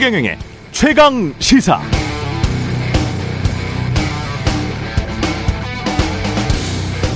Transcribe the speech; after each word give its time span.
최경영의 0.00 0.38
최강 0.72 1.34
시사. 1.40 1.78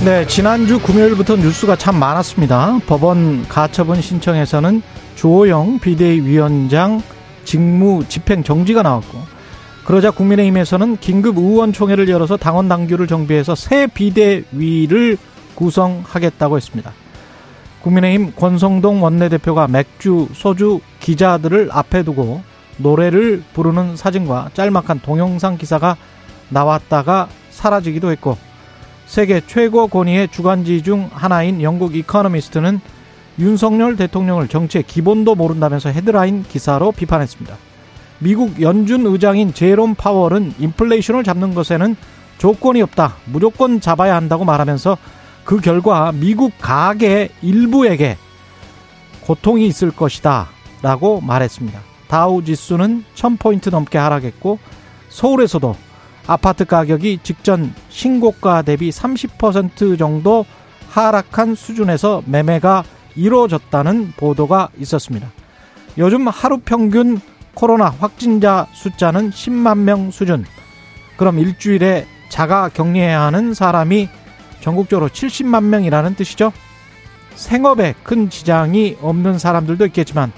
네, 0.05 0.27
지난주 0.27 0.77
금요일부터 0.77 1.35
뉴스가 1.37 1.77
참 1.77 1.97
많았습니다. 1.97 2.77
법원 2.85 3.47
가처분 3.47 4.03
신청에서는 4.03 4.83
조호영 5.15 5.79
비대위원장 5.79 7.01
직무 7.43 8.03
집행 8.07 8.43
정지가 8.43 8.83
나왔고, 8.83 9.17
그러자 9.83 10.11
국민의힘에서는 10.11 10.97
긴급 10.97 11.39
의원총회를 11.39 12.07
열어서 12.07 12.37
당원 12.37 12.69
당규를 12.69 13.07
정비해서 13.07 13.55
새 13.55 13.87
비대위를 13.87 15.17
구성하겠다고 15.55 16.57
했습니다. 16.57 16.93
국민의힘 17.81 18.33
권성동 18.35 19.01
원내대표가 19.01 19.67
맥주, 19.67 20.27
소주 20.33 20.81
기자들을 20.99 21.69
앞에 21.71 22.03
두고 22.03 22.43
노래를 22.77 23.43
부르는 23.53 23.95
사진과 23.95 24.51
짤막한 24.53 25.01
동영상 25.01 25.57
기사가 25.57 25.97
나왔다가 26.49 27.27
사라지기도 27.49 28.11
했고 28.11 28.37
세계 29.05 29.41
최고 29.45 29.87
권위의 29.87 30.29
주간지 30.29 30.81
중 30.83 31.09
하나인 31.13 31.61
영국 31.61 31.95
이코노미스트는 31.95 32.79
윤석열 33.39 33.95
대통령을 33.95 34.47
정치의 34.47 34.83
기본도 34.83 35.35
모른다면서 35.35 35.89
헤드라인 35.89 36.43
기사로 36.43 36.91
비판했습니다. 36.91 37.55
미국 38.19 38.61
연준 38.61 39.05
의장인 39.05 39.53
제롬 39.53 39.95
파월은 39.95 40.55
인플레이션을 40.57 41.23
잡는 41.23 41.53
것에는 41.53 41.95
조건이 42.37 42.81
없다. 42.81 43.15
무조건 43.25 43.81
잡아야 43.81 44.15
한다고 44.15 44.45
말하면서 44.45 44.97
그 45.43 45.59
결과 45.59 46.11
미국 46.13 46.53
가계 46.59 47.29
일부에게 47.41 48.17
고통이 49.21 49.67
있을 49.67 49.91
것이다. 49.91 50.47
라고 50.81 51.19
말했습니다. 51.21 51.94
다우 52.07 52.43
지수는 52.43 53.03
1000포인트 53.15 53.71
넘게 53.71 53.97
하락했고 53.97 54.59
서울에서도 55.09 55.75
아파트 56.27 56.65
가격이 56.65 57.19
직전 57.23 57.73
신고가 57.89 58.63
대비 58.63 58.89
30% 58.89 59.97
정도 59.97 60.45
하락한 60.89 61.55
수준에서 61.55 62.23
매매가 62.25 62.83
이루어졌다는 63.15 64.13
보도가 64.17 64.69
있었습니다. 64.79 65.31
요즘 65.97 66.27
하루 66.27 66.59
평균 66.59 67.19
코로나 67.53 67.89
확진자 67.89 68.67
숫자는 68.73 69.31
10만 69.31 69.79
명 69.79 70.11
수준. 70.11 70.45
그럼 71.17 71.39
일주일에 71.39 72.05
자가 72.29 72.69
격리해야 72.69 73.21
하는 73.21 73.53
사람이 73.53 74.09
전국적으로 74.61 75.09
70만 75.09 75.63
명이라는 75.63 76.15
뜻이죠. 76.15 76.51
생업에 77.35 77.93
큰 78.03 78.29
지장이 78.29 78.97
없는 79.01 79.37
사람들도 79.37 79.85
있겠지만 79.87 80.31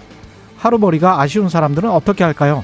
하루머리가 0.58 1.22
아쉬운 1.22 1.50
사람들은 1.50 1.90
어떻게 1.90 2.24
할까요? 2.24 2.64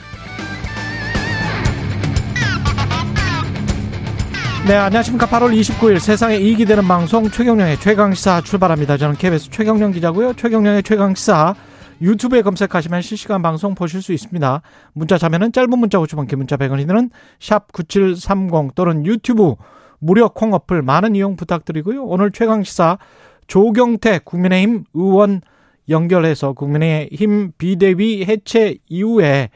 네, 4.67 4.75
안녕하십니까. 4.75 5.27
8월 5.27 5.53
29일 5.59 5.99
세상에 5.99 6.37
이익이 6.37 6.65
되는 6.65 6.87
방송 6.87 7.29
최경령의 7.29 7.81
최강시사 7.81 8.41
출발합니다. 8.41 8.95
저는 8.95 9.15
KBS 9.17 9.49
최경령 9.49 9.91
기자고요. 9.91 10.33
최경령의 10.35 10.83
최강시사 10.83 11.53
유튜브에 12.01 12.41
검색하시면 12.41 13.01
실시간 13.01 13.41
방송 13.41 13.75
보실 13.75 14.01
수 14.01 14.13
있습니다. 14.13 14.61
문자 14.93 15.17
자면은 15.17 15.51
짧은 15.51 15.77
문자 15.77 15.97
50원, 15.97 16.29
긴 16.29 16.39
문자 16.39 16.55
100원이 16.55 16.87
드는 16.87 17.09
샵9730 17.39 18.73
또는 18.75 19.05
유튜브 19.05 19.55
무료 19.99 20.29
콩 20.29 20.53
어플 20.53 20.81
많은 20.81 21.15
이용 21.15 21.35
부탁드리고요. 21.35 22.03
오늘 22.03 22.31
최강시사 22.31 22.99
조경태 23.47 24.19
국민의힘 24.23 24.85
의원 24.93 25.41
연결해서 25.89 26.53
국민의힘 26.53 27.53
비대위 27.57 28.25
해체 28.25 28.77
이후에 28.87 29.49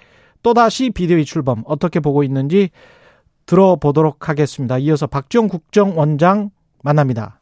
또다시 0.44 0.90
비대위 0.90 1.26
출범 1.26 1.64
어떻게 1.66 2.00
보고 2.00 2.24
있는지 2.24 2.70
들어보도록 3.46 4.30
하겠습니다. 4.30 4.78
이어서 4.78 5.08
박지원 5.08 5.48
국정원장 5.48 6.52
만납니다. 6.84 7.40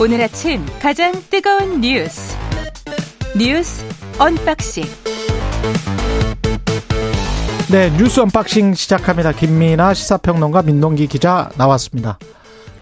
오늘 0.00 0.20
아침 0.20 0.66
가장 0.80 1.12
뜨거운 1.30 1.80
뉴스 1.80 2.36
뉴스 3.38 3.84
언박싱 4.18 4.82
네, 7.70 7.90
뉴스 7.96 8.20
언박싱 8.20 8.74
시작합니다. 8.74 9.32
김민하 9.32 9.94
시사평론가 9.94 10.62
민동기 10.62 11.06
기자 11.06 11.48
나왔습니다. 11.56 12.18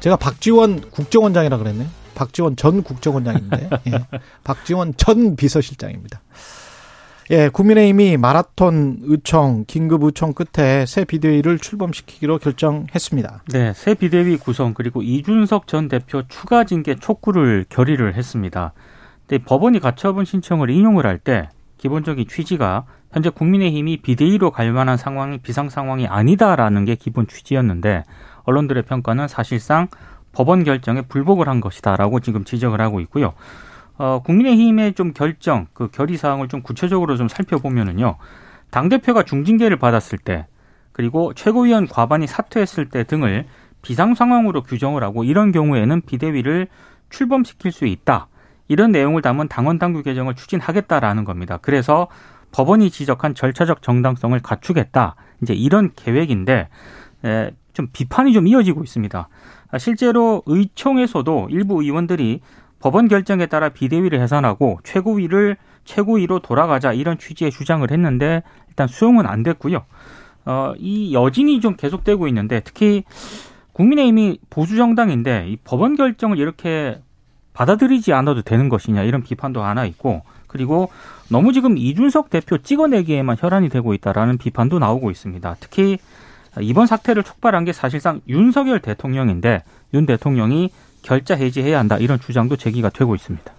제가 0.00 0.16
박지원 0.16 0.80
국정원장이라 0.90 1.58
그랬네요. 1.58 1.88
박지원 2.14 2.56
전 2.56 2.82
국정원장인데 2.82 3.70
예. 3.92 4.04
박지원 4.42 4.94
전 4.96 5.36
비서실장입니다. 5.36 6.20
예, 7.30 7.48
국민의힘이 7.48 8.16
마라톤 8.16 8.98
의총 9.02 9.64
긴급 9.68 10.02
의총 10.02 10.32
끝에 10.32 10.84
새 10.86 11.04
비대위를 11.04 11.58
출범시키기로 11.58 12.38
결정했습니다. 12.38 13.44
네, 13.52 13.72
새 13.74 13.94
비대위 13.94 14.38
구성 14.38 14.74
그리고 14.74 15.02
이준석 15.02 15.68
전 15.68 15.86
대표 15.88 16.24
추가 16.28 16.64
징계 16.64 16.96
촉구를 16.96 17.66
결의를 17.68 18.14
했습니다. 18.16 18.72
근데 19.28 19.44
법원이 19.44 19.78
가처분 19.78 20.24
신청을 20.24 20.70
인용을 20.70 21.06
할 21.06 21.18
때 21.18 21.48
기본적인 21.78 22.26
취지가 22.28 22.84
현재 23.12 23.30
국민의힘이 23.30 23.98
비대위로 23.98 24.50
갈 24.50 24.72
만한 24.72 24.96
상황이 24.96 25.38
비상 25.38 25.68
상황이 25.68 26.06
아니다라는 26.06 26.84
게 26.84 26.94
기본 26.94 27.26
취지였는데 27.26 28.04
언론들의 28.44 28.84
평가는 28.84 29.26
사실상 29.28 29.88
법원 30.32 30.62
결정에 30.62 31.02
불복을 31.02 31.48
한 31.48 31.60
것이다라고 31.60 32.20
지금 32.20 32.44
지적을 32.44 32.80
하고 32.80 33.00
있고요. 33.00 33.34
어, 33.98 34.22
국민의힘의 34.24 34.94
좀 34.94 35.12
결정, 35.12 35.66
그 35.72 35.88
결의 35.88 36.16
사항을 36.16 36.48
좀 36.48 36.62
구체적으로 36.62 37.16
좀 37.16 37.28
살펴보면은요. 37.28 38.16
당 38.70 38.88
대표가 38.88 39.24
중징계를 39.24 39.76
받았을 39.76 40.18
때, 40.18 40.46
그리고 40.92 41.34
최고위원 41.34 41.86
과반이 41.86 42.26
사퇴했을 42.26 42.88
때 42.88 43.04
등을 43.04 43.46
비상 43.82 44.14
상황으로 44.14 44.62
규정을 44.62 45.02
하고 45.02 45.24
이런 45.24 45.52
경우에는 45.52 46.02
비대위를 46.02 46.68
출범시킬 47.10 47.72
수 47.72 47.86
있다. 47.86 48.28
이런 48.68 48.92
내용을 48.92 49.20
담은 49.20 49.48
당원 49.48 49.78
당규 49.78 50.02
개정을 50.02 50.34
추진하겠다라는 50.34 51.24
겁니다. 51.24 51.58
그래서 51.60 52.06
법원이 52.52 52.90
지적한 52.90 53.34
절차적 53.34 53.82
정당성을 53.82 54.38
갖추겠다. 54.40 55.16
이제 55.42 55.54
이런 55.54 55.92
계획인데 55.94 56.68
에, 57.24 57.50
좀 57.72 57.88
비판이 57.92 58.32
좀 58.32 58.46
이어지고 58.46 58.82
있습니다. 58.82 59.28
아, 59.70 59.78
실제로 59.78 60.42
의총에서도 60.46 61.48
일부 61.50 61.82
의원들이 61.82 62.40
법원 62.80 63.08
결정에 63.08 63.46
따라 63.46 63.68
비대위를 63.68 64.20
해산하고 64.20 64.80
최고위를 64.84 65.56
최고위로 65.84 66.40
돌아가자 66.40 66.92
이런 66.92 67.18
취지의 67.18 67.50
주장을 67.50 67.88
했는데 67.90 68.42
일단 68.68 68.88
수용은 68.88 69.26
안 69.26 69.42
됐고요. 69.42 69.84
어, 70.46 70.72
이 70.78 71.12
여진이 71.12 71.60
좀 71.60 71.76
계속되고 71.76 72.26
있는데 72.28 72.60
특히 72.60 73.04
국민의힘이 73.72 74.38
보수 74.50 74.76
정당인데 74.76 75.48
이 75.48 75.56
법원 75.62 75.96
결정을 75.96 76.38
이렇게 76.38 77.00
받아들이지 77.52 78.12
않아도 78.12 78.42
되는 78.42 78.68
것이냐 78.68 79.02
이런 79.02 79.22
비판도 79.22 79.62
하나 79.62 79.84
있고 79.84 80.22
그리고 80.46 80.90
너무 81.30 81.52
지금 81.52 81.78
이준석 81.78 82.30
대표 82.30 82.58
찍어내기에만 82.58 83.36
혈안이 83.38 83.68
되고 83.68 83.94
있다라는 83.94 84.38
비판도 84.38 84.78
나오고 84.78 85.10
있습니다. 85.10 85.56
특히 85.60 85.98
이번 86.60 86.86
사태를 86.86 87.22
촉발한 87.22 87.64
게 87.64 87.72
사실상 87.72 88.20
윤석열 88.28 88.80
대통령인데 88.80 89.62
윤 89.94 90.06
대통령이 90.06 90.70
결자 91.02 91.34
해지해야 91.36 91.78
한다 91.78 91.96
이런 91.98 92.18
주장도 92.18 92.56
제기가 92.56 92.90
되고 92.90 93.14
있습니다. 93.14 93.52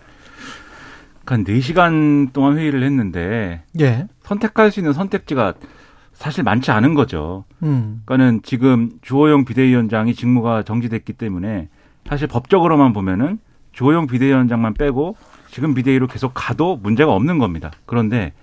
한 1.26 1.46
4시간 1.46 2.34
동안 2.34 2.58
회의를 2.58 2.84
했는데 2.84 3.64
예. 3.80 4.06
선택할 4.24 4.70
수 4.70 4.82
있는 4.82 4.91
선택지가 4.91 5.53
사실 6.12 6.44
많지 6.44 6.72
않은 6.72 6.94
거죠. 6.94 7.46
음. 7.64 8.02
그러니까는 8.06 8.41
지금 8.44 8.91
주호영 9.02 9.46
비대위원장이 9.46 10.14
직무가 10.14 10.62
정지됐기 10.64 11.14
때문에 11.14 11.70
사실 12.06 12.28
법적으로만 12.28 12.91
보면은 12.91 13.40
주호영 13.72 14.08
비대위원장만 14.08 14.74
빼고 14.74 15.16
지금 15.52 15.74
비대위로 15.74 16.08
계속 16.08 16.32
가도 16.34 16.78
문제가 16.82 17.14
없는 17.14 17.38
겁니다. 17.38 17.72
그런데 17.86 18.34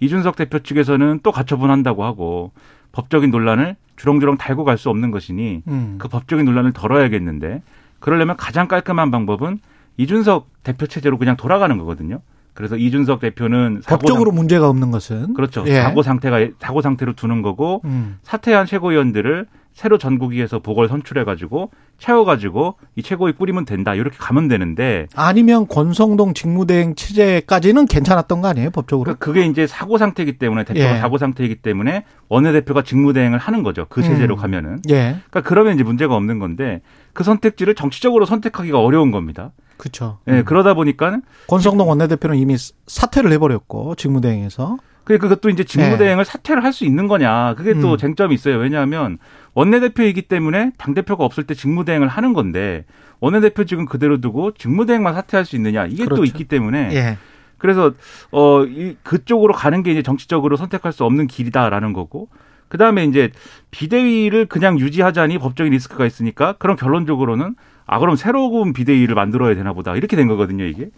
이준석 0.00 0.34
대표 0.36 0.58
측에서는 0.58 1.20
또 1.22 1.30
가처분한다고 1.30 2.04
하고 2.04 2.52
법적인 2.92 3.30
논란을 3.30 3.76
주렁주렁 3.96 4.38
달고 4.38 4.64
갈 4.64 4.76
수 4.78 4.90
없는 4.90 5.10
것이니 5.10 5.62
음. 5.68 5.96
그 5.98 6.08
법적인 6.08 6.44
논란을 6.44 6.72
덜어야겠는데 6.72 7.62
그러려면 8.00 8.36
가장 8.36 8.66
깔끔한 8.66 9.10
방법은 9.10 9.60
이준석 9.98 10.48
대표 10.64 10.86
체제로 10.86 11.18
그냥 11.18 11.36
돌아가는 11.36 11.76
거거든요. 11.78 12.20
그래서 12.54 12.76
이준석 12.76 13.20
대표는 13.20 13.82
법적으로 13.86 14.30
상... 14.30 14.36
문제가 14.36 14.68
없는 14.68 14.90
것은 14.90 15.34
그렇죠. 15.34 15.64
예. 15.66 15.82
사고 15.82 16.02
상태가 16.02 16.48
사고 16.58 16.82
상태로 16.82 17.12
두는 17.12 17.42
거고 17.42 17.82
음. 17.84 18.18
사퇴한 18.22 18.66
최고위원들을 18.66 19.46
새로 19.74 19.98
전국위에서 19.98 20.60
보궐 20.60 20.88
선출해가지고 20.88 21.70
채워가지고 21.98 22.76
이 22.94 23.02
최고위 23.02 23.32
꾸리면 23.32 23.64
된다 23.64 23.94
이렇게 23.94 24.16
가면 24.16 24.46
되는데 24.48 25.08
아니면 25.16 25.66
권성동 25.66 26.34
직무대행 26.34 26.94
체제까지는 26.94 27.86
괜찮았던 27.86 28.40
거 28.40 28.48
아니에요 28.48 28.70
법적으로? 28.70 29.04
그러니까 29.04 29.24
그게 29.24 29.46
이제 29.46 29.66
사고 29.66 29.98
상태이기 29.98 30.38
때문에 30.38 30.64
대표가 30.64 30.96
예. 30.96 30.98
사고 30.98 31.18
상태이기 31.18 31.56
때문에 31.56 32.04
원내대표가 32.28 32.82
직무대행을 32.82 33.38
하는 33.38 33.62
거죠 33.64 33.86
그 33.88 34.02
체제로 34.02 34.36
음. 34.36 34.40
가면은. 34.40 34.78
예. 34.88 35.16
그러니까 35.30 35.40
그러면 35.42 35.74
이제 35.74 35.82
문제가 35.82 36.14
없는 36.14 36.38
건데 36.38 36.80
그 37.12 37.24
선택지를 37.24 37.74
정치적으로 37.74 38.26
선택하기가 38.26 38.80
어려운 38.80 39.10
겁니다. 39.10 39.52
그렇죠. 39.76 40.18
예, 40.28 40.32
음. 40.32 40.44
그러다 40.44 40.74
보니까 40.74 41.18
권성동 41.48 41.88
원내대표는 41.88 42.36
이미 42.36 42.56
사퇴를 42.86 43.32
해버렸고 43.32 43.96
직무대행에서. 43.96 44.78
그 45.04 45.18
그것도 45.18 45.50
이제 45.50 45.64
직무대행을 45.64 46.24
네. 46.24 46.30
사퇴를 46.30 46.64
할 46.64 46.72
수 46.72 46.84
있는 46.84 47.06
거냐. 47.08 47.54
그게 47.56 47.74
또 47.78 47.92
음. 47.92 47.96
쟁점이 47.96 48.34
있어요. 48.34 48.56
왜냐하면 48.56 49.18
원내대표이기 49.54 50.22
때문에 50.22 50.72
당대표가 50.78 51.24
없을 51.24 51.44
때 51.44 51.54
직무대행을 51.54 52.08
하는 52.08 52.32
건데 52.32 52.84
원내대표 53.20 53.64
지금 53.64 53.86
그대로 53.86 54.20
두고 54.20 54.52
직무대행만 54.54 55.14
사퇴할 55.14 55.44
수 55.44 55.56
있느냐. 55.56 55.86
이게 55.86 56.04
그렇죠. 56.04 56.16
또 56.20 56.24
있기 56.24 56.44
때문에 56.44 56.90
예. 56.94 57.18
그래서 57.58 57.92
어, 58.32 58.64
이, 58.64 58.96
그쪽으로 59.02 59.54
가는 59.54 59.82
게 59.82 59.92
이제 59.92 60.02
정치적으로 60.02 60.56
선택할 60.56 60.92
수 60.92 61.04
없는 61.04 61.26
길이다라는 61.28 61.92
거고 61.92 62.28
그 62.68 62.76
다음에 62.78 63.04
이제 63.04 63.30
비대위를 63.70 64.46
그냥 64.46 64.78
유지하자니 64.80 65.38
법적인 65.38 65.72
리스크가 65.72 66.06
있으니까 66.06 66.54
그럼 66.54 66.76
결론적으로는 66.76 67.54
아, 67.86 67.98
그럼 67.98 68.16
새로운 68.16 68.72
비대위를 68.72 69.14
만들어야 69.14 69.54
되나 69.54 69.72
보다. 69.74 69.94
이렇게 69.94 70.16
된 70.16 70.26
거거든요, 70.26 70.64
이게. 70.64 70.88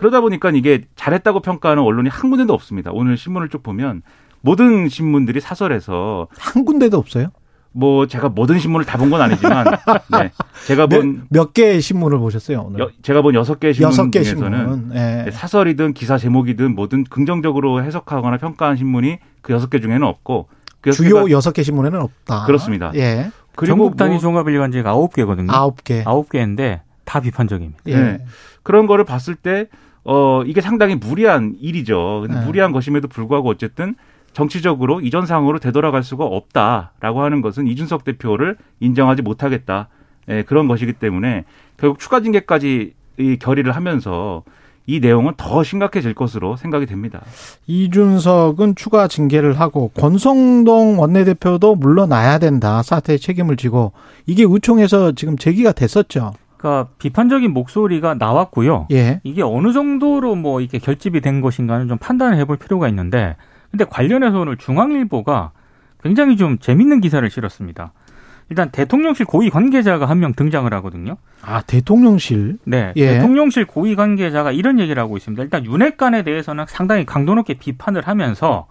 그러다 0.00 0.20
보니까 0.20 0.50
이게 0.50 0.82
잘했다고 0.96 1.40
평가하는 1.40 1.82
언론이 1.82 2.08
한 2.08 2.30
군데도 2.30 2.52
없습니다. 2.54 2.90
오늘 2.92 3.16
신문을 3.16 3.48
쭉 3.50 3.62
보면 3.62 4.02
모든 4.40 4.88
신문들이 4.88 5.40
사설에서 5.40 6.26
한 6.38 6.64
군데도 6.64 6.96
없어요? 6.98 7.28
뭐 7.72 8.06
제가 8.08 8.30
모든 8.30 8.58
신문을 8.58 8.84
다 8.84 8.98
본 8.98 9.10
건 9.10 9.20
아니지만 9.20 9.64
네. 10.18 10.32
제가 10.66 10.86
본 10.88 11.26
몇 11.28 11.52
개의 11.54 11.80
신문을 11.80 12.18
보셨어요 12.18 12.62
오늘? 12.66 12.80
여, 12.80 12.90
제가 13.02 13.22
본 13.22 13.34
여섯 13.34 13.60
개의 13.60 13.74
신문 13.74 13.92
6개 13.92 14.24
중에서는 14.24 14.58
신문. 14.58 14.88
네. 14.88 15.30
사설이든 15.30 15.92
기사 15.92 16.18
제목이든 16.18 16.74
뭐든 16.74 17.04
긍정적으로 17.04 17.82
해석하거나 17.84 18.38
평가한 18.38 18.76
신문이 18.76 19.18
그 19.42 19.52
여섯 19.52 19.70
개 19.70 19.78
중에는 19.80 20.02
없고 20.02 20.48
그 20.80 20.90
주요 20.92 21.30
여섯 21.30 21.52
개 21.52 21.62
신문에는 21.62 22.00
없다. 22.00 22.46
그렇습니다. 22.46 22.90
예. 22.96 23.30
전국 23.66 23.96
단위 23.96 24.12
뭐, 24.14 24.20
종합일간지가 24.20 24.88
아홉 24.90 25.12
개거든요. 25.14 25.52
아홉 25.52 25.84
개. 25.84 26.02
아홉 26.06 26.30
개인데 26.30 26.80
다 27.04 27.20
비판적입니다. 27.20 27.78
예. 27.86 27.96
네. 27.96 28.18
그런 28.62 28.86
거를 28.86 29.04
봤을 29.04 29.34
때 29.36 29.68
어, 30.04 30.42
이게 30.46 30.60
상당히 30.60 30.94
무리한 30.94 31.54
일이죠. 31.60 32.22
근데 32.22 32.40
네. 32.40 32.46
무리한 32.46 32.72
것임에도 32.72 33.08
불구하고 33.08 33.48
어쨌든 33.48 33.94
정치적으로 34.32 35.00
이전 35.00 35.26
상황으로 35.26 35.58
되돌아갈 35.58 36.02
수가 36.02 36.24
없다라고 36.24 37.22
하는 37.22 37.42
것은 37.42 37.66
이준석 37.66 38.04
대표를 38.04 38.56
인정하지 38.80 39.22
못하겠다. 39.22 39.88
예, 40.28 40.42
그런 40.42 40.68
것이기 40.68 40.94
때문에 40.94 41.44
결국 41.76 41.98
추가 41.98 42.20
징계까지 42.20 42.94
이 43.18 43.36
결의를 43.38 43.74
하면서 43.74 44.44
이 44.86 44.98
내용은 44.98 45.34
더 45.36 45.62
심각해질 45.62 46.14
것으로 46.14 46.56
생각이 46.56 46.86
됩니다. 46.86 47.22
이준석은 47.66 48.74
추가 48.74 49.08
징계를 49.08 49.60
하고 49.60 49.88
권성동 49.94 50.98
원내대표도 50.98 51.76
물러나야 51.76 52.38
된다. 52.38 52.82
사태의 52.82 53.18
책임을 53.18 53.56
지고 53.56 53.92
이게 54.26 54.44
의총에서 54.46 55.12
지금 55.12 55.36
제기가 55.36 55.72
됐었죠. 55.72 56.32
그러니까 56.60 56.90
비판적인 56.98 57.52
목소리가 57.54 58.14
나왔고요. 58.14 58.86
예. 58.92 59.20
이게 59.24 59.42
어느 59.42 59.72
정도로 59.72 60.34
뭐 60.34 60.60
이게 60.60 60.78
결집이 60.78 61.22
된 61.22 61.40
것인가는 61.40 61.88
좀 61.88 61.96
판단을 61.96 62.36
해볼 62.36 62.58
필요가 62.58 62.86
있는데, 62.88 63.36
근데 63.70 63.84
관련해서 63.86 64.40
오늘 64.40 64.58
중앙일보가 64.58 65.52
굉장히 66.02 66.36
좀 66.36 66.58
재밌는 66.58 67.00
기사를 67.00 67.28
실었습니다. 67.30 67.92
일단 68.50 68.70
대통령실 68.70 69.26
고위 69.26 69.48
관계자가 69.48 70.06
한 70.06 70.18
명 70.18 70.34
등장을 70.34 70.70
하거든요. 70.74 71.16
아 71.40 71.62
대통령실? 71.62 72.58
네, 72.64 72.92
예. 72.96 73.14
대통령실 73.14 73.64
고위 73.64 73.96
관계자가 73.96 74.52
이런 74.52 74.78
얘기를 74.80 75.02
하고 75.02 75.16
있습니다. 75.16 75.42
일단 75.42 75.64
윤핵관에 75.64 76.24
대해서는 76.24 76.66
상당히 76.68 77.06
강도 77.06 77.34
높게 77.34 77.54
비판을 77.54 78.06
하면서 78.06 78.66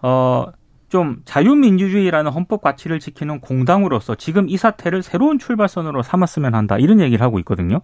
어 0.00 0.46
좀 0.90 1.18
자유민주주의라는 1.24 2.32
헌법 2.32 2.60
가치를 2.60 3.00
지키는 3.00 3.40
공당으로서 3.40 4.16
지금 4.16 4.48
이 4.48 4.56
사태를 4.56 5.02
새로운 5.02 5.38
출발선으로 5.38 6.02
삼았으면 6.02 6.54
한다 6.54 6.76
이런 6.78 7.00
얘기를 7.00 7.24
하고 7.24 7.38
있거든요. 7.38 7.80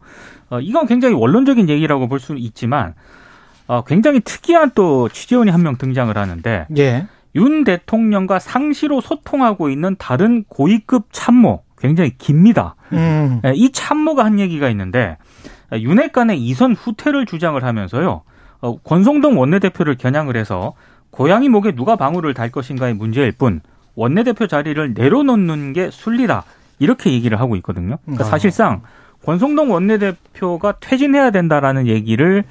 어, 0.50 0.60
이건 0.60 0.86
굉장히 0.86 1.14
원론적인 1.14 1.68
얘기라고 1.68 2.08
볼 2.08 2.18
수는 2.20 2.40
있지만 2.42 2.94
어, 3.68 3.82
굉장히 3.84 4.20
특이한 4.20 4.72
또 4.74 5.08
취재원이 5.08 5.50
한 5.50 5.62
명 5.62 5.76
등장을 5.78 6.16
하는데 6.16 6.66
예. 6.76 7.06
윤 7.34 7.64
대통령과 7.64 8.38
상시로 8.38 9.00
소통하고 9.00 9.68
있는 9.70 9.96
다른 9.98 10.44
고위급 10.48 11.06
참모 11.12 11.62
굉장히 11.78 12.16
깁니다. 12.18 12.74
음. 12.92 13.40
예, 13.44 13.52
이 13.54 13.70
참모가 13.70 14.24
한 14.24 14.40
얘기가 14.40 14.68
있는데 14.70 15.16
윤핵관의 15.72 16.40
이선 16.42 16.74
후퇴를 16.74 17.26
주장을 17.26 17.62
하면서요. 17.62 18.22
어, 18.62 18.76
권성동 18.78 19.38
원내대표를 19.38 19.96
겨냥을 19.96 20.36
해서 20.36 20.74
고양이 21.16 21.48
목에 21.48 21.72
누가 21.72 21.96
방울을 21.96 22.34
달 22.34 22.50
것인가의 22.50 22.94
문제일 22.94 23.32
뿐 23.32 23.60
원내대표 23.94 24.46
자리를 24.46 24.92
내려놓는 24.92 25.72
게 25.72 25.90
순리다. 25.90 26.44
이렇게 26.78 27.10
얘기를 27.10 27.40
하고 27.40 27.56
있거든요. 27.56 27.96
그러니까 28.04 28.26
아. 28.26 28.28
사실상 28.28 28.82
권성동 29.24 29.72
원내대표가 29.72 30.74
퇴진해야 30.80 31.30
된다라는 31.30 31.86
얘기를 31.86 32.44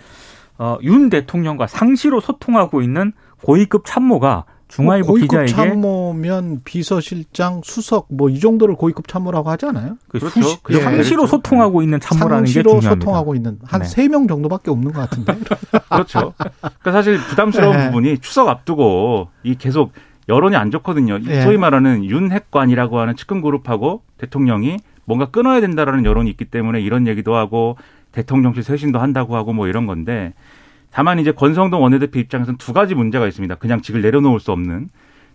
어, 0.57 0.77
윤 0.81 1.09
대통령과 1.09 1.67
상시로 1.67 2.19
소통하고 2.19 2.81
있는 2.81 3.13
고위급 3.43 3.83
참모가 3.85 4.45
중앙일보 4.67 5.07
뭐 5.07 5.15
기자에게 5.17 5.51
참모면 5.51 6.61
비서실장, 6.63 7.61
수석 7.63 8.07
뭐 8.09 8.29
이 8.29 8.39
정도를 8.39 8.75
고위급 8.75 9.07
참모라고 9.07 9.49
하지 9.49 9.65
않아요? 9.67 9.97
그 10.07 10.19
그렇죠. 10.19 10.41
수시, 10.41 10.57
그 10.63 10.79
상시로 10.79 11.23
그렇죠. 11.23 11.27
소통하고 11.37 11.81
있는 11.81 11.99
참모라는 11.99 12.45
게 12.45 12.51
중요합니다. 12.51 12.89
소통하고 12.89 13.35
있는 13.35 13.59
한 13.63 13.83
세명 13.83 14.23
네. 14.23 14.27
정도밖에 14.27 14.71
없는 14.71 14.91
것 14.91 15.09
같은데. 15.09 15.35
그렇죠. 15.89 16.33
그러니까 16.61 16.91
사실 16.91 17.17
부담스러운 17.17 17.77
네. 17.77 17.85
부분이 17.85 18.17
추석 18.19 18.49
앞두고 18.49 19.29
이 19.43 19.55
계속 19.55 19.91
여론이 20.27 20.55
안 20.55 20.71
좋거든요. 20.71 21.19
네. 21.19 21.41
소위 21.43 21.57
말하는 21.57 22.03
윤핵관이라고 22.03 22.99
하는 22.99 23.15
측근 23.15 23.41
그룹하고 23.41 24.01
대통령이 24.17 24.77
뭔가 25.05 25.27
끊어야 25.27 25.61
된다라는 25.61 26.03
여론이 26.03 26.29
있기 26.31 26.45
때문에 26.45 26.81
이런 26.81 27.07
얘기도 27.07 27.35
하고 27.35 27.77
대통령실 28.11 28.63
쇄신도 28.63 28.99
한다고 28.99 29.35
하고 29.35 29.53
뭐 29.53 29.67
이런 29.67 29.85
건데 29.85 30.33
다만 30.95 31.19
이제 31.19 31.33
권성동 31.33 31.83
원내대표 31.83 32.19
입장에서는 32.19 32.57
두 32.57 32.71
가지 32.71 32.95
문제가 32.95 33.27
있습니다. 33.27 33.55
그냥 33.55 33.81
직을 33.81 34.01
내려놓을 34.01 34.39
수 34.39 34.53
없는. 34.53 34.87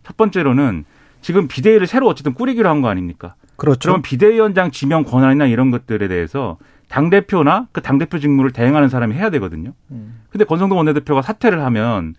첫 0.02 0.16
번째로는 0.16 0.86
지금 1.20 1.48
비대위를 1.48 1.86
새로 1.86 2.08
어쨌든 2.08 2.32
꾸리기로 2.32 2.66
한 2.66 2.80
거 2.80 2.88
아닙니까? 2.88 3.34
그렇죠. 3.56 3.90
그럼 3.90 4.00
비대위원장 4.00 4.70
지명 4.70 5.04
권한이나 5.04 5.44
이런 5.44 5.70
것들에 5.70 6.08
대해서 6.08 6.56
당 6.88 7.10
대표나 7.10 7.68
그 7.72 7.82
당 7.82 7.98
대표 7.98 8.18
직무를 8.18 8.52
대행하는 8.52 8.88
사람이 8.88 9.14
해야 9.14 9.28
되거든요. 9.28 9.74
음. 9.90 10.22
근데 10.30 10.46
권성동 10.46 10.78
원내대표가 10.78 11.20
사퇴를 11.20 11.62
하면 11.62 12.14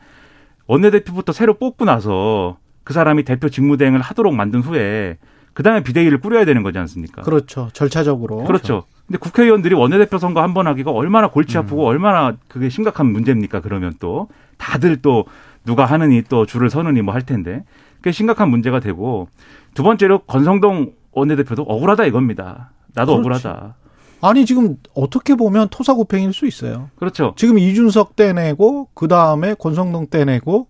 원내대표부터 0.68 1.34
새로 1.34 1.56
뽑고 1.56 1.84
나서 1.86 2.60
그 2.84 2.94
사람이 2.94 3.24
대표 3.24 3.50
직무 3.50 3.76
대행을 3.76 4.02
하도록 4.02 4.36
만든 4.36 4.60
후에 4.62 5.18
그 5.54 5.64
다음에 5.64 5.84
비대위를 5.84 6.20
꾸려야 6.22 6.46
되는 6.46 6.64
거지 6.64 6.78
않습니까? 6.80 7.22
그렇죠. 7.24 7.70
절차적으로. 7.74 8.44
그렇죠. 8.46 8.84
근데 9.08 9.18
국회의원들이 9.20 9.76
원내대표 9.76 10.18
선거 10.18 10.42
한 10.42 10.54
번 10.54 10.68
하기가 10.68 10.92
얼마나 10.92 11.28
골치 11.30 11.58
아프고 11.58 11.84
음. 11.84 11.88
얼마나 11.88 12.36
그게 12.48 12.70
심각한 12.70 13.08
문제입니까? 13.08 13.60
그러면 13.62 13.94
또 14.00 14.30
다들 14.58 15.02
또 15.02 15.26
누가 15.66 15.86
하느니 15.86 16.24
또 16.24 16.46
줄을 16.46 16.70
서느니 16.70 17.02
뭐 17.02 17.14
할 17.14 17.22
텐데 17.26 17.64
그게 17.98 18.12
심각한 18.12 18.50
문제가 18.50 18.80
되고 18.80 19.28
두 19.74 19.84
번째로 19.84 20.20
권성동 20.20 20.94
원내대표도 21.12 21.64
억울하다 21.64 22.06
이겁니다. 22.06 22.72
나도 22.94 23.22
그렇지. 23.22 23.48
억울하다. 23.48 23.76
아니 24.22 24.46
지금 24.46 24.78
어떻게 24.94 25.36
보면 25.36 25.68
토사구팽일 25.70 26.32
수 26.32 26.46
있어요. 26.48 26.90
그렇죠. 26.96 27.34
지금 27.36 27.58
이준석 27.60 28.16
떼내고 28.16 28.90
그 28.94 29.08
다음에 29.08 29.56
권성동 29.56 30.08
떼내고 30.10 30.68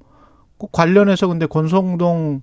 관련해서 0.72 1.28
근데 1.28 1.46
권성동 1.46 2.42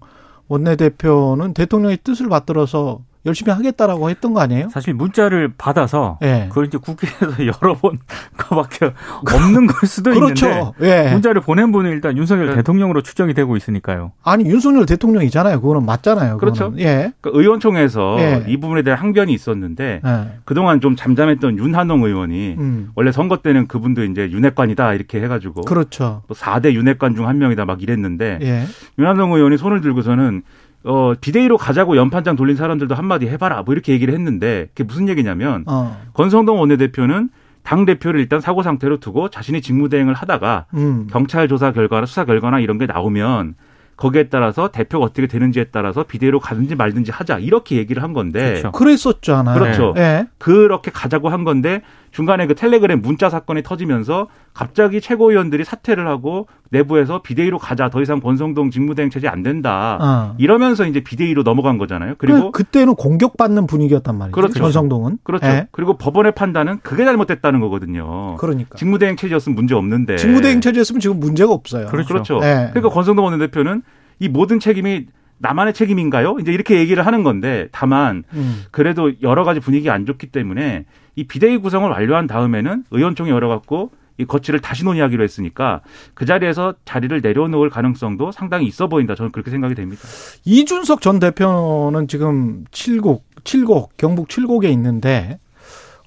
원내대표는 0.48 1.54
대통령의 1.54 1.98
뜻을 2.02 2.28
받들어서 2.28 3.02
열심히 3.26 3.52
하겠다라고 3.52 4.10
했던 4.10 4.32
거 4.34 4.40
아니에요? 4.40 4.68
사실 4.70 4.94
문자를 4.94 5.52
받아서 5.56 6.18
네. 6.20 6.46
그걸 6.48 6.66
이제 6.66 6.78
국회에서 6.78 7.46
여러 7.46 7.74
번 7.74 7.98
거밖에 8.36 8.92
없는 9.30 9.66
걸 9.66 9.88
수도 9.88 10.12
그렇죠. 10.12 10.46
있는데 10.48 10.72
네. 10.78 11.12
문자를 11.12 11.40
보낸 11.42 11.70
분은 11.72 11.90
일단 11.90 12.16
윤석열 12.16 12.46
네. 12.48 12.54
대통령으로 12.56 13.02
추정이 13.02 13.34
되고 13.34 13.56
있으니까요. 13.56 14.12
아니 14.22 14.44
윤석열 14.46 14.86
대통령이잖아요. 14.86 15.60
그거는 15.60 15.84
맞잖아요. 15.86 16.38
그렇죠. 16.38 16.72
예. 16.78 17.12
그러니까 17.20 17.30
의원총회에서 17.40 18.16
예. 18.20 18.44
이 18.48 18.56
부분에 18.56 18.82
대한 18.82 18.98
항변이 18.98 19.32
있었는데 19.32 20.00
예. 20.04 20.28
그동안 20.44 20.80
좀 20.80 20.96
잠잠했던 20.96 21.58
윤한홍 21.58 22.04
의원이 22.04 22.56
음. 22.58 22.90
원래 22.94 23.12
선거 23.12 23.38
때는 23.38 23.68
그분도 23.68 24.04
이제 24.04 24.30
윤핵관이다 24.30 24.94
이렇게 24.94 25.20
해가지고 25.22 25.62
그렇죠. 25.62 26.22
또 26.28 26.34
4대 26.34 26.72
윤핵관 26.72 27.14
중 27.14 27.28
한 27.28 27.36
명이다 27.38 27.66
막 27.66 27.82
이랬는데 27.82 28.38
예. 28.40 28.64
윤한홍 28.98 29.32
의원이 29.34 29.58
손을 29.58 29.82
들고서는 29.82 30.42
어, 30.84 31.12
비대위로 31.20 31.56
가자고 31.56 31.96
연판장 31.96 32.36
돌린 32.36 32.56
사람들도 32.56 32.94
한마디 32.94 33.26
해봐라. 33.26 33.62
뭐 33.62 33.74
이렇게 33.74 33.92
얘기를 33.92 34.14
했는데 34.14 34.68
그게 34.74 34.84
무슨 34.84 35.08
얘기냐면 35.08 35.64
어. 35.66 36.00
권성동 36.14 36.60
원내대표는 36.60 37.30
당 37.62 37.84
대표를 37.84 38.20
일단 38.20 38.40
사고 38.40 38.62
상태로 38.62 38.98
두고 38.98 39.28
자신이 39.28 39.60
직무대행을 39.60 40.14
하다가 40.14 40.66
음. 40.74 41.06
경찰 41.10 41.48
조사 41.48 41.72
결과나 41.72 42.06
수사 42.06 42.24
결과나 42.24 42.60
이런 42.60 42.78
게 42.78 42.86
나오면 42.86 43.56
거기에 43.98 44.28
따라서 44.28 44.68
대표가 44.68 45.04
어떻게 45.04 45.26
되는지에 45.26 45.64
따라서 45.64 46.04
비대위로 46.04 46.38
가든지 46.38 46.76
말든지 46.76 47.10
하자 47.10 47.40
이렇게 47.40 47.76
얘기를 47.76 48.02
한 48.02 48.12
건데 48.12 48.60
그렇죠. 48.60 48.72
그랬었잖아요. 48.72 49.58
그렇죠. 49.58 49.92
네. 49.94 50.26
그렇게 50.38 50.90
가자고 50.90 51.28
한 51.28 51.44
건데 51.44 51.82
중간에 52.10 52.46
그 52.46 52.54
텔레그램 52.54 53.02
문자 53.02 53.30
사건이 53.30 53.62
터지면서 53.62 54.28
갑자기 54.54 55.00
최고위원들이 55.00 55.64
사퇴를 55.64 56.06
하고 56.08 56.46
내부에서 56.70 57.22
비대위로 57.22 57.58
가자 57.58 57.90
더 57.90 58.02
이상 58.02 58.20
권성동 58.20 58.70
직무대행 58.70 59.10
체제 59.10 59.28
안 59.28 59.42
된다 59.42 59.98
어. 60.00 60.34
이러면서 60.38 60.86
이제 60.86 61.00
비대위로 61.00 61.42
넘어간 61.42 61.78
거잖아요. 61.78 62.14
그리고 62.18 62.50
그때는 62.50 62.94
공격받는 62.94 63.66
분위기였단 63.66 64.16
말이죠. 64.16 64.34
그렇죠. 64.34 64.60
권성동은 64.60 65.18
그렇죠. 65.22 65.46
네. 65.46 65.68
그리고 65.70 65.96
법원의 65.96 66.32
판단은 66.32 66.80
그게 66.82 67.04
잘못됐다는 67.04 67.60
거거든요. 67.60 68.36
그러니까 68.36 68.76
직무대행 68.76 69.16
체제였으면 69.16 69.54
문제 69.54 69.74
없는데 69.74 70.16
직무대행 70.16 70.60
체제였으면 70.60 71.00
지금 71.00 71.20
문제가 71.20 71.52
없어요. 71.52 71.86
그렇죠. 71.86 72.08
그렇죠. 72.08 72.38
네. 72.40 72.68
그러니까 72.70 72.88
권성동 72.90 73.24
원내대표는 73.24 73.82
이 74.20 74.28
모든 74.28 74.58
책임이 74.58 75.06
나만의 75.38 75.72
책임인가요? 75.72 76.38
이제 76.40 76.52
이렇게 76.52 76.78
얘기를 76.78 77.06
하는 77.06 77.22
건데 77.22 77.68
다만 77.70 78.24
음. 78.34 78.64
그래도 78.70 79.12
여러 79.22 79.44
가지 79.44 79.60
분위기 79.60 79.88
안 79.88 80.04
좋기 80.04 80.28
때문에 80.28 80.84
이 81.18 81.24
비대위 81.24 81.58
구성을 81.58 81.90
완료한 81.90 82.28
다음에는 82.28 82.84
의원총회 82.92 83.32
열어갖고 83.32 83.90
이 84.18 84.24
거치를 84.24 84.60
다시 84.60 84.84
논의하기로 84.84 85.24
했으니까 85.24 85.80
그 86.14 86.26
자리에서 86.26 86.74
자리를 86.84 87.20
내려놓을 87.20 87.70
가능성도 87.70 88.30
상당히 88.30 88.66
있어 88.66 88.86
보인다. 88.86 89.16
저는 89.16 89.32
그렇게 89.32 89.50
생각이 89.50 89.74
됩니다. 89.74 90.00
이준석 90.44 91.00
전 91.00 91.18
대표는 91.18 92.06
지금 92.06 92.64
칠곡, 92.70 93.24
칠곡, 93.42 93.96
경북 93.96 94.28
칠곡에 94.28 94.68
있는데 94.70 95.40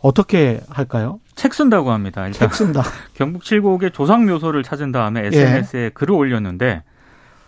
어떻게 0.02 0.62
할까요? 0.70 1.20
책 1.36 1.54
쓴다고 1.54 1.92
합니다. 1.92 2.26
일단 2.26 2.50
책 2.50 2.54
쓴다. 2.54 2.82
경북 3.14 3.44
칠곡의 3.44 3.92
조상 3.92 4.26
묘소를 4.26 4.64
찾은 4.64 4.94
다음에 4.94 5.26
SNS에 5.26 5.84
예. 5.84 5.90
글을 5.90 6.16
올렸는데 6.16 6.84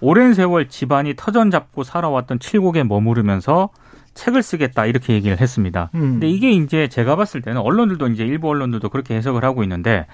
오랜 0.02 0.34
세월 0.34 0.68
집안이 0.68 1.14
터전 1.16 1.50
잡고 1.50 1.84
살아왔던 1.84 2.40
칠곡에 2.40 2.84
머무르면서 2.84 3.70
책을 4.14 4.44
쓰겠다 4.44 4.86
이렇게 4.86 5.14
얘기를 5.14 5.40
했습니다. 5.40 5.90
음. 5.96 6.00
근데 6.14 6.30
이게 6.30 6.52
이제 6.52 6.88
제가 6.88 7.16
봤을 7.16 7.42
때는 7.42 7.62
언론들도 7.62 8.08
이제 8.10 8.24
일부 8.24 8.50
언론들도 8.50 8.90
그렇게 8.90 9.16
해석을 9.16 9.44
하고 9.44 9.64
있는데 9.64 10.06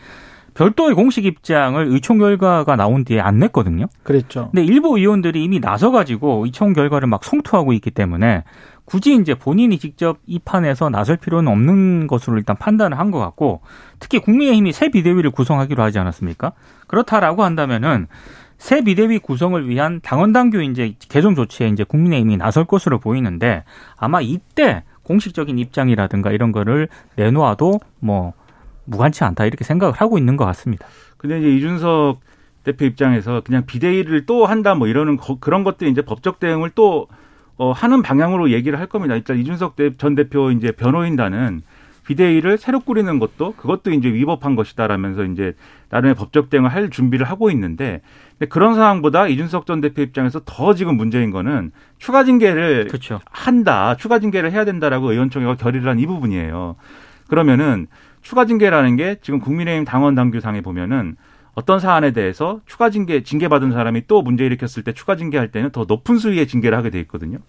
별도의 0.55 0.95
공식 0.95 1.25
입장을 1.25 1.85
의총 1.87 2.17
결과가 2.17 2.75
나온 2.75 3.05
뒤에 3.05 3.19
안 3.21 3.37
냈거든요. 3.39 3.85
그랬죠. 4.03 4.49
근데 4.51 4.63
일부 4.65 4.97
의원들이 4.97 5.43
이미 5.43 5.59
나서 5.59 5.91
가지고 5.91 6.43
의총 6.45 6.73
결과를 6.73 7.07
막 7.07 7.23
송투하고 7.23 7.71
있기 7.73 7.91
때문에 7.91 8.43
굳이 8.83 9.15
이제 9.15 9.35
본인이 9.35 9.77
직접 9.77 10.17
이 10.25 10.39
판에서 10.39 10.89
나설 10.89 11.17
필요는 11.17 11.51
없는 11.51 12.07
것으로 12.07 12.37
일단 12.37 12.55
판단을 12.57 12.97
한 12.97 13.11
것 13.11 13.19
같고 13.19 13.61
특히 13.99 14.17
국민의힘이 14.19 14.71
새 14.73 14.89
비대위를 14.89 15.29
구성하기로 15.29 15.83
하지 15.83 15.99
않았습니까? 15.99 16.53
그렇다라고 16.87 17.43
한다면은 17.43 18.07
새 18.59 18.83
비대위 18.83 19.19
구성을 19.19 19.67
위한 19.67 20.01
당원 20.03 20.33
당규 20.33 20.61
이제 20.61 20.93
개정 20.99 21.33
조치에 21.33 21.69
이제 21.69 21.83
국민의힘이 21.85 22.37
나설 22.37 22.65
것으로 22.65 22.99
보이는데 22.99 23.63
아마 23.97 24.21
이때 24.21 24.83
공식적인 25.03 25.57
입장이라든가 25.57 26.31
이런 26.31 26.51
거를 26.51 26.89
내놓아도 27.15 27.79
뭐 27.99 28.33
무관치 28.85 29.23
않다 29.23 29.45
이렇게 29.45 29.63
생각을 29.63 29.95
하고 29.95 30.17
있는 30.17 30.35
것 30.35 30.45
같습니다. 30.45 30.85
근데 31.17 31.39
이제 31.39 31.49
이준석 31.55 32.19
대표 32.65 32.85
입장에서 32.85 33.41
그냥 33.41 33.65
비대위를 33.65 34.25
또 34.25 34.45
한다 34.45 34.75
뭐 34.75 34.87
이러는 34.87 35.15
거, 35.15 35.39
그런 35.39 35.63
것들이 35.63 35.89
이제 35.89 36.01
법적 36.01 36.39
대응을 36.39 36.71
또 36.75 37.07
어, 37.57 37.71
하는 37.71 38.01
방향으로 38.01 38.51
얘기를 38.51 38.77
할 38.77 38.87
겁니다. 38.87 39.15
일단 39.15 39.37
이준석 39.37 39.75
전 39.97 40.15
대표 40.15 40.51
이제 40.51 40.71
변호인단은 40.73 41.61
비대위를 42.09 42.57
새로 42.57 42.79
꾸리는 42.79 43.19
것도 43.19 43.53
그것도 43.53 43.91
이제 43.91 44.11
위법한 44.11 44.55
것이다라면서 44.55 45.25
이제 45.25 45.53
나름의 45.89 46.15
법적 46.15 46.49
대응을 46.49 46.73
할 46.73 46.89
준비를 46.89 47.29
하고 47.29 47.51
있는데 47.51 48.01
근데 48.39 48.47
그런 48.49 48.73
상황보다 48.73 49.27
이준석 49.27 49.65
전 49.65 49.81
대표 49.81 50.01
입장에서 50.01 50.39
더 50.45 50.73
지금 50.73 50.95
문제인 50.95 51.29
거는 51.29 51.71
추가 51.97 52.23
징계를 52.23 52.87
그렇죠. 52.87 53.19
한다, 53.29 53.95
추가 53.97 54.19
징계를 54.19 54.51
해야 54.53 54.63
된다라고 54.65 55.11
의원총회가 55.11 55.57
결의를 55.57 55.89
한 55.89 55.99
이 55.99 56.05
부분이에요. 56.05 56.77
그러면은 57.27 57.87
추가 58.21 58.45
징계라는 58.45 58.95
게 58.95 59.17
지금 59.21 59.39
국민의힘 59.39 59.83
당원 59.83 60.15
당규상에 60.15 60.61
보면은 60.61 61.17
어떤 61.53 61.79
사안에 61.81 62.11
대해서 62.11 62.61
추가 62.65 62.89
징계 62.89 63.21
징계 63.23 63.49
받은 63.49 63.73
사람이 63.73 64.07
또 64.07 64.21
문제 64.21 64.45
일으켰을 64.45 64.83
때 64.83 64.93
추가 64.93 65.17
징계할 65.17 65.51
때는 65.51 65.71
더 65.71 65.83
높은 65.85 66.17
수위의 66.17 66.47
징계를 66.47 66.77
하게 66.77 66.89
돼 66.89 66.99
있거든요. 67.01 67.39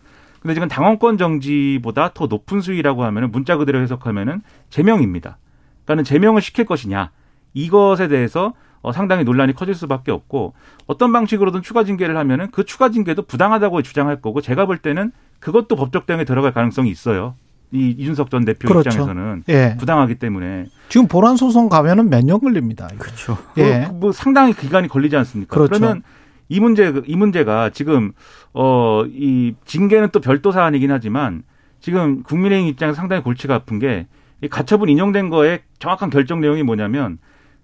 근데 0.42 0.54
지금 0.54 0.66
당원권 0.66 1.18
정지보다 1.18 2.12
더 2.14 2.26
높은 2.26 2.60
수위라고 2.60 3.04
하면은 3.04 3.30
문자 3.30 3.56
그대로 3.56 3.80
해석하면은 3.80 4.42
제명입니다. 4.70 5.38
그러니까는 5.84 6.02
제명을 6.02 6.42
시킬 6.42 6.64
것이냐 6.64 7.10
이것에 7.54 8.08
대해서 8.08 8.54
어, 8.82 8.92
상당히 8.92 9.24
논란이 9.24 9.54
커질 9.54 9.74
수밖에 9.74 10.10
없고 10.10 10.54
어떤 10.86 11.12
방식으로든 11.12 11.62
추가 11.62 11.84
징계를 11.84 12.16
하면은 12.16 12.50
그 12.50 12.64
추가 12.64 12.90
징계도 12.90 13.22
부당하다고 13.22 13.82
주장할 13.82 14.20
거고 14.20 14.40
제가 14.40 14.66
볼 14.66 14.78
때는 14.78 15.12
그것도 15.38 15.76
법적 15.76 16.06
대응에 16.06 16.24
들어갈 16.24 16.52
가능성이 16.52 16.90
있어요. 16.90 17.34
이 17.72 17.90
이준석 17.90 18.30
전 18.30 18.44
대표 18.44 18.66
그렇죠. 18.68 18.88
입장에서는 18.88 19.44
예. 19.48 19.76
부당하기 19.78 20.16
때문에 20.16 20.66
지금 20.88 21.06
보란 21.06 21.36
소송 21.36 21.68
가면은 21.68 22.10
몇 22.10 22.24
년 22.24 22.40
걸립니다. 22.40 22.88
그렇죠. 22.98 23.38
예. 23.58 23.80
뭐, 23.86 23.92
뭐 24.00 24.12
상당히 24.12 24.52
기간이 24.54 24.88
걸리지 24.88 25.16
않습니까? 25.16 25.54
그렇죠. 25.54 25.78
그러면 25.78 26.02
이 26.48 26.58
문제 26.58 26.92
이 27.06 27.14
문제가 27.16 27.70
지금 27.70 28.12
어 28.54 29.04
이 29.06 29.54
징계는 29.66 30.08
또 30.10 30.20
별도 30.20 30.50
사안이긴 30.50 30.90
하지만 30.90 31.44
지금 31.80 32.22
국민의힘 32.24 32.68
입장에서 32.68 32.96
상당히 32.96 33.22
골치가 33.22 33.54
아픈 33.54 33.78
게 33.78 34.06
이 34.42 34.48
가처분 34.48 34.88
인용된 34.88 35.28
거에 35.28 35.60
정확한 35.80 36.08
결정 36.10 36.40
내용이 36.40 36.62
뭐냐면 36.62 37.18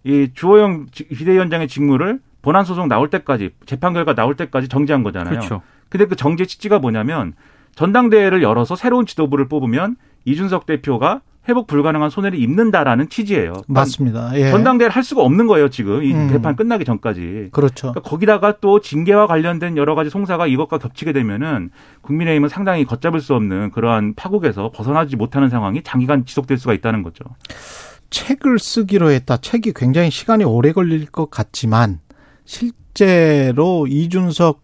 이 0.06 0.28
주호영 0.32 0.86
비대위원장의 0.92 1.66
직무를 1.66 2.20
본안 2.40 2.64
소송 2.64 2.86
나올 2.86 3.10
때까지 3.10 3.50
재판 3.66 3.92
결과 3.92 4.14
나올 4.14 4.36
때까지 4.36 4.68
정지한 4.68 5.02
거잖아요. 5.02 5.30
그렇죠. 5.30 5.62
근데 5.88 6.06
그 6.06 6.14
정지 6.14 6.46
취지가 6.46 6.78
뭐냐면 6.78 7.34
전당대회를 7.74 8.40
열어서 8.40 8.76
새로운 8.76 9.04
지도부를 9.04 9.48
뽑으면 9.48 9.96
이준석 10.24 10.64
대표가 10.64 11.22
회복 11.48 11.66
불가능한 11.66 12.10
손해를 12.10 12.38
입는다라는 12.40 13.08
취지예요. 13.08 13.52
맞습니다. 13.68 14.30
예. 14.34 14.50
전당대회를 14.50 14.94
할 14.94 15.02
수가 15.02 15.22
없는 15.22 15.46
거예요, 15.46 15.68
지금. 15.68 16.02
이 16.02 16.12
음. 16.12 16.28
개판 16.28 16.56
끝나기 16.56 16.84
전까지. 16.84 17.50
그렇죠. 17.52 17.92
그러니까 17.92 18.00
거기다가 18.00 18.58
또 18.60 18.80
징계와 18.80 19.26
관련된 19.26 19.76
여러 19.76 19.94
가지 19.94 20.10
송사가 20.10 20.46
이것과 20.48 20.78
겹치게 20.78 21.12
되면은 21.12 21.70
국민의힘은 22.02 22.48
상당히 22.48 22.84
걷잡을 22.84 23.20
수 23.20 23.34
없는 23.34 23.70
그러한 23.70 24.14
파국에서 24.14 24.70
벗어나지 24.74 25.14
못하는 25.14 25.48
상황이 25.48 25.82
장기간 25.82 26.24
지속될 26.24 26.58
수가 26.58 26.74
있다는 26.74 27.02
거죠. 27.04 27.24
책을 28.10 28.58
쓰기로 28.58 29.10
했다. 29.10 29.36
책이 29.36 29.72
굉장히 29.74 30.10
시간이 30.10 30.44
오래 30.44 30.72
걸릴 30.72 31.06
것 31.06 31.30
같지만 31.30 32.00
실제로 32.44 33.86
이준석 33.86 34.62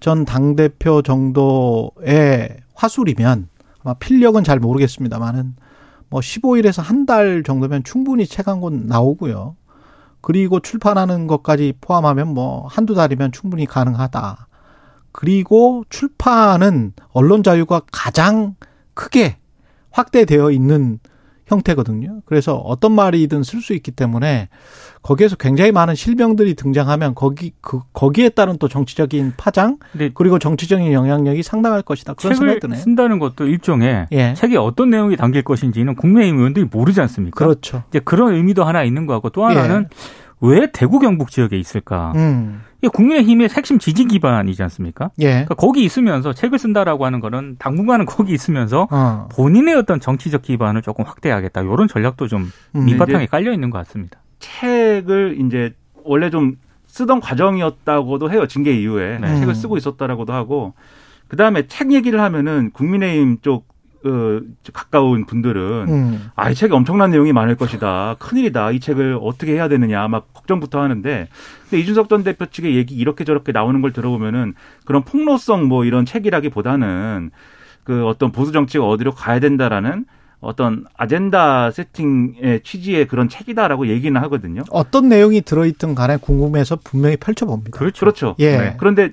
전 0.00 0.24
당대표 0.24 1.02
정도의 1.02 2.56
화술이면 2.74 3.48
아마 3.82 3.94
필력은 3.94 4.44
잘 4.44 4.58
모르겠습니다만은 4.60 5.56
뭐 6.10 6.20
15일에서 6.20 6.82
한 6.82 7.04
달 7.06 7.42
정도면 7.42 7.84
충분히 7.84 8.26
책 8.26 8.48
한 8.48 8.60
권 8.60 8.86
나오고요. 8.86 9.56
그리고 10.20 10.60
출판하는 10.60 11.26
것까지 11.26 11.74
포함하면 11.80 12.28
뭐 12.34 12.66
한두 12.66 12.94
달이면 12.94 13.32
충분히 13.32 13.66
가능하다. 13.66 14.46
그리고 15.12 15.84
출판은 15.90 16.92
언론 17.12 17.42
자유가 17.42 17.80
가장 17.90 18.54
크게 18.94 19.38
확대되어 19.90 20.50
있는 20.50 20.98
형태거든요. 21.48 22.20
그래서 22.26 22.56
어떤 22.56 22.92
말이든 22.92 23.42
쓸 23.42 23.60
수 23.60 23.74
있기 23.74 23.90
때문에 23.90 24.48
거기에서 25.02 25.36
굉장히 25.36 25.72
많은 25.72 25.94
실명들이 25.94 26.54
등장하면 26.54 27.14
거기 27.14 27.52
그 27.60 27.80
거기에 27.92 28.28
따른 28.30 28.58
또 28.58 28.68
정치적인 28.68 29.34
파장 29.36 29.78
그리고 30.14 30.38
정치적인 30.38 30.92
영향력이 30.92 31.42
상당할 31.42 31.82
것이다. 31.82 32.14
그런 32.14 32.58
드네요. 32.60 32.78
쓴다는 32.78 33.18
것도 33.18 33.46
일종의 33.46 34.08
예. 34.12 34.34
책에 34.34 34.56
어떤 34.56 34.90
내용이 34.90 35.16
담길 35.16 35.42
것인지는 35.42 35.94
국민의힘 35.94 36.38
의원들이 36.38 36.68
모르지 36.70 37.00
않습니까? 37.00 37.36
그렇죠. 37.36 37.84
이제 37.88 38.00
그런 38.00 38.34
의미도 38.34 38.64
하나 38.64 38.84
있는 38.84 39.06
것 39.06 39.14
같고 39.14 39.30
또 39.30 39.44
하나는 39.44 39.86
예. 39.92 39.96
왜 40.40 40.68
대구 40.72 40.98
경북 40.98 41.30
지역에 41.30 41.58
있을까? 41.58 42.12
음. 42.14 42.62
이게 42.78 42.88
국민의힘의 42.88 43.48
핵심 43.48 43.78
지지 43.78 44.04
기반이지 44.04 44.62
않습니까? 44.62 45.10
예. 45.18 45.30
그러니까 45.30 45.54
거기 45.54 45.82
있으면서 45.82 46.32
책을 46.32 46.58
쓴다라고 46.58 47.04
하는 47.04 47.20
거는 47.20 47.56
당분간은 47.58 48.06
거기 48.06 48.32
있으면서 48.32 48.86
어. 48.90 49.28
본인의 49.32 49.74
어떤 49.74 49.98
정치적 49.98 50.42
기반을 50.42 50.82
조금 50.82 51.04
확대하겠다. 51.04 51.62
이런 51.62 51.88
전략도 51.88 52.28
좀 52.28 52.50
음. 52.76 52.84
밑바탕에 52.84 53.26
깔려 53.26 53.52
있는 53.52 53.70
것 53.70 53.78
같습니다. 53.78 54.20
책을 54.38 55.38
이제 55.40 55.74
원래 56.04 56.30
좀 56.30 56.56
쓰던 56.86 57.20
과정이었다고도 57.20 58.30
해요. 58.30 58.46
징계 58.46 58.72
이후에 58.72 59.18
네. 59.20 59.38
책을 59.40 59.54
쓰고 59.54 59.76
있었다라고도 59.76 60.32
하고 60.32 60.74
그 61.26 61.36
다음에 61.36 61.66
책 61.66 61.92
얘기를 61.92 62.20
하면은 62.20 62.70
국민의힘 62.72 63.38
쪽 63.42 63.66
어, 64.04 64.40
가까운 64.72 65.26
분들은 65.26 65.86
음. 65.88 66.30
아, 66.36 66.50
이 66.50 66.54
책에 66.54 66.74
엄청난 66.74 67.10
내용이 67.10 67.32
많을 67.32 67.56
것이다. 67.56 68.16
큰일이다. 68.18 68.70
이 68.70 68.80
책을 68.80 69.18
어떻게 69.20 69.54
해야 69.54 69.68
되느냐. 69.68 70.06
막 70.08 70.32
걱정부터 70.32 70.80
하는데 70.80 71.28
근데 71.62 71.78
이준석 71.80 72.08
전 72.08 72.22
대표 72.22 72.46
측의 72.46 72.76
얘기 72.76 72.94
이렇게 72.94 73.24
저렇게 73.24 73.52
나오는 73.52 73.80
걸 73.80 73.92
들어보면은 73.92 74.54
그런 74.84 75.02
폭로성 75.02 75.64
뭐 75.66 75.84
이런 75.84 76.04
책이라기보다는 76.04 77.30
그 77.84 78.06
어떤 78.06 78.32
보수 78.32 78.52
정치가 78.52 78.86
어디로 78.86 79.12
가야 79.12 79.40
된다라는 79.40 80.04
어떤 80.40 80.84
아젠다 80.96 81.72
세팅의 81.72 82.60
취지의 82.62 83.08
그런 83.08 83.28
책이다라고 83.28 83.88
얘기는 83.88 84.20
하거든요. 84.22 84.62
어떤 84.70 85.08
내용이 85.08 85.40
들어있든 85.40 85.96
간에 85.96 86.16
궁금해서 86.16 86.76
분명히 86.84 87.16
펼쳐봅니다. 87.16 87.76
그렇죠. 87.76 88.00
그렇죠. 88.00 88.36
예. 88.38 88.56
네. 88.56 88.76
그런데 88.78 89.10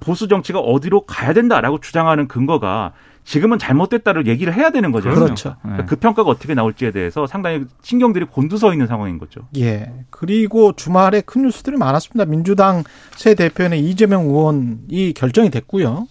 보수 0.00 0.28
정치가 0.28 0.60
어디로 0.60 1.06
가야 1.06 1.32
된다라고 1.32 1.80
주장하는 1.80 2.28
근거가 2.28 2.92
지금은 3.28 3.58
잘못됐다를 3.58 4.26
얘기를 4.26 4.54
해야 4.54 4.70
되는 4.70 4.90
거죠. 4.90 5.10
그렇죠. 5.10 5.56
그러니까 5.60 5.84
그 5.84 5.96
평가가 5.96 6.30
어떻게 6.30 6.54
나올지에 6.54 6.92
대해서 6.92 7.26
상당히 7.26 7.66
신경들이 7.82 8.24
곤두서 8.24 8.72
있는 8.72 8.86
상황인 8.86 9.18
거죠. 9.18 9.42
예. 9.58 9.92
그리고 10.08 10.72
주말에 10.72 11.20
큰 11.20 11.42
뉴스들이 11.42 11.76
많았습니다. 11.76 12.24
민주당 12.24 12.84
새 13.16 13.34
대표는 13.34 13.76
이재명 13.76 14.22
의원이 14.22 15.12
결정이 15.14 15.50
됐고요. 15.50 16.08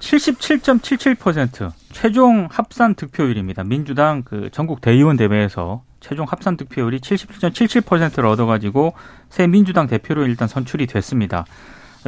77.77% 0.00 1.70
최종 1.92 2.48
합산 2.50 2.96
득표율입니다. 2.96 3.62
민주당 3.62 4.24
그 4.24 4.50
전국 4.50 4.80
대의원 4.80 5.16
대회에서 5.16 5.84
최종 6.00 6.26
합산 6.28 6.56
득표율이 6.56 6.98
77.77%를 6.98 8.26
얻어가지고 8.26 8.94
새 9.30 9.46
민주당 9.46 9.86
대표로 9.86 10.26
일단 10.26 10.48
선출이 10.48 10.88
됐습니다. 10.88 11.44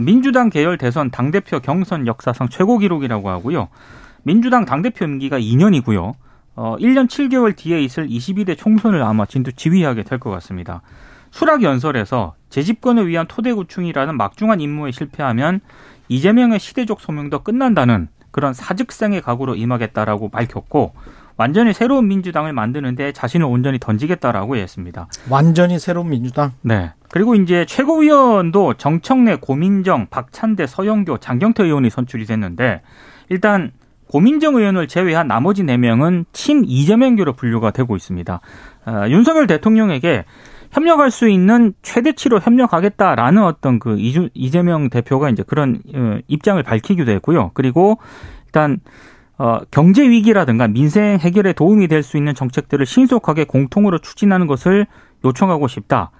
민주당 0.03 0.50
계열 0.50 0.79
대선 0.79 1.12
당대표 1.12 1.61
경선 1.61 2.09
역사상 2.09 2.49
최고 2.49 2.79
기록이라고 2.79 3.31
하고요. 3.31 3.69
민주당 4.23 4.65
당대표 4.65 5.05
임기가 5.05 5.39
2년이고요. 5.39 6.15
어, 6.57 6.77
1년 6.81 7.09
7개월 7.09 7.55
뒤에 7.57 7.81
있을 7.83 8.09
22대 8.09 8.57
총선을 8.59 9.03
아마 9.03 9.27
진두 9.27 9.53
지휘하게 9.53 10.03
될 10.03 10.19
것 10.19 10.31
같습니다. 10.31 10.83
수락 11.31 11.63
연설에서 11.63 12.35
재집권을 12.49 13.07
위한 13.07 13.27
토대 13.29 13.53
구충이라는 13.53 14.17
막중한 14.17 14.61
임무에 14.61 14.91
실패하면 14.91 15.61
이재명의 16.09 16.59
시대적 16.59 17.01
소명도 17.01 17.41
끝난다는 17.45 18.09
그런 18.31 18.55
사직생의 18.55 19.21
각오로 19.23 19.55
임하겠다라고 19.57 20.31
밝혔고 20.31 20.95
완전히 21.37 21.73
새로운 21.73 22.09
민주당을 22.09 22.53
만드는데 22.53 23.13
자신을 23.13 23.47
온전히 23.47 23.79
던지겠다라고 23.79 24.57
했습니다. 24.57 25.07
완전히 25.31 25.79
새로운 25.79 26.09
민주당? 26.09 26.53
네. 26.63 26.93
그리고 27.11 27.35
이제 27.37 27.65
최고위원도 27.67 28.75
정청래, 28.75 29.37
고민정, 29.37 30.07
박찬대, 30.11 30.67
서영교, 30.67 31.19
장경태 31.19 31.63
의원이 31.63 31.91
선출이 31.91 32.25
됐는데 32.25 32.81
일단 33.29 33.71
고민정 34.11 34.57
의원을 34.57 34.88
제외한 34.88 35.29
나머지 35.29 35.62
4명은 35.65 36.25
친 36.33 36.65
이재명교로 36.67 37.35
분류가 37.35 37.71
되고 37.71 37.97
있습니다. 37.97 38.41
어, 38.87 39.05
윤석열 39.09 39.47
대통령에게 39.47 40.25
협력할 40.71 41.11
수 41.11 41.29
있는 41.29 41.73
최대치로 41.83 42.41
협력하겠다라는 42.41 43.43
어떤 43.43 43.79
그 43.79 43.99
이주, 43.99 44.29
이재명 44.35 44.91
대표가 44.91 45.31
이제 45.31 45.43
그런 45.47 45.81
어, 45.95 46.19
입장을 46.29 46.62
밝히기도 46.62 47.11
했고요. 47.12 47.53
그리고 47.55 47.99
일단 48.47 48.79
어, 49.38 49.59
경제 49.71 50.03
위기라든가 50.09 50.67
민생 50.69 51.19
해결에 51.19 51.53
도움이 51.53 51.87
될 51.88 52.03
수 52.03 52.17
있는 52.17 52.35
정책들을 52.35 52.85
신속하게 52.85 53.45
공통으로 53.45 53.99
추진하는 53.99 54.47
것을 54.47 54.87
요청하고 55.25 55.69
싶다. 55.69 56.11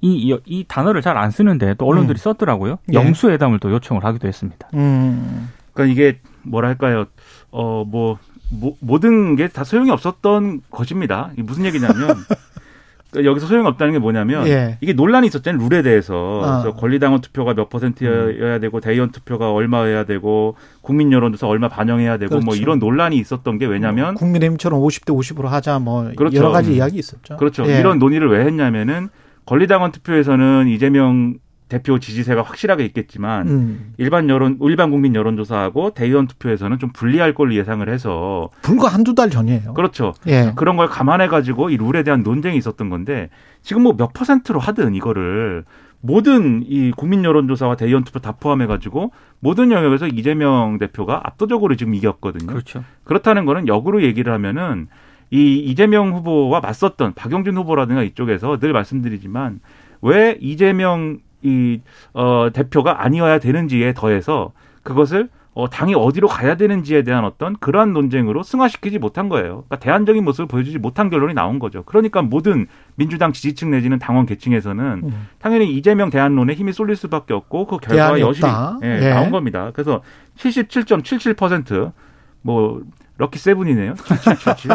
이, 0.00 0.36
이 0.44 0.64
단어를 0.66 1.02
잘 1.02 1.16
안 1.16 1.30
쓰는데 1.30 1.74
또 1.74 1.86
언론들이 1.86 2.16
음. 2.16 2.18
썼더라고요. 2.18 2.78
네. 2.86 2.94
영수회담을 2.94 3.58
또 3.58 3.70
요청을 3.72 4.04
하기도 4.04 4.26
했습니다. 4.28 4.68
음. 4.74 5.50
그러니까 5.72 5.92
이게 5.92 6.18
뭐랄까요. 6.44 7.06
어, 7.50 7.84
뭐, 7.86 8.18
뭐 8.50 8.74
모든 8.80 9.36
게 9.36 9.48
다 9.48 9.64
소용이 9.64 9.90
없었던 9.90 10.62
것입니다. 10.70 11.30
이게 11.34 11.42
무슨 11.42 11.64
얘기냐면 11.64 11.94
그러니까 13.10 13.30
여기서 13.30 13.46
소용이 13.46 13.66
없다는 13.68 13.92
게 13.92 13.98
뭐냐면 13.98 14.46
예. 14.46 14.78
이게 14.80 14.94
논란이 14.94 15.26
있었잖아요 15.26 15.68
룰에 15.68 15.82
대해서 15.82 16.14
어. 16.38 16.62
그래서 16.62 16.74
권리당원 16.76 17.20
투표가 17.20 17.52
몇 17.52 17.68
퍼센트여야 17.68 18.58
되고 18.58 18.80
대의원 18.80 19.10
투표가 19.12 19.52
얼마여야 19.52 20.04
되고 20.04 20.56
국민 20.80 21.12
여론조사 21.12 21.46
얼마 21.46 21.68
반영해야 21.68 22.16
되고 22.16 22.30
뭐 22.36 22.40
그렇죠. 22.40 22.46
뭐 22.46 22.54
이런 22.56 22.78
논란이 22.78 23.16
있었던 23.18 23.58
게 23.58 23.66
왜냐면 23.66 24.14
국민의힘처럼 24.14 24.80
50대 24.80 25.14
50으로 25.14 25.44
하자 25.44 25.78
뭐 25.78 26.10
그렇죠. 26.16 26.38
여러 26.38 26.50
가지 26.52 26.74
이야기 26.74 26.98
있었죠. 26.98 27.36
그렇죠. 27.36 27.66
예. 27.68 27.80
이런 27.80 27.98
논의를 27.98 28.30
왜 28.30 28.46
했냐면은 28.46 29.10
권리당원 29.44 29.92
투표에서는 29.92 30.68
이재명 30.68 31.34
대표 31.72 31.98
지지세가 31.98 32.42
확실하게 32.42 32.84
있겠지만 32.84 33.48
음. 33.48 33.94
일반 33.96 34.28
여론 34.28 34.58
일반 34.60 34.90
국민 34.90 35.14
여론조사하고 35.14 35.94
대의원 35.94 36.26
투표에서는 36.26 36.78
좀 36.78 36.90
불리할 36.92 37.32
걸로 37.32 37.54
예상을 37.54 37.88
해서 37.88 38.50
불과 38.60 38.88
한두 38.88 39.14
달 39.14 39.30
전이에요. 39.30 39.72
그렇죠. 39.72 40.12
예. 40.26 40.52
그런 40.54 40.76
걸 40.76 40.88
감안해 40.88 41.28
가지고 41.28 41.70
이 41.70 41.78
룰에 41.78 42.02
대한 42.02 42.22
논쟁이 42.22 42.58
있었던 42.58 42.90
건데 42.90 43.30
지금 43.62 43.84
뭐 43.84 43.94
몇 43.96 44.12
퍼센트로 44.12 44.60
하든 44.60 44.94
이거를 44.94 45.64
모든 46.02 46.62
이 46.66 46.90
국민 46.94 47.24
여론조사와 47.24 47.76
대의원 47.76 48.04
투표 48.04 48.18
다 48.18 48.32
포함해 48.32 48.66
가지고 48.66 49.12
모든 49.40 49.70
영역에서 49.70 50.08
이재명 50.08 50.76
대표가 50.76 51.20
압도적으로 51.24 51.74
지금 51.76 51.94
이겼거든요. 51.94 52.48
그렇죠. 52.48 52.84
그렇다는 53.04 53.46
거는 53.46 53.66
역으로 53.66 54.02
얘기를 54.02 54.30
하면은 54.32 54.88
이 55.30 55.56
이재명 55.58 56.12
후보와 56.12 56.60
맞섰던 56.60 57.14
박영준 57.14 57.56
후보라든가 57.56 58.02
이쪽에서 58.02 58.58
늘 58.58 58.72
말씀드리지만 58.74 59.60
왜 60.02 60.36
이재명 60.40 61.20
이 61.42 61.80
어, 62.12 62.48
대표가 62.52 63.04
아니어야 63.04 63.38
되는지에 63.38 63.94
더해서 63.94 64.52
그것을 64.82 65.28
어, 65.54 65.68
당이 65.68 65.94
어디로 65.94 66.28
가야 66.28 66.56
되는지에 66.56 67.02
대한 67.02 67.26
어떤 67.26 67.56
그러한 67.56 67.92
논쟁으로 67.92 68.42
승화시키지 68.42 68.98
못한 68.98 69.28
거예요. 69.28 69.64
그러니까 69.68 69.80
대안적인 69.80 70.24
모습을 70.24 70.46
보여주지 70.46 70.78
못한 70.78 71.10
결론이 71.10 71.34
나온 71.34 71.58
거죠. 71.58 71.82
그러니까 71.82 72.22
모든 72.22 72.66
민주당 72.94 73.34
지지층 73.34 73.70
내지는 73.70 73.98
당원 73.98 74.24
계층에서는 74.24 75.02
음. 75.04 75.28
당연히 75.38 75.76
이재명 75.76 76.08
대안론에 76.08 76.54
힘이 76.54 76.72
쏠릴 76.72 76.96
수밖에 76.96 77.34
없고 77.34 77.66
그 77.66 77.76
결과가 77.76 78.18
여실히 78.20 78.48
예, 78.82 79.00
예. 79.02 79.10
나온 79.10 79.30
겁니다. 79.30 79.72
그래서 79.74 80.00
77.77%뭐 80.38 82.80
럭키 83.18 83.38
세븐이네요. 83.38 83.92
7777. 83.94 84.70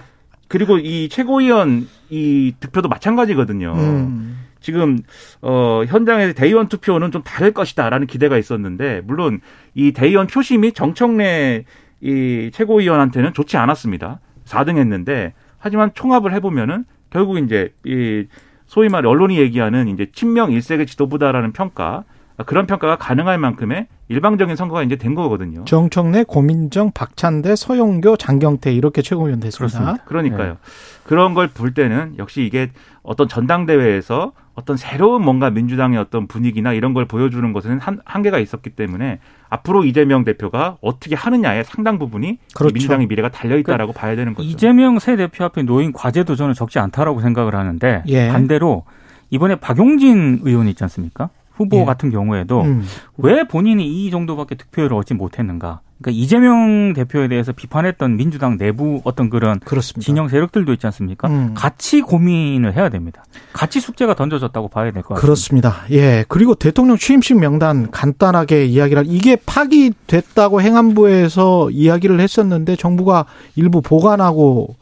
그리고 0.48 0.78
이 0.78 1.08
최고위원 1.08 1.86
이 2.10 2.52
득표도 2.58 2.88
마찬가지거든요. 2.88 3.74
음. 3.76 4.45
지금 4.60 4.98
어 5.42 5.82
현장에서 5.86 6.32
대의원 6.32 6.68
투표는 6.68 7.10
좀 7.12 7.22
다를 7.22 7.52
것이다라는 7.52 8.06
기대가 8.06 8.36
있었는데 8.38 9.02
물론 9.04 9.40
이 9.74 9.92
대의원 9.92 10.26
표심이 10.26 10.72
정청래 10.72 11.64
이 12.00 12.50
최고위원한테는 12.52 13.32
좋지 13.32 13.56
않았습니다. 13.56 14.20
4등 14.44 14.78
했는데 14.78 15.34
하지만 15.58 15.90
총합을 15.94 16.32
해 16.32 16.40
보면은 16.40 16.84
결국 17.10 17.38
이제 17.38 17.72
이 17.84 18.26
소위 18.66 18.88
말 18.88 19.06
언론이 19.06 19.38
얘기하는 19.38 19.88
이제 19.88 20.06
친명 20.12 20.50
일색의 20.52 20.86
지도부다라는 20.86 21.52
평가 21.52 22.04
그런 22.44 22.66
평가가 22.66 22.96
가능할 22.96 23.38
만큼의 23.38 23.86
일방적인 24.08 24.56
선거가 24.56 24.82
이제 24.82 24.96
된 24.96 25.14
거거든요. 25.14 25.64
정청래, 25.64 26.24
고민정, 26.24 26.92
박찬대, 26.92 27.56
서영교, 27.56 28.16
장경태 28.18 28.72
이렇게 28.72 29.02
최고위원 29.02 29.40
됐습니다. 29.40 29.78
그렇습니다. 29.78 30.04
그러니까요. 30.04 30.50
네. 30.52 30.56
그런 31.04 31.32
걸 31.34 31.48
볼 31.48 31.72
때는 31.74 32.14
역시 32.18 32.42
이게 32.44 32.70
어떤 33.02 33.26
전당대회에서 33.28 34.32
어떤 34.56 34.78
새로운 34.78 35.22
뭔가 35.22 35.50
민주당의 35.50 35.98
어떤 35.98 36.26
분위기나 36.26 36.72
이런 36.72 36.94
걸 36.94 37.04
보여주는 37.04 37.52
것에는 37.52 37.78
한, 37.78 38.00
한계가 38.06 38.38
있었기 38.38 38.70
때문에 38.70 39.20
앞으로 39.50 39.84
이재명 39.84 40.24
대표가 40.24 40.78
어떻게 40.80 41.14
하느냐에 41.14 41.62
상당 41.62 41.98
부분이 41.98 42.38
그렇죠. 42.54 42.72
민주당의 42.72 43.06
미래가 43.06 43.30
달려 43.30 43.58
있다라고 43.58 43.92
그러니까 43.92 44.00
봐야 44.00 44.16
되는 44.16 44.34
거죠. 44.34 44.48
이재명 44.48 44.98
새 44.98 45.16
대표 45.16 45.44
앞에 45.44 45.62
놓인 45.62 45.92
과제도 45.92 46.34
저는 46.34 46.54
적지 46.54 46.78
않다라고 46.78 47.20
생각을 47.20 47.54
하는데 47.54 48.02
예. 48.06 48.28
반대로 48.28 48.84
이번에 49.28 49.56
박용진 49.56 50.40
의원 50.42 50.68
있지 50.68 50.82
않습니까? 50.84 51.28
후보 51.52 51.78
예. 51.78 51.84
같은 51.84 52.10
경우에도 52.10 52.62
음. 52.62 52.82
왜 53.18 53.44
본인이 53.44 53.86
이 53.86 54.10
정도밖에 54.10 54.54
득표율을 54.54 54.96
얻지 54.96 55.14
못했는가? 55.14 55.80
그러니까 56.00 56.22
이재명 56.22 56.92
대표에 56.92 57.26
대해서 57.28 57.52
비판했던 57.52 58.16
민주당 58.16 58.58
내부 58.58 59.00
어떤 59.04 59.30
그런 59.30 59.58
그렇습니다. 59.60 60.04
진영 60.04 60.28
세력들도 60.28 60.72
있지 60.74 60.86
않습니까? 60.86 61.28
음. 61.28 61.54
같이 61.54 62.02
고민을 62.02 62.74
해야 62.76 62.88
됩니다. 62.90 63.24
같이 63.54 63.80
숙제가 63.80 64.14
던져졌다고 64.14 64.68
봐야 64.68 64.90
될 64.92 65.02
것 65.02 65.14
같습니다. 65.14 65.20
그렇습니다. 65.22 65.74
예. 65.90 66.24
그리고 66.28 66.54
대통령 66.54 66.98
취임식 66.98 67.38
명단 67.38 67.90
간단하게 67.90 68.66
이야기를 68.66 69.04
이게 69.06 69.36
파기됐다고 69.46 70.60
행안부에서 70.60 71.70
이야기를 71.70 72.20
했었는데 72.20 72.76
정부가 72.76 73.24
일부 73.54 73.80
보관하고 73.80 74.76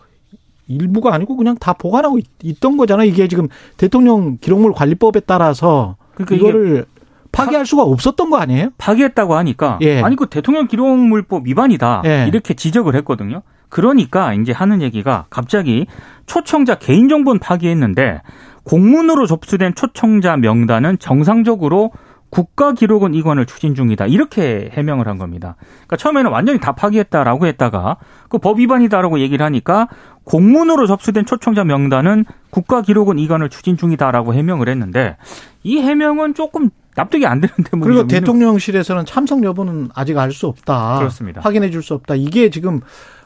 일부가 0.66 1.14
아니고 1.14 1.36
그냥 1.36 1.56
다 1.60 1.74
보관하고 1.74 2.18
있, 2.42 2.60
던 2.60 2.76
거잖아요. 2.76 3.06
이게 3.08 3.28
지금 3.28 3.48
대통령 3.76 4.38
기록물 4.40 4.72
관리법에 4.72 5.20
따라서 5.20 5.96
그러니까 6.14 6.36
이거를 6.36 6.86
파기할 7.34 7.66
수가 7.66 7.82
없었던 7.82 8.30
거 8.30 8.36
아니에요? 8.38 8.70
파기했다고 8.78 9.34
하니까 9.36 9.78
예. 9.82 10.00
아니 10.02 10.16
그 10.16 10.26
대통령 10.26 10.66
기록물법 10.66 11.46
위반이다 11.46 12.02
예. 12.06 12.26
이렇게 12.28 12.54
지적을 12.54 12.94
했거든요. 12.96 13.42
그러니까 13.68 14.32
이제 14.34 14.52
하는 14.52 14.82
얘기가 14.82 15.26
갑자기 15.30 15.86
초청자 16.26 16.76
개인정보는 16.76 17.40
파기했는데 17.40 18.22
공문으로 18.64 19.26
접수된 19.26 19.74
초청자 19.74 20.36
명단은 20.36 20.98
정상적으로 20.98 21.90
국가 22.30 22.72
기록원 22.72 23.14
이관을 23.14 23.46
추진 23.46 23.76
중이다. 23.76 24.06
이렇게 24.06 24.68
해명을 24.72 25.06
한 25.06 25.18
겁니다. 25.18 25.54
그러니까 25.86 25.96
처음에는 25.96 26.30
완전히 26.32 26.58
다 26.58 26.72
파기했다라고 26.72 27.46
했다가 27.46 27.96
그 28.28 28.38
법 28.38 28.58
위반이다라고 28.58 29.20
얘기를 29.20 29.44
하니까 29.46 29.88
공문으로 30.24 30.86
접수된 30.88 31.26
초청자 31.26 31.62
명단은 31.62 32.24
국가 32.50 32.82
기록원 32.82 33.18
이관을 33.20 33.50
추진 33.50 33.76
중이다라고 33.76 34.34
해명을 34.34 34.68
했는데 34.68 35.16
이 35.62 35.78
해명은 35.78 36.34
조금 36.34 36.70
납득이 36.94 37.26
안 37.26 37.40
되는데 37.40 37.76
뭐 37.76 37.86
그리고 37.86 38.06
대통령실에서는 38.06 39.04
참석 39.04 39.42
여부는 39.42 39.90
아직 39.94 40.16
알 40.18 40.32
수 40.32 40.46
없다. 40.46 40.98
그렇습니다. 40.98 41.40
확인해 41.40 41.70
줄 41.70 41.82
수 41.82 41.94
없다. 41.94 42.14
이게 42.14 42.50
지금 42.50 42.80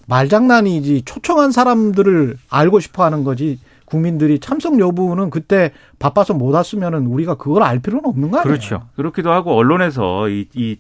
말장난이지 0.07 1.03
초청한 1.05 1.53
사람들을 1.53 2.37
알고 2.49 2.81
싶어 2.81 3.05
하는 3.05 3.25
거지 3.25 3.59
국민들이 3.85 4.39
참석 4.39 4.79
여부는 4.81 5.31
그때 5.31 5.73
바빠서 5.99 6.35
못 6.35 6.53
왔으면은 6.55 7.07
우리가 7.07 7.37
그걸 7.37 7.63
알 7.63 7.79
필요는 7.79 8.05
없는 8.07 8.31
거 8.31 8.39
아니에요? 8.39 8.53
그렇죠. 8.59 8.83
그렇기도 8.97 9.33
하고 9.33 9.55
언론에서 9.55 10.29
이, 10.29 10.47
이 10.55 10.77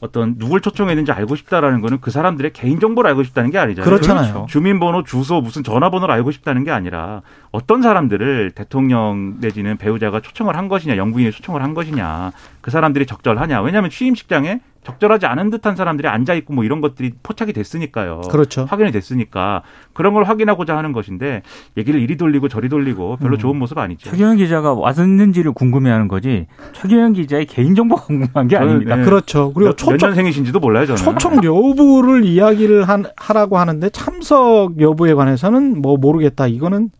어떤 0.00 0.38
누굴 0.38 0.60
초청했는지 0.60 1.10
알고 1.10 1.34
싶다라는 1.34 1.80
거는 1.80 2.00
그 2.00 2.10
사람들의 2.10 2.52
개인 2.52 2.78
정보를 2.78 3.08
알고 3.10 3.24
싶다는 3.24 3.50
게 3.50 3.58
아니잖아요. 3.58 3.88
그렇잖아요. 3.88 4.32
그렇죠. 4.32 4.46
주민번호, 4.48 5.02
주소, 5.02 5.40
무슨 5.40 5.64
전화번호를 5.64 6.14
알고 6.14 6.30
싶다는 6.30 6.62
게 6.64 6.70
아니라 6.70 7.22
어떤 7.50 7.82
사람들을 7.82 8.52
대통령 8.52 9.36
내지는 9.40 9.76
배우자가 9.76 10.20
초청을 10.20 10.56
한 10.56 10.68
것이냐, 10.68 10.96
영부인이 10.96 11.32
초청을 11.32 11.62
한 11.62 11.74
것이냐, 11.74 12.32
그 12.60 12.70
사람들이 12.70 13.06
적절하냐. 13.06 13.60
왜냐하면 13.62 13.90
취임식장에 13.90 14.60
적절하지 14.88 15.26
않은 15.26 15.50
듯한 15.50 15.76
사람들이 15.76 16.08
앉아 16.08 16.34
있고 16.34 16.54
뭐 16.54 16.64
이런 16.64 16.80
것들이 16.80 17.12
포착이 17.22 17.52
됐으니까요. 17.52 18.22
그렇죠. 18.30 18.66
확인이 18.68 18.90
됐으니까 18.90 19.62
그런 19.92 20.14
걸 20.14 20.24
확인하고자 20.24 20.76
하는 20.76 20.92
것인데 20.92 21.42
얘기를 21.76 22.00
이리 22.00 22.16
돌리고 22.16 22.48
저리 22.48 22.68
돌리고 22.68 23.16
별로 23.16 23.36
음. 23.36 23.38
좋은 23.38 23.56
모습 23.56 23.76
아니죠. 23.78 24.10
최경영 24.10 24.36
기자가 24.36 24.72
왔는지를 24.72 25.52
궁금해하는 25.52 26.08
거지 26.08 26.46
최경영 26.72 27.12
기자의 27.12 27.46
개인 27.46 27.74
정보가 27.74 28.02
궁금한 28.04 28.48
게 28.48 28.56
아닙니다. 28.56 28.96
네. 28.96 29.04
그렇죠. 29.04 29.52
그리고 29.52 29.70
몇, 29.70 29.76
초청, 29.76 29.96
몇 29.98 30.06
년생이신지도 30.06 30.58
몰라요. 30.58 30.86
저는. 30.86 31.02
초청 31.02 31.44
여부를 31.44 32.24
이야기를 32.24 32.88
한, 32.88 33.04
하라고 33.16 33.58
하는데 33.58 33.88
참석 33.90 34.80
여부에 34.80 35.14
관해서는 35.14 35.82
뭐 35.82 35.96
모르겠다. 35.96 36.46
이거는 36.46 36.90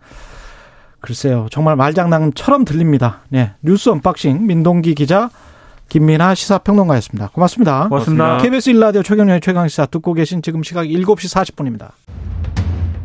글쎄요. 1.01 1.47
정말 1.51 1.77
말장난처럼 1.77 2.65
들립니다. 2.65 3.21
네. 3.29 3.53
뉴스 3.63 3.89
언박싱 3.89 4.47
민동기 4.47 4.95
기자 4.95 5.31
김민하 5.89 6.35
시사평론가였습니다. 6.35 7.31
고맙습니다. 7.33 7.89
고맙습니다. 7.89 8.39
KBS 8.39 8.71
일라디오 8.71 9.03
최경영의 9.03 9.41
최강시사 9.41 9.87
듣고 9.87 10.13
계신 10.13 10.43
지금 10.43 10.63
시각 10.63 10.85
7시 10.85 11.55
40분입니다. 11.55 11.91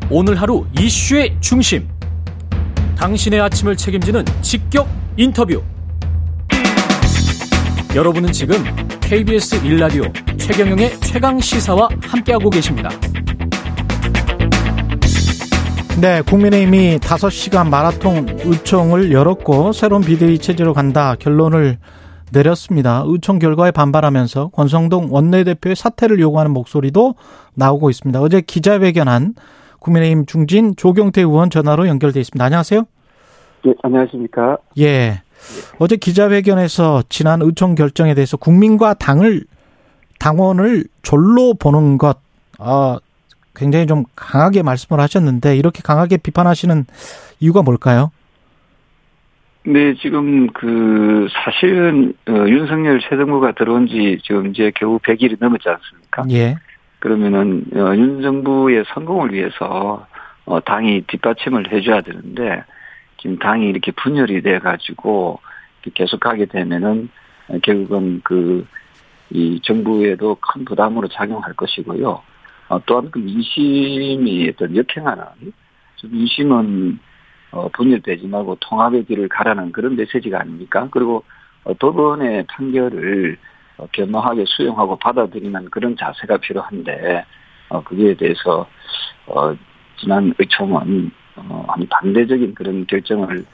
오늘 0.10 0.40
하루 0.40 0.66
이슈의 0.78 1.38
중심. 1.40 1.88
당신의 2.98 3.40
아침을 3.42 3.78
책임지는 3.78 4.26
직격 4.42 4.88
인터뷰. 5.18 5.62
여러분은 7.96 8.32
지금 8.32 8.58
KBS 9.02 9.64
일라디오 9.66 10.04
최경영의 10.38 11.00
최강 11.02 11.40
시사와 11.40 11.88
함께하고 12.02 12.50
계십니다. 12.50 12.90
네, 16.02 16.22
국민의힘이 16.22 16.98
5시간 16.98 17.70
마라톤 17.70 18.40
의총을 18.44 19.12
열었고 19.12 19.72
새로운 19.72 20.02
비대위 20.02 20.40
체제로 20.40 20.74
간다 20.74 21.16
결론을 21.18 21.78
내렸습니다. 22.34 23.04
의총 23.06 23.40
결과에 23.40 23.72
반발하면서 23.72 24.50
권성동 24.50 25.08
원내대표의 25.12 25.76
사퇴를 25.76 26.20
요구하는 26.20 26.52
목소리도 26.52 27.16
나오고 27.54 27.90
있습니다. 27.90 28.20
어제 28.22 28.42
기자회견한 28.42 29.36
국민의힘 29.80 30.26
중진 30.26 30.76
조경태 30.76 31.22
의원 31.22 31.50
전화로 31.50 31.88
연결돼 31.88 32.20
있습니다. 32.20 32.44
안녕하세요. 32.44 32.84
네, 33.66 33.74
안녕하십니까. 33.82 34.58
예. 34.80 35.22
어제 35.80 35.96
기자회견에서 35.96 37.04
지난 37.10 37.42
의총 37.42 37.76
결정에 37.76 38.14
대해서 38.14 38.38
국민과 38.38 38.94
당을 38.96 39.44
당원을 40.20 40.86
졸로 41.02 41.54
보는 41.54 41.98
것, 41.98 42.18
어, 42.60 42.98
굉장히 43.56 43.88
좀 43.88 44.06
강하게 44.16 44.64
말씀을 44.64 45.02
하셨는데 45.02 45.58
이렇게 45.58 45.82
강하게 45.84 46.18
비판하시는 46.18 46.86
이유가 47.40 47.62
뭘까요? 47.62 48.12
네, 49.66 49.96
지금 49.96 50.48
그 50.48 51.28
사실은 51.32 52.14
어, 52.28 52.34
윤석열 52.48 53.02
새 53.02 53.16
정부가 53.16 53.54
들어온 53.54 53.88
지 53.88 54.20
지금 54.24 54.48
이제 54.48 54.72
겨우 54.76 55.00
100일이 55.00 55.38
넘었지 55.40 55.70
않습니까? 55.70 56.26
예. 56.32 56.56
그러면은 57.00 57.66
어, 57.74 57.96
윤 57.96 58.22
정부의 58.22 58.84
성공을 58.94 59.34
위해서 59.34 60.06
어, 60.46 60.60
당이 60.60 61.04
뒷받침을 61.08 61.72
해줘야 61.72 62.02
되는데 62.02 62.64
지금 63.22 63.38
당이 63.40 63.68
이렇게 63.70 63.92
분열이 63.92 64.42
돼 64.42 64.60
가지고 64.60 65.40
계속 65.94 66.20
가게 66.20 66.46
되면은 66.46 67.10
결국은 67.62 68.22
그 68.24 68.66
이 69.34 69.60
정부에도 69.64 70.36
큰 70.36 70.64
부담으로 70.64 71.08
작용할 71.08 71.54
것이고요. 71.54 72.22
어, 72.70 72.80
또한 72.86 73.10
그 73.10 73.18
민심이 73.18 74.50
어떤 74.50 74.76
역행하는 74.76 75.24
민심은 76.04 77.00
어, 77.54 77.70
분열 77.70 78.02
되지 78.02 78.28
말고 78.28 78.58
통합의 78.60 79.06
길을 79.06 79.30
가라는 79.30 79.72
그런 79.72 79.96
메시지가 79.96 80.42
아닙니까? 80.42 80.88
그리고 80.92 81.24
어, 81.64 81.74
법원의 81.76 82.48
판결을 82.48 83.38
어, 83.78 83.88
겸허하게 83.92 84.46
수용하고 84.48 84.98
받아들이는 84.98 85.70
그런 85.70 85.96
자세가 85.96 86.38
필요한데 86.38 87.24
어, 87.70 87.84
거기에 87.84 88.16
대해서 88.16 88.68
어, 89.28 89.56
지난 89.98 90.34
의총은 90.38 91.12
어, 91.36 91.66
반대적인 91.90 92.56
그런 92.56 92.88
결정을 92.88 93.46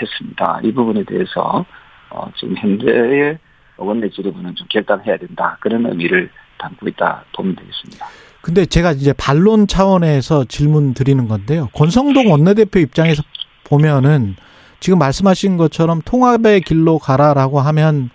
했습니다. 0.00 0.60
이 0.62 0.72
부분에 0.72 1.02
대해서 1.04 1.64
어, 2.10 2.30
지금 2.36 2.54
현재의 2.58 3.38
원내 3.78 4.10
지도부는 4.10 4.54
좀 4.54 4.68
결단해야 4.68 5.16
된다 5.16 5.56
그런 5.60 5.86
의미를 5.86 6.30
담고 6.58 6.86
있다 6.88 7.24
보면 7.34 7.56
되겠습니다. 7.56 8.06
근데 8.42 8.66
제가 8.66 8.92
이제 8.92 9.12
반론 9.12 9.66
차원에서 9.66 10.44
질문 10.46 10.94
드리는 10.94 11.28
건데요. 11.28 11.68
권성동 11.74 12.30
원내대표 12.30 12.80
입장에서 12.80 13.22
보면은 13.64 14.34
지금 14.80 14.98
말씀하신 14.98 15.56
것처럼 15.56 16.02
통합의 16.04 16.62
길로 16.62 16.98
가라라고 16.98 17.60
하면 17.60 18.10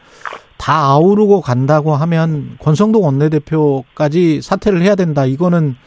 다 0.58 0.74
아우르고 0.74 1.42
간다고 1.42 1.96
하면 1.96 2.58
권성동 2.60 3.06
원내대표까지 3.06 4.42
사퇴를 4.42 4.82
해야 4.82 4.96
된다. 4.96 5.26
이거는 5.26 5.78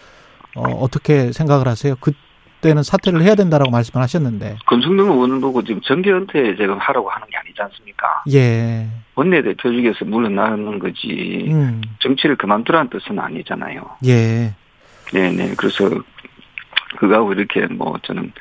어, 0.56 0.62
어떻게 0.80 1.32
생각을 1.32 1.68
하세요? 1.68 1.94
그 2.00 2.12
때는 2.60 2.82
사퇴를 2.82 3.22
해야 3.22 3.34
된다라고 3.34 3.70
말씀을 3.70 4.02
하셨는데. 4.02 4.56
권성동 4.66 5.10
의원은 5.10 5.40
보고 5.40 5.62
지금 5.62 5.80
정계 5.82 6.12
은퇴 6.12 6.56
지금 6.56 6.78
하라고 6.78 7.08
하는 7.10 7.26
게 7.28 7.36
아니지 7.36 7.60
않습니까? 7.62 8.22
예. 8.32 8.86
원내대표 9.14 9.70
중에서 9.70 10.04
물러나는 10.04 10.78
거지 10.78 11.46
음. 11.50 11.80
정치를 12.00 12.36
그만두라는 12.36 12.90
뜻은 12.90 13.18
아니잖아요. 13.18 13.82
예. 14.06 14.54
네네. 15.12 15.54
그래서 15.56 15.88
그거하고 16.98 17.32
이렇게 17.32 17.66
뭐 17.66 17.98
저는 18.02 18.32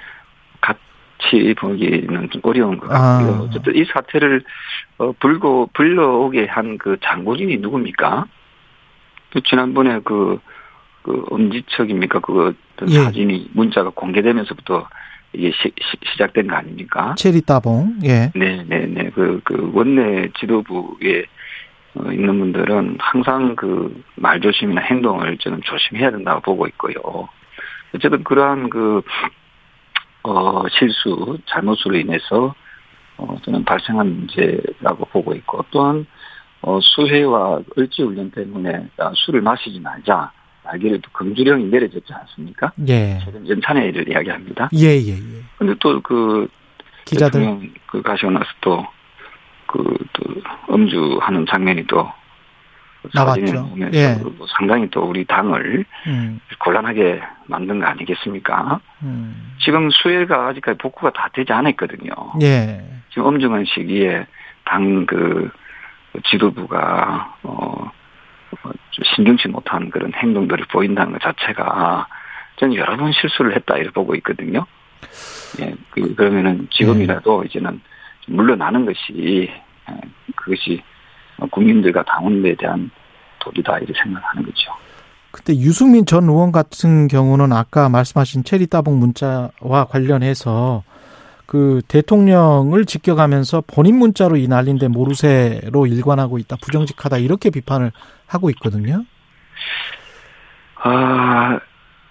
같이 0.62 1.54
보기는 1.58 2.30
좀 2.30 2.42
어려운 2.44 2.78
것 2.78 2.88
같고요. 2.88 3.34
아. 3.36 3.40
어쨌든 3.42 3.76
이 3.76 3.84
사태를 3.86 4.44
어, 5.00 5.12
불고 5.20 5.70
불러오게 5.74 6.46
한 6.46 6.78
그 6.78 6.98
장본인이 7.04 7.58
누굽니까? 7.58 8.26
그 9.32 9.42
지난번에 9.42 10.00
그, 10.04 10.40
그 11.04 11.26
엄지척입니까? 11.30 12.20
그 12.20 12.56
예. 12.88 13.04
사진이 13.04 13.52
문자가 13.54 13.90
공개되면서부터 13.90 14.88
이게 15.34 15.52
시, 15.52 15.72
시 15.80 16.18
작된거 16.18 16.56
아닙니까? 16.56 17.16
체리 17.18 17.42
따봉, 17.42 18.00
예. 18.04 18.32
네, 18.36 18.64
네, 18.68 18.86
네. 18.88 19.10
그, 19.12 19.42
그 19.44 19.72
원내 19.74 20.30
지도부에 20.40 21.26
어, 21.96 22.12
있는 22.12 22.40
분들은 22.40 22.98
항상 23.00 23.56
그 23.56 24.04
말조심이나 24.16 24.82
행동을 24.82 25.38
저는 25.38 25.62
조심해야 25.64 26.12
된다고 26.12 26.42
보고 26.42 26.68
있고요. 26.68 27.28
어쨌든 27.94 28.24
그러한 28.24 28.70
그, 28.70 29.02
어, 30.24 30.64
실수, 30.70 31.38
잘못으로 31.46 31.96
인해서, 31.96 32.54
어, 33.18 33.38
저는 33.44 33.66
발생한 33.66 34.08
문제라고 34.08 35.06
보고 35.06 35.34
있고, 35.34 35.66
또한, 35.72 36.06
어, 36.62 36.80
수해와 36.82 37.62
을지훈련 37.78 38.32
때문에 38.32 38.90
아, 38.98 39.12
술을 39.16 39.42
마시지 39.42 39.80
말자. 39.80 40.32
알기를 40.72 41.02
또 41.02 41.10
금주령이 41.12 41.66
내려졌지 41.66 42.12
않습니까? 42.14 42.72
예. 42.88 43.20
최근 43.24 43.48
연찬회의를 43.48 44.10
이야기합니다. 44.10 44.70
예, 44.74 44.88
예, 44.98 45.12
예. 45.12 45.44
근데 45.58 45.74
또 45.80 46.00
그 46.02 46.48
기자들 47.06 47.72
그 47.88 48.02
가시고 48.02 48.32
나서 48.32 48.46
또 48.62 48.86
그또 49.68 50.42
음주하는 50.72 51.46
장면이 51.48 51.88
또 51.88 52.10
나왔죠. 53.14 53.76
예. 53.94 54.16
뭐 54.16 54.46
상당히 54.58 54.88
또 54.92 55.02
우리 55.02 55.26
당을 55.26 55.86
음. 56.08 56.40
곤란하게 56.60 57.22
만든 57.48 57.80
거 57.80 57.86
아니겠습니까? 57.86 58.80
음. 59.04 59.56
지금 59.64 59.90
수혜가 59.90 60.48
아직까지 60.48 60.78
복구가 60.78 61.12
다 61.14 61.30
되지 61.34 61.52
않았거든요. 61.54 62.12
예. 62.42 62.84
지금 63.10 63.26
엄중한 63.26 63.66
시기에 63.66 64.26
당 64.66 65.06
그 65.06 65.50
지도부가 66.26 67.36
어 67.44 67.92
신경치 69.16 69.48
못한 69.48 69.90
그런 69.90 70.14
행동들을 70.14 70.66
보인다는 70.72 71.14
것 71.14 71.22
자체가 71.22 72.08
저는 72.58 72.76
여러 72.76 72.98
번 72.98 73.12
실수를 73.14 73.56
했다 73.56 73.78
이렇게 73.78 73.92
보고 73.92 74.16
있거든요. 74.16 74.66
예, 75.62 75.74
그, 75.92 76.14
그러면은 76.16 76.68
지금이라도 76.72 77.42
네. 77.42 77.48
이제는 77.48 77.82
물러나는 78.28 78.86
것이 78.86 79.50
예, 79.90 80.02
그것이 80.36 80.82
국민들과 81.52 82.04
당원들에 82.04 82.56
대한 82.56 82.92
도리다 83.40 83.78
이렇게 83.78 83.94
생각하는 84.02 84.44
거죠. 84.44 84.74
근데 85.32 85.54
유승민 85.60 86.06
전 86.06 86.24
의원 86.26 86.52
같은 86.52 87.08
경우는 87.08 87.54
아까 87.54 87.88
말씀하신 87.88 88.44
체리 88.44 88.68
따봉 88.68 89.00
문자와 89.00 89.86
관련해서 89.90 90.84
그 91.46 91.82
대통령을 91.88 92.86
지켜가면서 92.86 93.64
본인 93.66 93.98
문자로 93.98 94.38
이 94.38 94.48
난린데 94.48 94.88
모르쇠로 94.90 95.88
일관하고 95.88 96.38
있다 96.38 96.58
부정직하다 96.62 97.18
이렇게 97.18 97.50
비판을 97.50 97.92
하고 98.30 98.50
있거든요. 98.52 99.04
아 100.76 101.60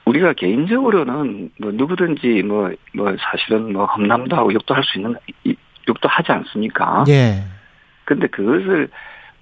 우리가 0.05 0.33
개인적으로는 0.35 1.51
뭐 1.59 1.73
누구든지 1.73 2.43
뭐뭐 2.43 2.73
뭐 2.95 3.17
사실은 3.19 3.73
뭐 3.73 3.87
험남도 3.87 4.37
하고 4.37 4.53
욕도 4.53 4.75
할 4.75 4.83
수 4.85 4.99
있는 4.99 5.15
욕도 5.89 6.09
하지 6.09 6.33
않습니까? 6.33 7.05
예. 7.09 7.45
근데 8.05 8.27
그것을 8.27 8.89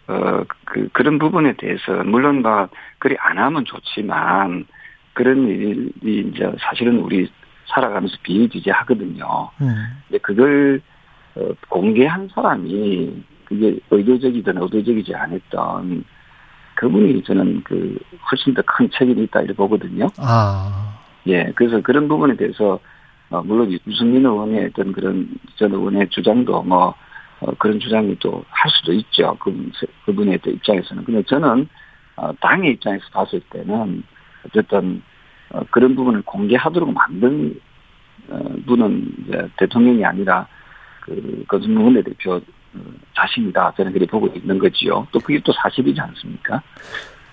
어 0.09 0.45
그 0.65 0.89
그런 0.93 1.19
부분에 1.19 1.55
대해서 1.55 2.05
물론 2.05 2.43
막 2.43 2.71
그리 2.99 3.17
안 3.19 3.39
하면 3.39 3.65
좋지만 3.65 4.67
그런 5.15 5.49
일이 5.49 5.91
이제 6.29 6.53
사실은 6.61 6.99
우리 6.99 7.31
살아가면서 7.67 8.17
비일비재 8.23 8.71
하거든요. 8.71 9.51
음. 9.61 9.75
근데 10.07 10.19
그걸 10.19 10.81
어, 11.35 11.49
공개한 11.69 12.29
사람이 12.35 13.25
그게 13.47 13.79
의도적이든 13.91 14.61
의도적이지 14.63 15.15
않았던 15.15 16.05
그분이 16.77 17.23
저는 17.25 17.63
그 17.65 17.99
훨씬 18.31 18.55
더 18.55 18.63
큰 18.63 18.89
책임이 18.91 19.25
있다 19.25 19.41
이렇게 19.41 19.55
보거든요. 19.57 20.07
아. 20.19 20.99
예, 21.27 21.53
그래서 21.57 21.81
그런 21.83 22.07
부분에 22.09 22.37
대해서 22.37 22.79
어, 23.31 23.43
물론 23.43 23.77
유승민 23.87 24.25
의원의 24.25 24.67
어떤 24.67 24.93
그런 24.93 25.29
전 25.57 25.73
의원의 25.73 26.09
주장도 26.11 26.63
뭐 26.63 26.95
어, 27.41 27.53
그런 27.59 27.81
주장이 27.81 28.17
또 28.21 28.45
할 28.51 28.71
수도 28.71 28.93
있죠. 28.93 29.37
그 29.41 29.71
그분의 30.05 30.39
입장에서는. 30.47 31.05
근데 31.05 31.23
저는 31.25 31.69
어, 32.17 32.33
당의 32.41 32.73
입장에서 32.73 33.05
봤을 33.13 33.41
때는 33.51 34.03
어쨌든 34.47 35.03
어, 35.51 35.61
그런 35.71 35.95
부분을 35.97 36.23
공개하도록 36.23 36.93
만든 36.93 37.59
어, 38.29 38.39
분은 38.67 39.15
이제 39.27 39.49
대통령이 39.59 40.05
아니라 40.05 40.47
그 41.01 41.45
거준무 41.49 41.85
원내대표 41.85 42.35
어, 42.35 42.41
자신이다 43.15 43.75
저는 43.77 43.93
그렇게 43.93 44.11
보고 44.11 44.27
있는 44.29 44.59
거지요. 44.59 45.07
또 45.13 45.21
그게 45.21 45.41
또 45.45 45.53
사실이지 45.53 46.01
않습니까? 46.01 46.63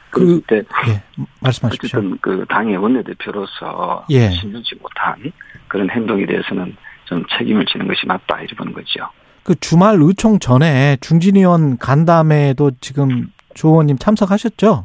그, 0.10 0.42
때 0.48 0.58
예, 0.88 1.02
말씀하십시오. 1.40 2.00
어쨌든 2.00 2.18
그 2.22 2.46
당의 2.48 2.78
원내대표로서 2.78 4.06
예. 4.12 4.30
신중치 4.30 4.76
못한 4.76 5.32
그런 5.68 5.90
행동에 5.90 6.26
대해서는 6.26 6.76
좀 7.06 7.24
책임을 7.38 7.66
지는 7.66 7.88
것이 7.88 8.06
맞다 8.06 8.40
이렇게 8.40 8.56
보는 8.56 8.74
거죠. 8.74 9.10
그 9.44 9.56
주말 9.60 9.98
의총 10.00 10.40
전에 10.40 10.98
중진 11.02 11.36
의원 11.36 11.78
간담회도 11.78 12.72
지금 12.80 13.28
조 13.56 13.70
의원님 13.70 13.98
참석하셨죠? 13.98 14.84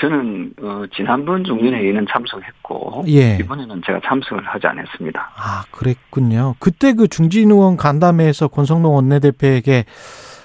저는 0.00 0.52
어, 0.62 0.84
지난번 0.94 1.44
중진회의는 1.44 2.06
참석했고 2.10 3.04
예. 3.08 3.38
이번에는 3.40 3.82
제가 3.84 4.00
참석을 4.04 4.44
하지 4.46 4.66
않았습니다. 4.66 5.30
아 5.36 5.64
그랬군요. 5.70 6.54
그때 6.60 6.92
그 6.92 7.08
중진 7.08 7.50
의원 7.50 7.76
간담회에서 7.76 8.48
권성동 8.48 8.94
원내대표에게 8.94 9.84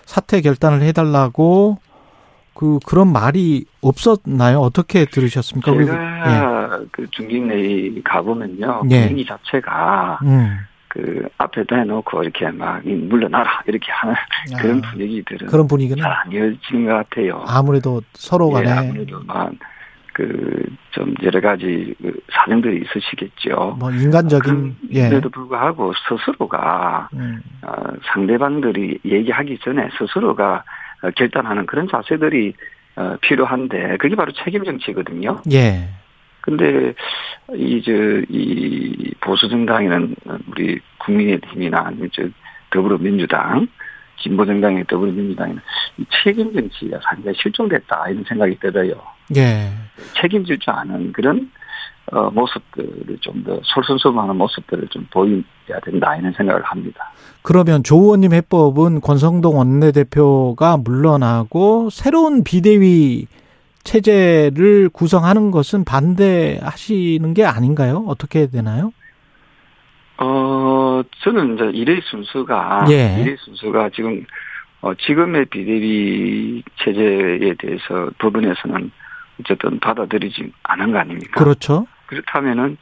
사퇴 0.05 0.41
결단을 0.41 0.81
해달라고 0.81 1.77
그 2.55 2.79
그런 2.85 3.11
말이 3.11 3.65
없었나요? 3.81 4.59
어떻게 4.59 5.05
들으셨습니까? 5.05 5.71
제가 5.73 6.79
예. 6.81 6.85
그 6.91 7.07
중진회의 7.11 8.01
가보면요 8.03 8.83
예. 8.91 9.07
분위기 9.07 9.25
자체가 9.25 10.19
음. 10.23 10.57
그 10.93 11.27
앞에다 11.39 11.77
해놓고 11.77 12.21
이렇게 12.21 12.51
막 12.51 12.85
물러나라 12.85 13.63
이렇게 13.65 13.91
하는 13.91 14.13
아, 14.13 14.61
그런 14.61 14.79
분위기들은 14.79 15.47
그런 15.47 15.67
분위기는 15.67 15.99
잘안 15.99 16.31
이어지는 16.31 16.85
것 16.85 16.93
같아요. 16.93 17.43
아무래도 17.47 18.03
서로 18.13 18.51
간에 18.51 18.69
예, 18.69 18.73
아무래도 18.73 19.19
막그좀 19.23 21.15
여러 21.23 21.41
가지 21.41 21.95
그 21.99 22.13
사정들이 22.31 22.83
있으시겠죠. 22.85 23.77
뭐 23.79 23.89
인간적인 23.89 24.75
그래도 24.87 25.15
예. 25.15 25.31
불구하고 25.31 25.93
스스로가 26.07 27.09
음. 27.13 27.41
어, 27.63 27.73
상대방들이 28.13 28.99
얘기하기 29.03 29.57
전에 29.63 29.89
스스로가 29.97 30.63
결단하는 31.15 31.65
그런 31.65 31.87
자세들이 31.89 32.53
어, 32.97 33.17
필요한데 33.19 33.97
그게 33.97 34.15
바로 34.15 34.31
책임 34.31 34.63
정치거든요. 34.63 35.41
예. 35.51 35.89
근데 36.43 36.93
이저이 37.55 39.13
보수 39.21 39.47
정당에는 39.47 40.15
우리 40.51 40.79
국민의힘이나 40.99 41.91
저 42.11 42.23
더불어민주당 42.69 43.67
진보 44.21 44.45
정당의 44.45 44.83
더불어민주당에는 44.87 45.61
이 45.99 46.05
책임 46.23 46.53
정치가 46.53 46.99
상당히 47.01 47.37
실종됐다 47.41 48.09
이런 48.09 48.23
생각이 48.27 48.59
들어요. 48.59 48.93
예. 49.37 49.69
책임질 50.21 50.59
줄 50.59 50.73
아는 50.73 51.13
그런 51.13 51.49
어, 52.11 52.29
모습들을 52.31 53.17
좀 53.21 53.43
더 53.45 53.59
솔선수범하는 53.63 54.35
모습들을 54.35 54.89
좀 54.89 55.07
보여야 55.11 55.79
된다 55.83 56.15
이런 56.17 56.33
생각을 56.33 56.61
합니다. 56.63 57.11
그러면 57.41 57.83
조 57.83 57.95
의원님 57.95 58.33
해법은 58.33 58.99
권성동 58.99 59.57
원내대표가 59.57 60.77
물러나고 60.77 61.89
새로운 61.89 62.43
비대위 62.43 63.27
체제를 63.83 64.89
구성하는 64.89 65.51
것은 65.51 65.83
반대하시는 65.83 67.33
게 67.33 67.45
아닌가요? 67.45 68.05
어떻게 68.07 68.47
되나요? 68.47 68.93
어, 70.17 71.01
저는 71.23 71.55
이제 71.55 71.71
일의 71.73 72.01
순서가, 72.03 72.85
예. 72.89 73.21
일의 73.21 73.35
순서가 73.39 73.89
지금, 73.95 74.25
어, 74.81 74.93
지금의 74.95 75.45
비대위 75.45 76.63
체제에 76.83 77.53
대해서 77.59 78.09
법원에서는 78.19 78.91
어쨌든 79.41 79.79
받아들이지 79.79 80.51
않은 80.63 80.91
거 80.91 80.99
아닙니까? 80.99 81.43
그렇죠. 81.43 81.87
그렇다면은, 82.05 82.77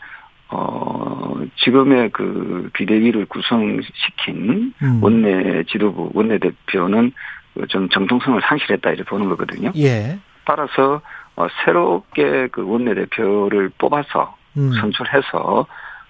어, 0.49 1.41
지금의 1.63 2.09
그 2.11 2.69
비대위를 2.73 3.25
구성시킨 3.27 4.73
음. 4.83 4.99
원내 5.01 5.63
지도부, 5.63 6.11
원내 6.13 6.39
대표는 6.39 7.13
좀 7.69 7.89
정통성을 7.89 8.41
상실했다 8.43 8.89
이렇게 8.89 9.03
보는 9.09 9.29
거거든요. 9.29 9.71
예. 9.77 10.19
따라서 10.45 11.01
어, 11.35 11.47
새롭게 11.63 12.47
그 12.51 12.67
원내대표를 12.67 13.71
뽑아서 13.77 14.35
음. 14.57 14.71
선출해서 14.73 15.65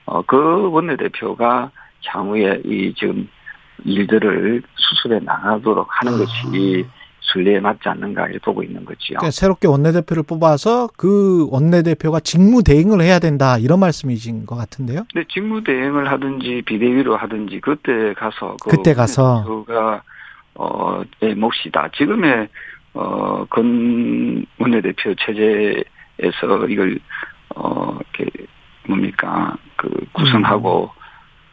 어, 0.05 0.21
그 0.23 0.69
원내대표가 0.71 1.71
향후에 2.05 2.61
이 2.65 2.93
지금 2.97 3.29
일들을 3.85 4.61
수습해 4.75 5.19
나가도록 5.19 5.87
하는 5.89 6.13
아. 6.13 6.17
것이 6.17 6.85
순리에 7.21 7.59
맞지 7.59 7.87
않는가 7.87 8.25
이렇게 8.25 8.39
보고 8.39 8.63
있는 8.63 8.83
거지요. 8.83 9.17
그러니까 9.19 9.31
새롭게 9.31 9.67
원내대표를 9.67 10.23
뽑아서 10.23 10.89
그 10.97 11.47
원내대표가 11.49 12.19
직무 12.19 12.63
대행을 12.63 13.01
해야 13.01 13.19
된다 13.19 13.57
이런 13.57 13.79
말씀이신 13.79 14.45
것 14.45 14.55
같은데요. 14.55 15.05
네, 15.15 15.23
직무 15.31 15.63
대행을 15.63 16.11
하든지 16.11 16.63
비대위로 16.65 17.15
하든지 17.15 17.61
그때 17.61 18.13
가서 18.13 18.57
그 18.61 18.71
그때 18.71 18.93
가서 18.93 19.43
그가 19.45 20.01
어내 20.55 21.35
몫이다. 21.35 21.89
지금의 21.95 22.49
어, 22.93 23.45
건 23.49 24.45
원내대표 24.57 25.15
체제에서 25.15 26.67
이걸, 26.69 26.99
어, 27.55 27.97
이렇게, 28.13 28.45
뭡니까, 28.87 29.55
그, 29.77 29.89
구성하고 30.11 30.91
음. 30.93 31.01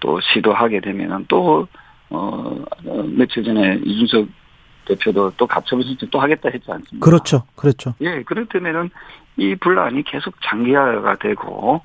또 0.01 0.21
시도하게 0.21 0.81
되면은 0.81 1.27
또, 1.29 1.69
어, 2.11 2.65
며칠 3.17 3.45
전에 3.45 3.81
이준석 3.85 4.29
대표도 4.87 5.33
또 5.37 5.47
가처분 5.47 5.85
신청 5.85 6.09
또 6.11 6.19
하겠다 6.19 6.49
했지 6.49 6.71
않습니까? 6.71 7.05
그렇죠. 7.05 7.43
그렇죠. 7.55 7.95
예, 8.01 8.23
그렇다면은 8.23 8.91
이 9.37 9.55
분란이 9.55 10.03
계속 10.05 10.35
장기화가 10.43 11.17
되고, 11.17 11.83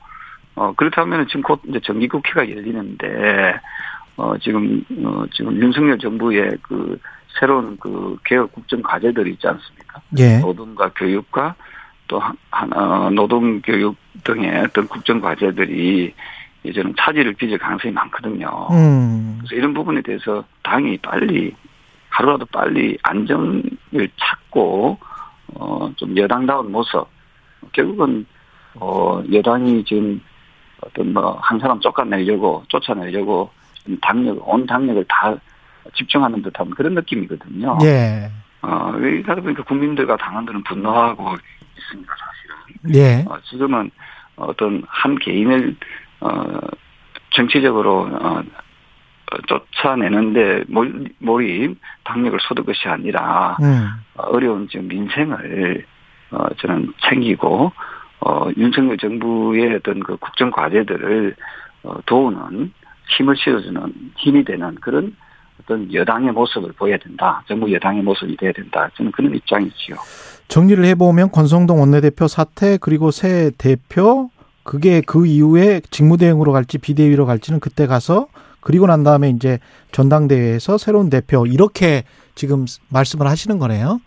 어, 0.56 0.74
그렇다면은 0.74 1.28
지금 1.28 1.42
곧 1.42 1.62
이제 1.68 1.80
정기국회가 1.84 2.50
열리는데, 2.50 3.60
어, 4.16 4.38
지금, 4.40 4.84
어, 5.04 5.26
지금 5.34 5.56
윤석열 5.60 5.98
정부의 5.98 6.58
그 6.62 7.00
새로운 7.40 7.78
그 7.78 8.18
개혁 8.26 8.52
국정 8.54 8.82
과제들이 8.82 9.32
있지 9.34 9.48
않습니까? 9.48 10.02
예. 10.20 10.38
노동과 10.40 10.92
교육과 10.96 11.56
또 12.08 12.22
하나 12.52 13.06
어, 13.08 13.10
노동 13.10 13.62
교육 13.62 13.96
등의 14.24 14.62
어떤 14.66 14.88
국정 14.88 15.20
과제들이 15.20 16.14
이제는 16.64 16.94
차질을 16.98 17.34
빚을 17.34 17.58
가능성이 17.58 17.94
많거든요. 17.94 18.68
음. 18.72 19.38
그래서 19.40 19.56
이런 19.56 19.74
부분에 19.74 20.02
대해서 20.02 20.44
당이 20.64 20.98
빨리 21.00 21.54
하루라도 22.10 22.46
빨리 22.46 22.98
안정을 23.04 23.64
찾고 24.18 24.98
어 25.56 25.90
좀 25.98 26.16
여당다운 26.18 26.72
모습 26.72 27.06
결국은 27.74 28.26
어 28.76 29.22
여당이 29.32 29.84
지금 29.86 30.22
어떤 30.82 31.14
뭐 31.14 31.38
한 31.42 31.60
사람 31.60 31.80
쫓아내려고 31.80 32.64
쫓아내려고 32.70 33.50
당력 34.02 34.48
온 34.48 34.66
당력을 34.66 35.04
다 35.08 35.36
집중하는 35.96 36.42
듯한 36.42 36.70
그런 36.72 36.94
느낌이거든요. 36.96 37.78
예. 37.84 38.32
어, 38.62 38.92
그러다 38.94 39.42
보니까 39.42 39.64
국민들과 39.64 40.16
당원들은 40.18 40.64
분노하고 40.64 41.36
있습니다, 41.78 42.14
사실은. 42.16 42.96
예. 42.96 43.26
어, 43.28 43.38
지금은 43.42 43.92
어떤 44.36 44.84
한 44.88 45.18
개인을, 45.20 45.76
어, 46.22 46.60
정치적으로, 47.32 48.10
어, 48.12 48.42
쫓아내는데 49.48 50.66
몰입, 51.20 51.78
당력을 52.04 52.40
쏟을 52.42 52.66
것이 52.66 52.88
아니라, 52.88 53.58
음. 53.62 53.90
어려운 54.16 54.68
지금 54.70 54.88
민생을, 54.88 55.86
어, 56.32 56.48
저는 56.60 56.94
챙기고, 57.10 57.72
어, 58.22 58.50
윤석열 58.56 58.98
정부의 58.98 59.76
어떤 59.76 60.00
그 60.00 60.16
국정 60.18 60.52
과제들을, 60.52 61.36
어, 61.84 61.96
도우는 62.06 62.72
힘을 63.10 63.36
실어주는 63.36 64.12
힘이 64.18 64.44
되는 64.46 64.76
그런 64.76 65.16
어떤 65.64 65.92
여당의 65.94 66.32
모습을 66.32 66.74
보여야 66.74 66.98
된다. 66.98 67.44
정부 67.48 67.72
여당의 67.72 68.04
모습이 68.04 68.38
돼야 68.38 68.52
된다. 68.52 68.90
저는 68.96 69.12
그런 69.12 69.34
입장이지요. 69.36 69.96
정리를 70.48 70.84
해보면 70.86 71.32
권성동 71.32 71.80
원내대표 71.80 72.28
사퇴 72.28 72.78
그리고 72.82 73.12
새 73.12 73.52
대표 73.58 74.30
그게 74.64 75.02
그 75.02 75.26
이후에 75.26 75.82
직무대행으로 75.90 76.52
갈지 76.52 76.78
비대위로 76.78 77.26
갈지는 77.26 77.60
그때 77.60 77.88
가서 77.88 78.28
그리고 78.62 78.88
난 78.88 79.04
다음에 79.04 79.30
이제 79.30 79.60
전당대회에서 79.92 80.78
새로운 80.78 81.10
대표 81.10 81.46
이렇게 81.46 82.04
지금 82.36 82.66
말씀을 82.90 83.28
하시는 83.28 83.60
거네요. 83.60 84.00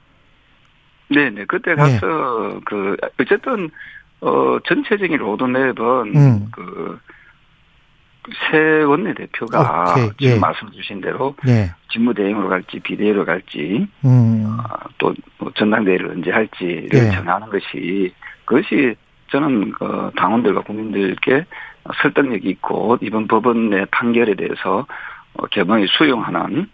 네네 1.08 1.44
그때 1.46 1.74
네. 1.74 1.76
가서 1.76 2.06
네. 2.54 2.60
그 2.64 2.96
어쨌든 3.20 3.70
어 4.20 4.58
전체적인 4.66 5.18
로드맵은 5.18 6.16
음. 6.16 6.46
그 6.50 6.98
새 8.50 8.82
원내대표가 8.82 9.92
오케이. 9.92 10.10
지금 10.18 10.36
예. 10.36 10.38
말씀 10.38 10.70
주신 10.72 11.00
대로 11.00 11.34
예. 11.46 11.72
직무대행으로 11.92 12.48
갈지 12.48 12.80
비대위로 12.80 13.24
갈지 13.24 13.86
음. 14.04 14.44
어, 14.46 14.88
또뭐 14.98 15.52
전당대회를 15.54 16.10
언제 16.10 16.30
할지를 16.30 16.88
예. 16.92 17.10
정하는 17.12 17.48
것이 17.48 18.12
그것이 18.44 18.96
저는 19.30 19.72
그 19.72 20.10
당원들과 20.16 20.62
국민들께 20.62 21.44
설득력이 22.02 22.48
있고 22.50 22.98
이번 23.00 23.26
법원의 23.28 23.86
판결에 23.90 24.34
대해서 24.34 24.86
어, 25.34 25.46
개방이 25.46 25.86
수용하는 25.88 26.68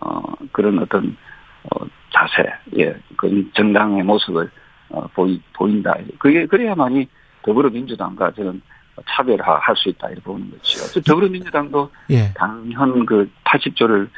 어 0.00 0.22
그런 0.52 0.78
어떤 0.78 1.16
어 1.64 1.84
자세, 2.12 2.48
예, 2.78 2.94
그 3.16 3.50
정당의 3.54 4.02
모습을 4.02 4.50
어 4.90 5.06
보이 5.14 5.40
보인다. 5.54 5.94
그게 6.18 6.46
그래야만이 6.46 7.08
더불어민주당과 7.42 8.32
저는 8.32 8.60
차별화할 9.08 9.76
수 9.76 9.88
있다 9.88 10.08
이렇게 10.08 10.22
보는 10.22 10.50
거죠. 10.50 11.00
더불어민주당도 11.02 11.90
예. 12.10 12.32
당현 12.34 13.06
그 13.06 13.30
80조를 13.44 14.08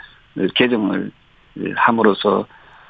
개정을 0.55 1.11
함으로써 1.77 2.47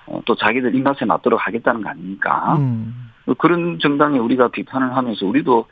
어, 0.06 0.20
또 0.24 0.34
자기들 0.34 0.74
입맛에 0.74 1.04
맞도록 1.04 1.46
하겠다는 1.46 1.82
거 1.82 1.90
아닙니까? 1.90 2.56
음. 2.56 3.10
그런 3.38 3.78
정당에 3.78 4.18
우리가 4.18 4.48
비판을 4.48 4.96
하면서 4.96 5.26
우리도 5.26 5.66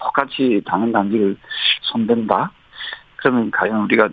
똑같이 0.00 0.62
당헌 0.66 0.92
단지를 0.92 1.36
손댄다? 1.82 2.50
그러면 3.16 3.50
과연 3.50 3.82
우리가 3.82 4.08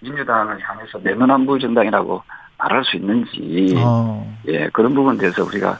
민주당을 0.00 0.58
향해서 0.60 0.98
내면안부 1.02 1.58
정당이라고 1.58 2.22
말할 2.58 2.84
수 2.84 2.96
있는지, 2.96 3.74
어. 3.76 4.38
예, 4.48 4.68
그런 4.68 4.94
부분에 4.94 5.18
대해서 5.18 5.44
우리가 5.44 5.78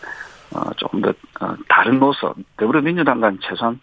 어, 0.55 0.71
조금 0.77 1.01
더 1.01 1.11
어, 1.41 1.57
다른 1.69 1.99
모습, 1.99 2.35
더불어민주당과는 2.57 3.39
최소한 3.43 3.81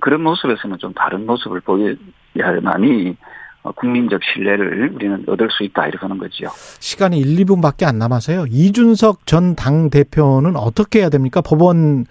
그런 0.00 0.22
모습에서는 0.22 0.78
좀 0.78 0.92
다른 0.94 1.26
모습을 1.26 1.60
보여야만이 1.60 3.16
어, 3.64 3.70
국민적 3.72 4.20
신뢰를 4.24 4.90
우리는 4.94 5.24
얻을 5.28 5.48
수 5.50 5.62
있다 5.62 5.86
이렇게 5.86 5.98
하는 6.00 6.18
거지요. 6.18 6.48
시간이 6.80 7.18
1, 7.20 7.44
2분밖에 7.44 7.84
안 7.84 7.98
남아서요. 7.98 8.46
이준석 8.50 9.26
전 9.26 9.54
당 9.54 9.88
대표는 9.90 10.56
어떻게 10.56 11.00
해야 11.00 11.08
됩니까? 11.10 11.40
법원 11.40 12.06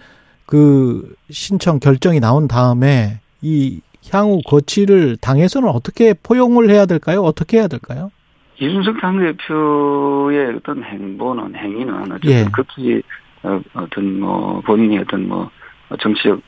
그 0.46 1.14
신청 1.30 1.78
결정이 1.78 2.20
나온 2.20 2.48
다음에 2.48 3.20
이 3.42 3.80
향후 4.10 4.40
거취를 4.46 5.16
당에서는 5.20 5.68
어떻게 5.68 6.14
포용을 6.14 6.70
해야 6.70 6.86
될까요? 6.86 7.20
어떻게 7.20 7.58
해야 7.58 7.68
될까요? 7.68 8.10
이준석 8.58 9.00
당대표의 9.00 10.54
어떤 10.56 10.82
행보는 10.84 11.54
행위는 11.56 12.12
어쨌든 12.12 12.30
예. 12.30 12.44
급히 12.52 13.02
어, 13.42 13.60
어떤 13.74 14.20
뭐 14.20 14.60
본인이 14.64 14.98
어떤 14.98 15.28
뭐 15.28 15.50
정치적 16.00 16.40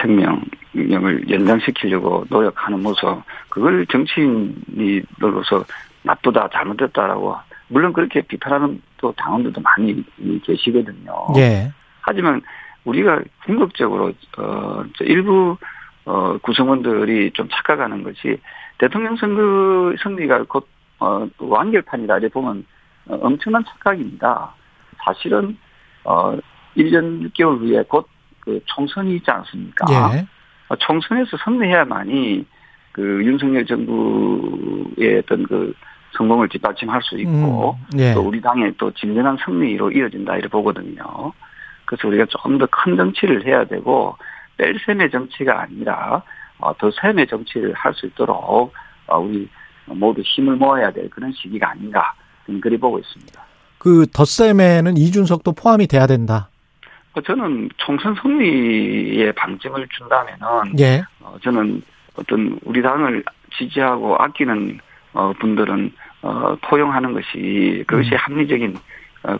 생명을 0.00 1.28
연장시키려고 1.30 2.24
노력하는 2.28 2.82
모습 2.82 3.22
그걸 3.48 3.86
정치인으로서 3.86 5.64
나쁘다 6.02 6.48
잘못됐다라고 6.52 7.36
물론 7.68 7.92
그렇게 7.92 8.22
비판하는 8.22 8.80
또 8.96 9.12
당원들도 9.12 9.60
많이 9.60 10.04
계시거든요. 10.44 11.12
예. 11.36 11.70
하지만 12.00 12.40
우리가 12.84 13.20
궁극적으로 13.44 14.12
어 14.38 14.84
일부 15.00 15.56
어 16.04 16.38
구성원들이 16.38 17.32
좀 17.32 17.48
착각하는 17.50 18.02
것이 18.02 18.40
대통령 18.78 19.16
선거 19.16 19.94
승리가 20.02 20.44
곧 20.44 20.78
어 21.00 21.28
완결판이다 21.38 22.18
이렇게 22.18 22.32
보면 22.32 22.64
어, 23.06 23.18
엄청난 23.22 23.64
착각입니다. 23.64 24.52
사실은 25.04 25.56
어 26.04 26.36
1년 26.76 27.30
6개월 27.30 27.58
후에 27.60 27.82
곧 27.88 28.08
그 28.48 28.60
총선이 28.64 29.16
있지 29.16 29.30
않습니까? 29.30 29.84
예. 30.14 30.26
어, 30.68 30.76
총선에서 30.76 31.36
승리해야만이 31.44 32.46
그 32.92 33.02
윤석열 33.22 33.66
정부의 33.66 35.18
어떤 35.18 35.42
그 35.46 35.74
성공을 36.16 36.48
뒷받침할 36.48 37.02
수 37.02 37.18
있고 37.20 37.76
음, 37.92 37.98
예. 37.98 38.14
또 38.14 38.22
우리 38.22 38.40
당의 38.40 38.72
또 38.78 38.90
진정한 38.92 39.36
승리로 39.44 39.90
이어진다 39.92 40.36
이렇게 40.36 40.48
보거든요. 40.48 41.32
그래서 41.84 42.08
우리가 42.08 42.24
조금 42.30 42.56
더 42.56 42.66
큰 42.70 42.96
정치를 42.96 43.44
해야 43.44 43.64
되고 43.66 44.16
뺄셈의 44.56 45.10
정치가 45.10 45.60
아니라 45.60 46.22
어, 46.58 46.74
더 46.78 46.90
셈의 46.90 47.26
정치를 47.26 47.74
할 47.74 47.92
수 47.92 48.06
있도록 48.06 48.72
어, 49.08 49.18
우리 49.18 49.46
모두 49.84 50.22
힘을 50.22 50.56
모아야 50.56 50.90
될 50.90 51.10
그런 51.10 51.32
시기가 51.32 51.70
아닌가 51.70 52.14
그리 52.62 52.78
보고 52.78 52.98
있습니다. 52.98 53.42
그 53.76 54.06
덧셈에는 54.10 54.96
이준석도 54.96 55.52
포함이 55.52 55.86
돼야 55.86 56.06
된다. 56.06 56.48
어, 57.18 57.20
저는 57.22 57.68
총선 57.76 58.14
승리에 58.22 59.32
방점을 59.32 59.86
준다면은 59.88 60.78
예. 60.78 61.02
저는 61.42 61.82
어떤 62.16 62.58
우리 62.64 62.80
당을 62.82 63.24
지지하고 63.56 64.16
아끼는 64.16 64.78
분들은 65.40 65.92
포용하는 66.62 67.12
것이 67.12 67.84
그것이 67.86 68.10
음. 68.12 68.16
합리적인 68.16 68.76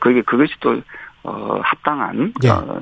그게 0.00 0.22
그것이 0.22 0.52
또 0.60 0.80
어, 1.22 1.60
합당한 1.62 2.32
예. 2.44 2.48
어, 2.50 2.80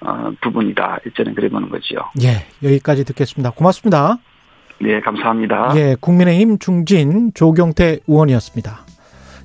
어, 0.00 0.30
부분이다. 0.40 0.98
저는 1.16 1.34
그래 1.34 1.48
보는 1.48 1.68
거지요. 1.68 2.00
예, 2.22 2.46
여기까지 2.62 3.04
듣겠습니다. 3.04 3.50
고맙습니다. 3.50 4.18
네, 4.80 5.00
감사합니다. 5.00 5.72
예, 5.76 5.96
국민의힘 6.00 6.58
중진 6.58 7.32
조경태 7.34 8.00
의원이었습니다. 8.06 8.87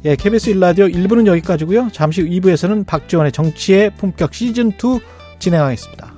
예, 0.05 0.17
KBS 0.17 0.49
일라디오 0.49 0.87
1부는 0.87 1.27
여기까지고요. 1.27 1.89
잠시 1.93 2.21
후 2.21 2.27
2부에서는 2.27 2.85
박지원의 2.85 3.31
정치의 3.31 3.91
품격 3.95 4.33
시즌 4.33 4.71
2 4.71 4.99
진행하겠습니다. 5.39 6.13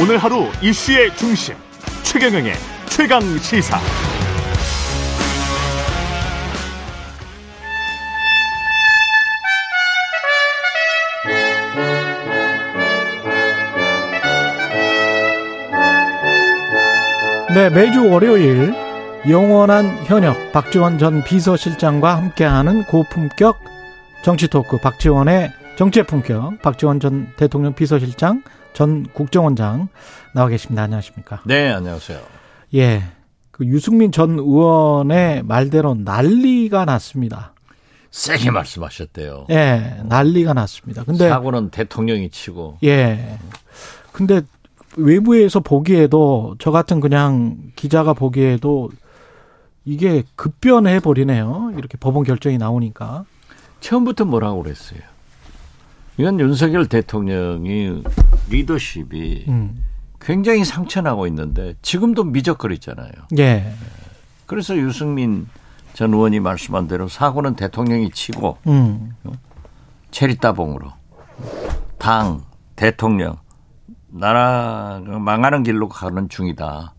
오늘 0.00 0.18
하루 0.18 0.46
이슈의 0.62 1.16
중심 1.16 1.54
최경영의 2.02 2.54
최강 2.86 3.20
시사. 3.38 3.80
네, 17.54 17.70
매주 17.70 18.10
월요일 18.10 18.74
영원한 19.30 20.04
현역 20.06 20.50
박지원 20.50 20.98
전 20.98 21.22
비서실장과 21.22 22.16
함께하는 22.16 22.82
고품격 22.82 23.60
정치 24.24 24.48
토크 24.48 24.76
박지원의 24.78 25.52
정치의 25.76 26.04
품격 26.04 26.60
박지원 26.62 26.98
전 26.98 27.32
대통령 27.36 27.72
비서실장 27.72 28.42
전 28.72 29.06
국정원장 29.12 29.86
나와 30.34 30.48
계십니다. 30.48 30.82
안녕하십니까? 30.82 31.42
네, 31.44 31.70
안녕하세요. 31.70 32.18
예. 32.74 33.04
그 33.52 33.64
유승민 33.66 34.10
전 34.10 34.36
의원의 34.36 35.44
말대로 35.44 35.94
난리가 35.94 36.86
났습니다. 36.86 37.54
세게 38.10 38.50
말씀하셨대요. 38.50 39.46
예, 39.50 39.98
난리가 40.06 40.54
났습니다. 40.54 41.04
근데 41.04 41.28
사고는 41.28 41.70
대통령이 41.70 42.30
치고. 42.30 42.78
예. 42.82 43.38
근데 44.10 44.42
외부에서 44.96 45.60
보기에도 45.60 46.56
저 46.58 46.70
같은 46.70 47.00
그냥 47.00 47.56
기자가 47.76 48.12
보기에도 48.12 48.90
이게 49.84 50.24
급변해 50.36 51.00
버리네요. 51.00 51.72
이렇게 51.76 51.98
법원 51.98 52.24
결정이 52.24 52.58
나오니까. 52.58 53.24
처음부터 53.80 54.24
뭐라고 54.24 54.62
그랬어요? 54.62 55.00
이건 56.16 56.40
윤석열 56.40 56.86
대통령이 56.86 58.02
리더십이 58.48 59.44
음. 59.48 59.84
굉장히 60.20 60.64
상처나고 60.64 61.26
있는데 61.26 61.74
지금도 61.82 62.24
미적거리잖아요. 62.24 63.10
예. 63.38 63.72
그래서 64.46 64.76
유승민 64.76 65.48
전 65.92 66.14
의원이 66.14 66.40
말씀한 66.40 66.88
대로 66.88 67.08
사고는 67.08 67.56
대통령이 67.56 68.10
치고 68.10 68.58
음. 68.66 69.14
어? 69.24 69.32
체리따봉으로 70.12 70.92
당 71.98 72.42
대통령 72.76 73.36
나라 74.16 75.00
망하는 75.20 75.64
길로 75.64 75.88
가는 75.88 76.28
중이다. 76.28 76.94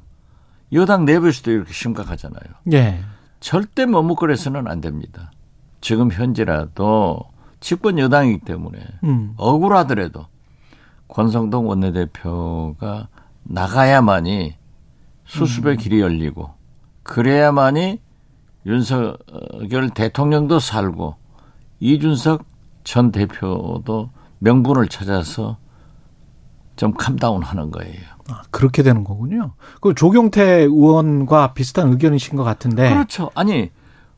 여당 0.74 1.06
내부에서도 1.06 1.52
이렇게 1.52 1.72
심각하잖아요. 1.72 2.44
예. 2.74 3.00
절대 3.40 3.86
머뭇거려서는 3.86 4.68
안 4.68 4.82
됩니다. 4.82 5.32
지금 5.80 6.12
현재라도 6.12 7.22
집권 7.62 8.00
여당이기 8.00 8.40
때문에 8.40 8.80
음. 9.04 9.34
억울하더라도 9.38 10.26
권성동 11.08 11.70
원내대표가 11.70 13.08
나가야만이 13.44 14.56
수습의 15.26 15.76
음. 15.76 15.78
길이 15.78 16.02
열리고 16.02 16.54
그래야만이 17.04 18.02
윤석열 18.66 19.90
대통령도 19.94 20.60
살고 20.60 21.16
이준석 21.80 22.44
전 22.84 23.12
대표도 23.12 24.10
명분을 24.40 24.88
찾아서 24.90 25.58
좀 26.76 26.94
캄다운 26.94 27.44
하는 27.44 27.72
거예요. 27.72 28.02
아, 28.30 28.42
그렇게 28.52 28.84
되는 28.84 29.04
거군요. 29.04 29.54
그 29.82 29.94
조경태 29.94 30.44
의원과 30.64 31.54
비슷한 31.54 31.90
의견이신 31.90 32.36
것 32.36 32.44
같은데. 32.44 32.90
그렇죠. 32.90 33.32
아니, 33.36 33.72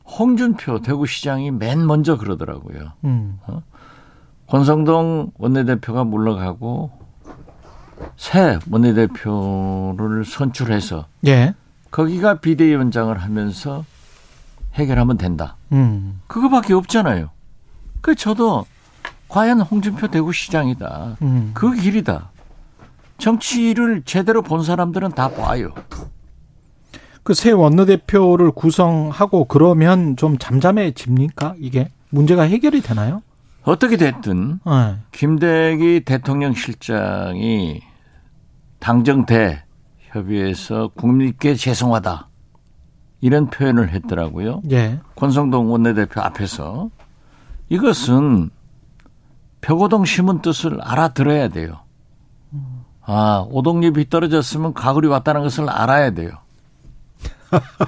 홍준표 0.04 0.80
대구시장이 0.80 1.50
맨 1.50 1.86
먼저 1.86 2.16
그러더라고요. 2.16 2.92
음. 3.04 3.38
어? 3.46 3.62
권성동 4.48 5.32
원내대표가 5.36 6.04
물러가고 6.04 6.90
새 8.16 8.58
원내대표를 8.70 10.24
선출해서 10.24 11.06
예. 11.26 11.54
거기가 11.90 12.40
비대위원장을 12.40 13.16
하면서 13.16 13.84
해결하면 14.74 15.18
된다. 15.18 15.56
음. 15.72 16.20
그거밖에 16.26 16.72
없잖아요. 16.72 17.30
그 18.00 18.14
저도 18.14 18.64
과연 19.28 19.60
홍준표 19.60 20.08
대구시장이다. 20.08 21.16
음. 21.20 21.50
그 21.52 21.74
길이다. 21.74 22.30
정치를 23.18 24.02
제대로 24.04 24.42
본 24.42 24.62
사람들은 24.62 25.10
다 25.12 25.28
봐요. 25.28 25.72
그 27.24 27.34
새 27.34 27.50
원내대표를 27.50 28.52
구성하고 28.52 29.44
그러면 29.46 30.16
좀 30.16 30.38
잠잠해집니까? 30.38 31.56
이게 31.58 31.90
문제가 32.08 32.42
해결이 32.44 32.80
되나요? 32.80 33.22
어떻게 33.64 33.98
됐든 33.98 34.60
네. 34.64 34.96
김대기 35.12 36.02
대통령 36.06 36.54
실장이 36.54 37.82
당정대 38.78 39.62
협의에서 39.98 40.88
국민께 40.96 41.54
죄송하다 41.54 42.28
이런 43.20 43.50
표현을 43.50 43.90
했더라고요. 43.90 44.62
예. 44.70 45.00
권성동 45.16 45.70
원내대표 45.70 46.22
앞에서 46.22 46.88
이것은 47.68 48.48
벽오동 49.60 50.06
심은 50.06 50.40
뜻을 50.40 50.80
알아들어야 50.80 51.48
돼요. 51.48 51.80
아, 53.10 53.46
오동잎이 53.50 54.10
떨어졌으면 54.10 54.74
가글이 54.74 55.08
왔다는 55.08 55.40
것을 55.42 55.70
알아야 55.70 56.10
돼요. 56.10 56.30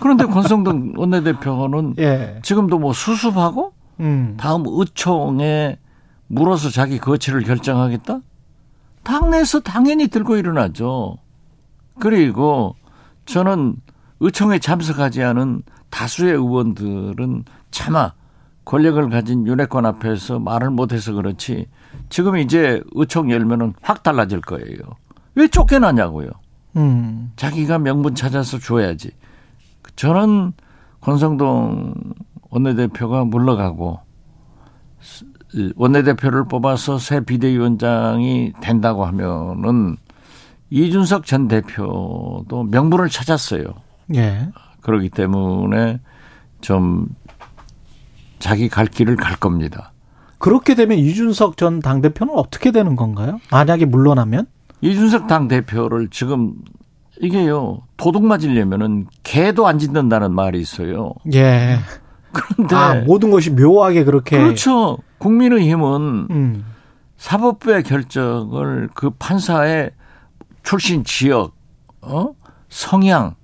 그런데 0.00 0.24
권성동 0.24 0.94
원내대표는 0.96 1.96
예. 1.98 2.40
지금도 2.42 2.78
뭐 2.78 2.94
수습하고 2.94 3.74
음. 4.00 4.38
다음 4.40 4.64
의총에 4.66 5.76
물어서 6.28 6.70
자기 6.70 6.98
거취를 6.98 7.42
결정하겠다? 7.42 8.20
당내에서 9.02 9.60
당연히 9.60 10.08
들고 10.08 10.36
일어나죠. 10.36 11.18
그리고 11.98 12.74
저는 13.26 13.76
의총에 14.20 14.58
참석하지 14.58 15.22
않은 15.22 15.62
다수의 15.90 16.32
의원들은 16.32 17.44
차마 17.70 18.14
권력을 18.64 19.06
가진 19.10 19.46
윤핵관 19.46 19.84
앞에서 19.84 20.38
말을 20.38 20.70
못해서 20.70 21.12
그렇지 21.12 21.66
지금 22.08 22.38
이제 22.38 22.82
의총 22.92 23.30
열면은 23.30 23.74
확 23.82 24.02
달라질 24.02 24.40
거예요. 24.40 24.78
왜 25.34 25.48
쫓겨나냐고요. 25.48 26.28
음. 26.76 27.32
자기가 27.36 27.78
명분 27.78 28.14
찾아서 28.14 28.58
줘야지. 28.58 29.10
저는 29.96 30.52
권성동 31.00 31.94
원내대표가 32.50 33.24
물러가고 33.24 34.00
원내대표를 35.76 36.46
뽑아서 36.46 36.98
새 36.98 37.20
비대위원장이 37.24 38.52
된다고 38.60 39.04
하면은 39.06 39.96
이준석 40.70 41.26
전 41.26 41.48
대표도 41.48 42.68
명분을 42.70 43.08
찾았어요. 43.08 43.64
예. 44.14 44.48
그렇기 44.80 45.10
때문에 45.10 46.00
좀 46.60 47.08
자기 48.38 48.68
갈 48.68 48.86
길을 48.86 49.16
갈 49.16 49.36
겁니다. 49.36 49.92
그렇게 50.38 50.74
되면 50.74 50.98
이준석 50.98 51.56
전 51.56 51.80
당대표는 51.80 52.34
어떻게 52.34 52.70
되는 52.70 52.96
건가요? 52.96 53.40
만약에 53.50 53.84
물러나면? 53.84 54.46
이준석 54.82 55.26
당 55.26 55.48
대표를 55.48 56.08
지금 56.10 56.54
이게요, 57.20 57.82
도둑 57.96 58.24
맞으려면은 58.24 59.06
개도 59.22 59.66
안 59.66 59.78
짖는다는 59.78 60.32
말이 60.32 60.58
있어요. 60.60 61.12
예. 61.34 61.78
그런데. 62.32 62.74
아, 62.74 62.94
모든 63.06 63.30
것이 63.30 63.50
묘하게 63.50 64.04
그렇게. 64.04 64.38
그렇죠. 64.38 64.98
국민의힘은 65.18 66.28
음. 66.30 66.64
사법부의 67.18 67.82
결정을 67.82 68.88
그 68.94 69.10
판사의 69.10 69.90
출신 70.62 71.04
지역, 71.04 71.52
어? 72.00 72.30
성향, 72.70 73.34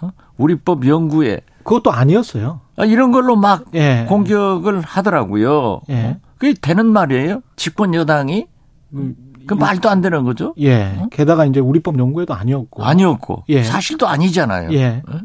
어? 0.00 0.10
우리법 0.36 0.86
연구에. 0.86 1.40
그것도 1.64 1.90
아니었어요. 1.90 2.60
아, 2.76 2.84
이런 2.84 3.10
걸로 3.10 3.34
막 3.34 3.64
예. 3.74 4.06
공격을 4.08 4.82
하더라고요. 4.82 5.80
예. 5.88 6.04
어? 6.04 6.16
그게 6.38 6.54
되는 6.60 6.86
말이에요? 6.86 7.40
집권 7.56 7.94
여당이? 7.94 8.46
음, 8.92 9.16
그 9.46 9.54
말도 9.54 9.88
안 9.88 10.00
되는 10.00 10.24
거죠. 10.24 10.54
예. 10.58 10.96
어? 10.98 11.08
게다가 11.10 11.44
이제 11.46 11.60
우리법 11.60 11.98
연구에도 11.98 12.34
아니었고. 12.34 12.84
아니었고. 12.84 13.44
예. 13.48 13.62
사실도 13.62 14.06
아니잖아요. 14.08 14.72
예. 14.72 15.02
어? 15.08 15.18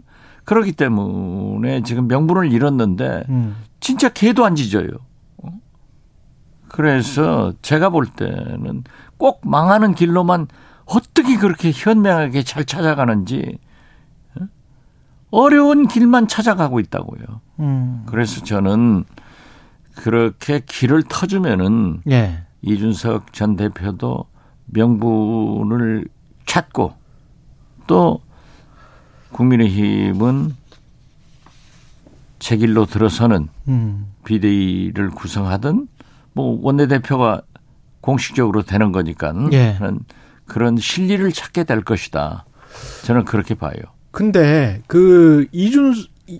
그렇기 0.43 0.73
때문에 0.73 1.83
지금 1.83 2.07
명분을 2.07 2.51
잃었는데 2.51 3.23
음. 3.29 3.55
진짜 3.79 4.09
개도 4.09 4.45
안 4.45 4.55
짖어요. 4.55 4.87
어? 5.37 5.49
그래서 6.67 7.53
제가 7.61 7.89
볼 7.89 8.05
때는 8.05 8.83
꼭 9.17 9.41
망하는 9.43 9.93
길로만 9.93 10.47
어떻게 10.85 11.37
그렇게 11.37 11.71
현명하게 11.73 12.43
잘 12.43 12.65
찾아가는지 12.65 13.59
어? 14.39 14.45
어려운 15.31 15.87
길만 15.87 16.27
찾아가고 16.27 16.79
있다고요. 16.79 17.41
음. 17.59 18.03
그래서 18.07 18.43
저는 18.43 19.05
그렇게 19.95 20.61
길을 20.65 21.03
터주면은 21.03 22.01
예. 22.09 22.43
이준석 22.61 23.33
전 23.33 23.55
대표도 23.55 24.25
명분을 24.65 26.07
찾고 26.45 26.93
또 27.87 28.21
국민의힘은 29.31 30.55
제 32.39 32.57
길로 32.57 32.85
들어서는 32.85 33.49
음. 33.67 34.13
비대위를 34.25 35.11
구성하든 35.11 35.87
뭐 36.33 36.59
원내대표가 36.61 37.41
공식적으로 38.01 38.63
되는 38.63 38.91
거니까 38.91 39.33
예. 39.53 39.77
그런 40.45 40.77
실리를 40.77 41.31
찾게 41.31 41.65
될 41.65 41.81
것이다. 41.81 42.45
저는 43.05 43.25
그렇게 43.25 43.53
봐요. 43.53 43.73
근데 44.11 44.81
그 44.87 45.47
이준 45.51 45.93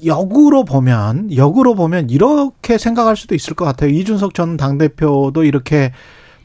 역으로 0.06 0.64
보면 0.66 1.36
역으로 1.36 1.76
보면 1.76 2.10
이렇게 2.10 2.78
생각할 2.78 3.16
수도 3.16 3.36
있을 3.36 3.54
것 3.56 3.66
같아요. 3.66 3.90
이준석 3.90 4.34
전 4.34 4.58
당대표도 4.58 5.44
이렇게 5.44 5.92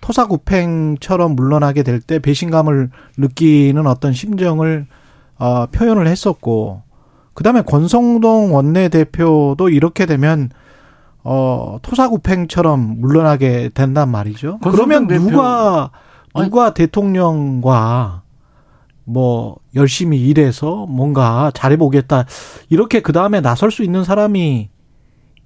토사구팽처럼 0.01 1.35
물러나게 1.35 1.83
될 1.83 2.01
때 2.01 2.19
배신감을 2.19 2.91
느끼는 3.17 3.87
어떤 3.87 4.13
심정을 4.13 4.87
어, 5.39 5.67
표현을 5.67 6.07
했었고 6.07 6.83
그다음에 7.35 7.63
권성동 7.63 8.55
원내대표도 8.55 9.69
이렇게 9.69 10.07
되면 10.07 10.51
어, 11.25 11.79
토사구팽처럼 11.83 13.01
물러나게 13.01 13.71
된단 13.75 14.11
말이죠. 14.11 14.59
그러면 14.63 15.07
누가 15.09 15.91
누가 16.35 16.65
아니. 16.67 16.75
대통령과 16.75 18.23
뭐 19.07 19.57
열심히 19.75 20.21
일해서 20.21 20.85
뭔가 20.87 21.53
잘해보겠다 21.55 22.27
이렇게 22.69 23.01
그 23.01 23.13
다음에 23.13 23.41
나설 23.41 23.71
수 23.71 23.85
있는 23.85 24.03
사람이 24.05 24.69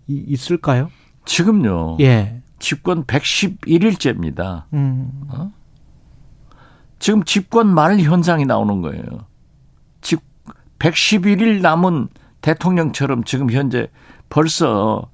있을까요? 0.09 0.91
지금요. 1.27 1.99
예. 2.01 2.41
집권 2.59 3.05
111일째입니다. 3.05 4.65
음. 4.73 5.11
어? 5.29 5.53
지금 6.99 7.23
집권 7.25 7.69
말 7.69 8.01
현상이 8.01 8.47
나오는 8.47 8.81
거예요. 8.83 9.05
집 10.01 10.21
111일 10.79 11.61
남은 11.61 12.09
대통령처럼 12.41 13.25
지금 13.25 13.51
현재 13.51 13.89
벌써 14.31 15.11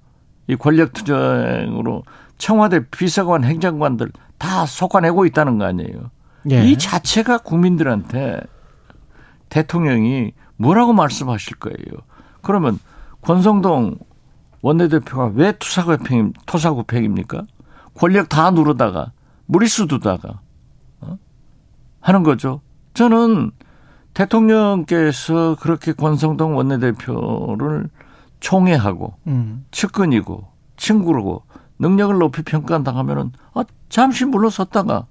이 0.46 0.54
권력 0.54 0.92
투쟁으로 0.92 2.04
청와대 2.38 2.86
비서관 2.90 3.42
행정관들 3.42 4.12
다 4.38 4.66
속아내고 4.66 5.26
있다는 5.26 5.58
거 5.58 5.64
아니에요. 5.64 6.10
예. 6.50 6.64
이 6.64 6.76
자체가 6.76 7.38
국민들한테 7.38 8.40
대통령이 9.48 10.32
뭐라고 10.56 10.92
말씀하실 10.92 11.56
거예요. 11.56 12.02
그러면 12.42 12.78
권성동 13.22 13.98
원내대표가 14.62 15.32
왜 15.34 15.52
투사구팽, 15.52 16.32
토사구팽입니까? 16.46 17.42
권력 17.94 18.28
다 18.28 18.50
누르다가 18.50 19.12
무리수 19.46 19.86
두다가 19.86 20.40
어? 21.00 21.18
하는 22.00 22.22
거죠. 22.22 22.60
저는 22.94 23.52
대통령께서 24.14 25.56
그렇게 25.60 25.92
권성동 25.92 26.56
원내대표를 26.56 27.88
총애하고 28.40 29.14
음. 29.26 29.64
측근이고 29.70 30.48
친구고 30.76 31.42
능력을 31.78 32.18
높이 32.18 32.42
평가당하면은 32.42 33.32
아, 33.54 33.64
잠시 33.88 34.24
물러섰다가 34.24 35.06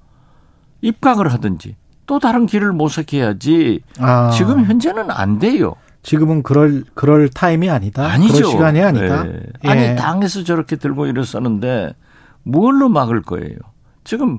입각을 0.86 1.31
하든지 1.33 1.75
또 2.05 2.19
다른 2.19 2.45
길을 2.45 2.71
모색해야지 2.73 3.81
아. 3.99 4.29
지금 4.31 4.65
현재는 4.65 5.09
안 5.11 5.39
돼요. 5.39 5.75
지금은 6.03 6.43
그럴 6.43 6.83
그럴 6.93 7.29
타임이 7.29 7.69
아니다. 7.69 8.05
아니죠. 8.05 8.45
시간이 8.45 8.79
아니다. 8.81 9.23
네. 9.23 9.39
예. 9.63 9.69
아니 9.69 9.95
당에서 9.95 10.43
저렇게 10.43 10.75
들고 10.75 11.07
일어서는데 11.07 11.95
뭘로 12.43 12.89
막을 12.89 13.23
거예요? 13.23 13.57
지금 14.03 14.38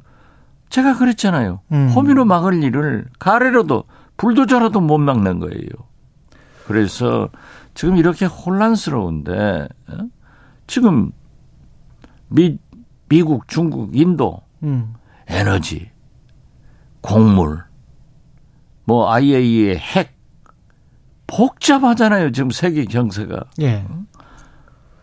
제가 0.68 0.97
그랬잖아요. 0.97 1.61
음. 1.72 1.88
호미로 1.88 2.24
막을 2.24 2.62
일을 2.62 3.07
가래로도 3.18 3.84
불도저라도 4.16 4.80
못 4.80 4.99
막는 4.99 5.40
거예요. 5.40 5.68
그래서 6.68 7.30
지금 7.74 7.97
이렇게 7.97 8.26
혼란스러운데 8.26 9.68
어? 9.88 9.97
지금 10.68 11.11
미 12.28 12.59
미국, 13.09 13.49
중국, 13.49 13.97
인도 13.97 14.40
음. 14.62 14.94
에너지, 15.28 15.90
곡물, 17.07 17.65
뭐 18.85 19.11
IAEA 19.13 19.77
핵 19.77 20.17
복잡하잖아요. 21.27 22.33
지금 22.33 22.51
세계 22.51 22.85
경세가. 22.85 23.45
예. 23.61 23.87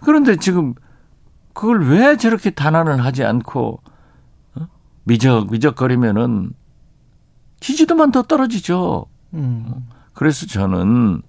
그런데 0.01 0.36
지금 0.36 0.74
그걸 1.54 1.88
왜 1.88 2.18
저렇게 2.18 2.49
단안을 2.49 3.04
하지 3.04 3.24
않고 3.24 3.82
어? 4.56 4.68
미적 5.04 5.51
미적거리면은 5.51 6.54
지지도만 7.60 8.12
더 8.12 8.24
떨어지죠. 8.24 9.06
음. 9.34 9.88
그래서 10.14 10.45
저는 10.45 11.22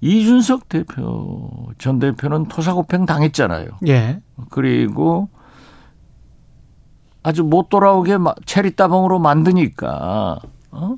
이준석 0.00 0.68
대표 0.68 1.70
전 1.78 1.98
대표는 1.98 2.46
토사구팽 2.46 3.04
당했잖아요. 3.04 3.68
예. 3.88 4.20
그리고 4.50 5.28
아주 7.28 7.44
못 7.44 7.68
돌아오게 7.68 8.16
체리 8.46 8.74
따봉으로 8.74 9.18
만드니까 9.18 10.38
어? 10.70 10.96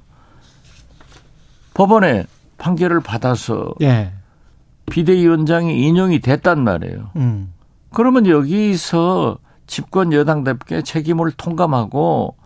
법원에 1.75 2.25
판결을 2.57 3.01
받아서 3.01 3.75
예. 3.83 4.13
비대위원장이 4.87 5.85
인용이 5.89 6.21
됐단 6.21 6.63
말이에요. 6.63 7.11
음. 7.17 7.53
그러면 7.93 8.29
여기서 8.29 9.39
집권 9.67 10.13
여당답게 10.13 10.83
책임을 10.83 11.33
통감하고 11.33 12.37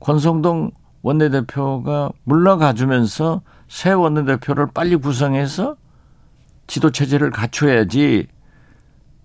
권성동 0.00 0.72
원내대표가 1.00 2.10
물러가주면서 2.24 3.40
새 3.68 3.92
원내대표를 3.92 4.66
빨리 4.74 4.96
구성해서 4.96 5.76
지도 6.66 6.90
체제를 6.90 7.30
갖춰야지 7.30 8.26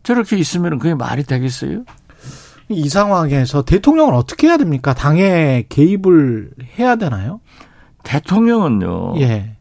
저렇게 0.04 0.38
있으면 0.38 0.80
그게 0.80 0.96
말이 0.96 1.24
되겠어요? 1.24 1.84
이 2.70 2.90
상황에서 2.90 3.64
대통령은 3.64 4.14
어떻게 4.14 4.48
해야 4.48 4.58
됩니까? 4.58 4.94
당에 4.94 5.66
개입을 5.70 6.52
해야 6.80 6.96
되나요? 6.96 7.40
대통령은요. 8.04 9.20
예. 9.20 9.56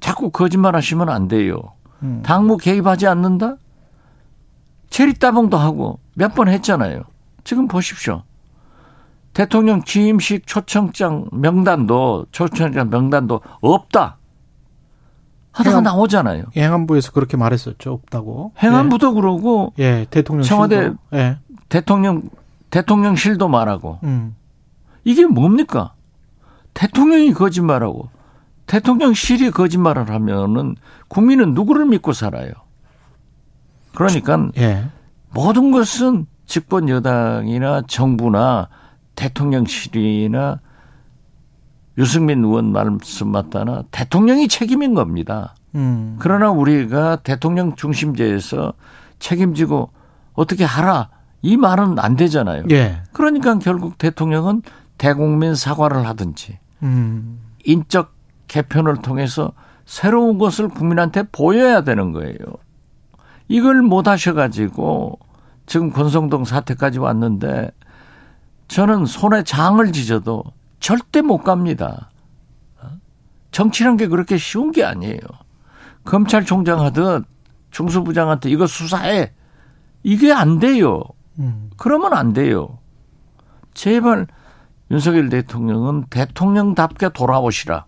자꾸 0.00 0.30
거짓말 0.30 0.76
하시면 0.76 1.08
안 1.08 1.28
돼요. 1.28 1.56
음. 2.02 2.22
당무 2.24 2.56
개입하지 2.58 3.06
않는다? 3.06 3.56
체리 4.90 5.14
따봉도 5.14 5.56
하고 5.56 5.98
몇 6.14 6.34
번 6.34 6.48
했잖아요. 6.48 7.02
지금 7.42 7.66
보십시오. 7.66 8.22
대통령 9.32 9.82
취임식 9.82 10.46
초청장 10.46 11.26
명단도 11.32 12.26
초청장 12.30 12.88
명단도 12.90 13.40
없다. 13.60 14.18
하다가 15.50 15.70
행안, 15.78 15.84
나오잖아요. 15.84 16.44
행안부에서 16.56 17.12
그렇게 17.12 17.36
말했었죠. 17.36 17.92
없다고. 17.92 18.52
행안부도 18.62 19.10
예. 19.10 19.14
그러고 19.14 19.72
예, 19.78 20.06
대통령 20.10 20.44
청와대 20.44 20.92
예. 21.14 21.38
대통령 21.68 22.22
대통령실도 22.74 23.46
말하고. 23.46 24.00
음. 24.02 24.34
이게 25.04 25.24
뭡니까? 25.26 25.94
대통령이 26.72 27.32
거짓말하고 27.32 28.08
대통령실이 28.66 29.52
거짓말을 29.52 30.10
하면은 30.10 30.74
국민은 31.06 31.54
누구를 31.54 31.86
믿고 31.86 32.12
살아요? 32.12 32.50
그러니까 33.94 34.50
예. 34.56 34.86
모든 35.32 35.70
것은 35.70 36.26
집권 36.46 36.88
여당이나 36.88 37.82
정부나 37.86 38.68
대통령실이나 39.14 40.58
유승민 41.96 42.42
의원 42.42 42.72
말씀 42.72 43.28
맞다나 43.28 43.84
대통령이 43.92 44.48
책임인 44.48 44.94
겁니다. 44.94 45.54
음. 45.76 46.16
그러나 46.18 46.50
우리가 46.50 47.16
대통령 47.16 47.76
중심제에서 47.76 48.72
책임지고 49.20 49.90
어떻게 50.32 50.64
하라 50.64 51.10
이 51.44 51.58
말은 51.58 51.98
안 51.98 52.16
되잖아요. 52.16 52.64
예. 52.70 53.02
그러니까 53.12 53.58
결국 53.58 53.98
대통령은 53.98 54.62
대국민 54.96 55.54
사과를 55.54 56.06
하든지 56.08 56.58
음. 56.82 57.38
인적 57.66 58.14
개편을 58.48 59.02
통해서 59.02 59.52
새로운 59.84 60.38
것을 60.38 60.68
국민한테 60.68 61.24
보여야 61.24 61.82
되는 61.82 62.12
거예요. 62.12 62.38
이걸 63.48 63.82
못 63.82 64.08
하셔가지고 64.08 65.18
지금 65.66 65.90
권성동 65.90 66.46
사태까지 66.46 66.98
왔는데 66.98 67.70
저는 68.68 69.04
손에 69.04 69.42
장을 69.42 69.92
지져도 69.92 70.44
절대 70.80 71.20
못 71.20 71.42
갑니다. 71.42 72.10
정치란 73.50 73.98
게 73.98 74.06
그렇게 74.06 74.38
쉬운 74.38 74.72
게 74.72 74.82
아니에요. 74.82 75.18
검찰총장 76.04 76.80
하듯 76.80 77.26
중수부장한테 77.70 78.48
이거 78.48 78.66
수사해. 78.66 79.32
이게 80.02 80.32
안 80.32 80.58
돼요. 80.58 81.02
그러면 81.76 82.12
안 82.12 82.32
돼요. 82.32 82.78
제발 83.74 84.26
윤석열 84.90 85.28
대통령은 85.28 86.04
대통령답게 86.10 87.10
돌아오시라. 87.10 87.86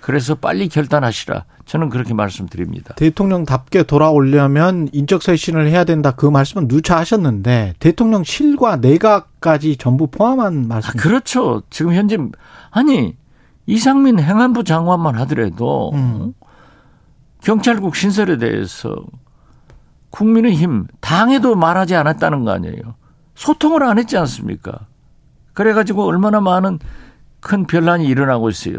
그래서 0.00 0.34
빨리 0.34 0.68
결단하시라. 0.68 1.44
저는 1.64 1.88
그렇게 1.88 2.12
말씀드립니다. 2.12 2.94
대통령답게 2.96 3.84
돌아오려면 3.84 4.88
인적 4.92 5.22
쇄신을 5.22 5.68
해야 5.68 5.84
된다. 5.84 6.10
그 6.10 6.26
말씀은 6.26 6.66
누차 6.66 6.98
하셨는데 6.98 7.74
대통령실과 7.78 8.76
내각까지 8.76 9.76
전부 9.76 10.08
포함한 10.08 10.66
말씀. 10.66 10.90
아, 10.90 10.92
그렇죠. 11.00 11.62
지금 11.70 11.94
현재 11.94 12.18
아니 12.70 13.16
이상민 13.66 14.18
행안부 14.18 14.64
장관만 14.64 15.14
하더라도 15.20 15.92
음. 15.94 16.34
경찰국 17.42 17.94
신설에 17.94 18.38
대해서 18.38 18.96
국민의힘 20.12 20.86
당에도 21.00 21.56
말하지 21.56 21.96
않았다는 21.96 22.44
거 22.44 22.52
아니에요. 22.52 22.94
소통을 23.34 23.82
안 23.82 23.98
했지 23.98 24.16
않습니까? 24.18 24.86
그래가지고 25.54 26.04
얼마나 26.04 26.40
많은 26.40 26.78
큰 27.40 27.66
변란이 27.66 28.06
일어나고 28.06 28.50
있어요. 28.50 28.76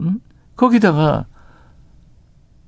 음? 0.00 0.20
거기다가 0.56 1.26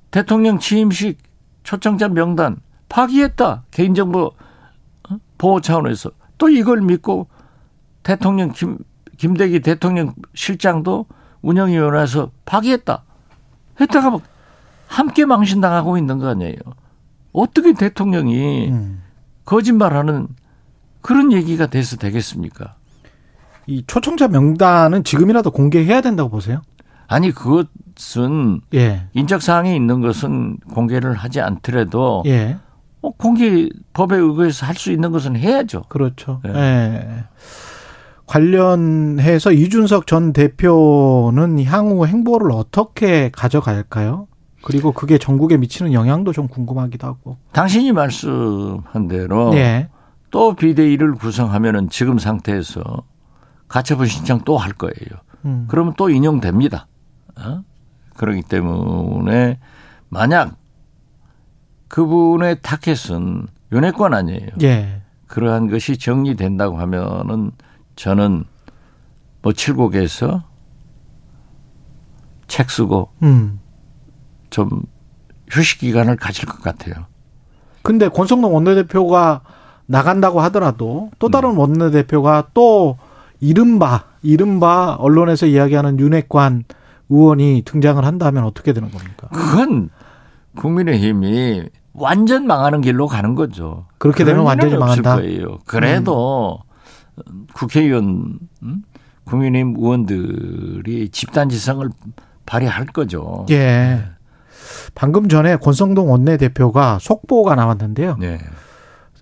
대통령 0.09 0.57
취임식 0.57 1.17
초청자 1.63 2.07
명단 2.07 2.57
파기했다. 2.87 3.65
개인정보 3.71 4.31
어? 5.09 5.17
보호 5.37 5.59
차원에서. 5.59 6.11
또 6.37 6.49
이걸 6.49 6.81
믿고 6.81 7.27
대통령 8.03 8.51
김, 8.51 8.77
김대기 9.17 9.59
대통령 9.59 10.13
실장도 10.33 11.07
운영위원회에서 11.41 12.31
파기했다. 12.45 13.03
했다가 13.81 14.11
막 14.11 14.21
함께 14.87 15.25
망신당하고 15.25 15.97
있는 15.97 16.19
거 16.19 16.29
아니에요. 16.29 16.55
어떻게 17.35 17.73
대통령이 17.73 18.69
음. 18.69 19.01
거짓말하는 19.45 20.27
그런 21.01 21.31
얘기가 21.31 21.67
돼서 21.67 21.97
되겠습니까? 21.97 22.75
이 23.67 23.83
초청자 23.87 24.27
명단은 24.27 25.03
지금이라도 25.03 25.51
공개해야 25.51 26.01
된다고 26.01 26.29
보세요? 26.29 26.61
아니 27.07 27.31
그것은 27.31 28.61
예. 28.73 29.07
인적 29.13 29.41
사항이 29.41 29.75
있는 29.75 30.01
것은 30.01 30.57
공개를 30.73 31.13
하지 31.13 31.41
않더라도 31.41 32.23
예. 32.25 32.57
뭐 33.01 33.13
공개 33.17 33.69
법에 33.93 34.15
의거해서 34.15 34.65
할 34.65 34.75
수 34.75 34.91
있는 34.91 35.11
것은 35.11 35.35
해야죠. 35.35 35.83
그렇죠. 35.89 36.41
예. 36.47 36.51
예. 36.53 37.23
관련해서 38.25 39.51
이준석 39.51 40.07
전 40.07 40.33
대표는 40.33 41.63
향후 41.65 42.07
행보를 42.07 42.51
어떻게 42.51 43.29
가져갈까요? 43.29 44.27
그리고 44.65 44.91
그게 44.91 45.19
전국에 45.19 45.57
미치는 45.57 45.93
영향도 45.93 46.33
좀 46.33 46.47
궁금하기도 46.47 47.05
하고. 47.05 47.37
당신이 47.51 47.91
말씀한 47.91 49.07
대로 49.07 49.53
예. 49.53 49.89
또 50.31 50.55
비대위를 50.55 51.13
구성하면은 51.13 51.89
지금 51.89 52.17
상태에서 52.17 52.81
가처분 53.67 54.07
신청 54.07 54.39
또 54.41 54.57
할 54.57 54.73
거예요. 54.73 55.21
음. 55.45 55.65
그러면 55.69 55.93
또 55.97 56.09
인용됩니다. 56.09 56.87
어? 57.39 57.61
그러기 58.15 58.41
때문에 58.41 59.59
만약 60.09 60.57
그분의 61.87 62.57
타켓은 62.63 63.45
윤회권 63.71 64.15
아니에요. 64.15 64.49
예. 64.63 65.03
그러한 65.27 65.69
것이 65.69 65.97
정리된다고 65.97 66.79
하면은 66.79 67.51
저는 67.95 68.45
뭐 69.43 69.53
칠곡에서 69.53 70.43
책 72.47 72.71
쓰고 72.71 73.11
음. 73.21 73.59
좀 74.55 74.69
휴식 75.51 75.81
기간을 75.81 76.15
가질 76.15 76.45
것 76.45 76.61
같아요. 76.61 77.07
근데 77.81 78.07
권성동 78.07 78.55
원내대표가 78.55 79.41
나간다고 79.85 80.39
하더라도 80.43 81.11
또 81.19 81.27
다른 81.27 81.51
음. 81.51 81.57
원내대표가 81.57 82.47
또 82.53 82.97
이른바 83.41 84.05
이른바 84.23 84.95
언론에서 84.95 85.45
이야기하는 85.45 85.99
윤핵관 85.99 86.63
의원이 87.09 87.63
등장을 87.65 88.03
한다면 88.03 88.45
어떻게 88.45 88.71
되는 88.71 88.89
겁니까? 88.89 89.27
그건 89.33 89.89
국민의힘이 90.55 91.65
완전 91.91 92.47
망하는 92.47 92.79
길로 92.79 93.07
가는 93.07 93.35
거죠. 93.35 93.87
그렇게 93.97 94.23
되면 94.23 94.45
완전히 94.45 94.77
망한다. 94.77 95.17
거예요. 95.17 95.59
그래도 95.65 96.59
음. 97.27 97.45
국회의원, 97.53 98.39
음? 98.63 98.83
국민의힘 99.25 99.75
의원들이 99.77 101.09
집단지성을 101.09 101.89
발휘할 102.45 102.85
거죠. 102.85 103.45
예. 103.49 104.14
방금 104.93 105.27
전에 105.27 105.57
권성동 105.57 106.11
원내대표가 106.11 106.99
속보가 106.99 107.55
나왔는데요. 107.55 108.17
네. 108.19 108.39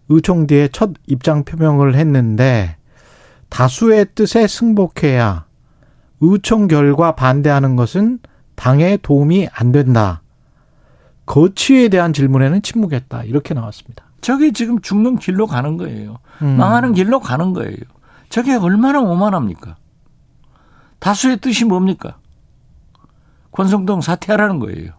의총뒤에 0.09 0.69
첫 0.69 0.91
입장 1.07 1.43
표명을 1.43 1.95
했는데 1.95 2.77
다수의 3.49 4.07
뜻에 4.15 4.47
승복해야 4.47 5.45
의총 6.21 6.67
결과 6.67 7.15
반대하는 7.15 7.75
것은 7.75 8.19
당에 8.55 8.97
도움이 8.97 9.49
안 9.53 9.71
된다. 9.71 10.21
거취에 11.25 11.89
대한 11.89 12.13
질문에는 12.13 12.61
침묵했다. 12.61 13.23
이렇게 13.23 13.53
나왔습니다. 13.53 14.05
저게 14.21 14.51
지금 14.51 14.81
죽는 14.81 15.17
길로 15.17 15.47
가는 15.47 15.77
거예요. 15.77 16.17
음. 16.41 16.57
망하는 16.57 16.93
길로 16.93 17.19
가는 17.19 17.53
거예요. 17.53 17.77
저게 18.29 18.55
얼마나 18.55 18.99
오만합니까? 18.99 19.75
다수의 20.99 21.37
뜻이 21.37 21.65
뭡니까? 21.65 22.17
권성동 23.51 24.01
사퇴하라는 24.01 24.59
거예요. 24.59 24.91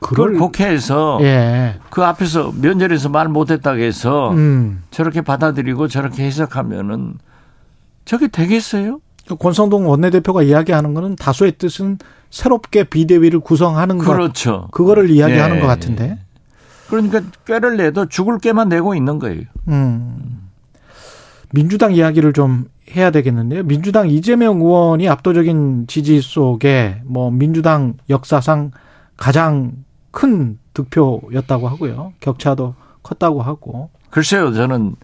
그걸 0.00 0.34
국회에서 0.34 1.18
예. 1.22 1.76
그 1.90 2.02
앞에서 2.02 2.52
면전에서 2.60 3.10
말 3.10 3.28
못했다고 3.28 3.78
해서 3.78 4.32
음. 4.32 4.82
저렇게 4.90 5.20
받아들이고 5.20 5.88
저렇게 5.88 6.24
해석하면은 6.24 7.14
저게 8.04 8.28
되겠어요? 8.28 9.00
권성동 9.38 9.88
원내대표가 9.88 10.42
이야기하는 10.42 10.94
거는 10.94 11.16
다수의 11.16 11.52
뜻은 11.52 11.98
새롭게 12.30 12.84
비대위를 12.84 13.40
구성하는 13.40 13.98
그렇죠. 13.98 14.62
것. 14.62 14.70
그거를 14.72 15.10
이야기하는 15.10 15.56
네. 15.56 15.60
것 15.60 15.66
같은데. 15.66 16.18
그러니까 16.88 17.20
꾀를 17.46 17.76
내도 17.76 18.06
죽을 18.06 18.38
꾀만 18.38 18.68
내고 18.68 18.94
있는 18.94 19.18
거예요. 19.18 19.42
음. 19.68 20.48
민주당 21.52 21.92
이야기를 21.92 22.32
좀 22.32 22.64
해야 22.96 23.10
되겠는데요. 23.10 23.62
민주당 23.64 24.08
이재명 24.08 24.60
의원이 24.60 25.08
압도적인 25.08 25.86
지지 25.86 26.20
속에 26.20 27.02
뭐 27.04 27.30
민주당 27.30 27.94
역사상 28.08 28.72
가장 29.16 29.72
큰 30.10 30.58
득표였다고 30.74 31.68
하고요. 31.68 32.12
격차도 32.20 32.74
컸다고 33.02 33.42
하고. 33.42 33.90
글쎄요, 34.10 34.52
저는 34.52 34.96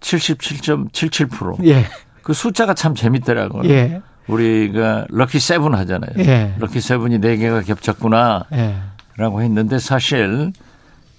77.77%. 0.00 1.64
예. 1.66 1.84
그 2.22 2.32
숫자가 2.32 2.74
참 2.74 2.94
재밌더라고요. 2.94 3.68
예. 3.70 4.00
우리가 4.26 5.06
럭키 5.08 5.38
세븐 5.40 5.74
하잖아요. 5.74 6.10
예. 6.18 6.54
럭키 6.58 6.80
세븐이 6.80 7.18
4개가 7.18 7.64
겹쳤구나. 7.66 8.46
예. 8.52 8.76
라고 9.16 9.42
했는데 9.42 9.78
사실 9.78 10.52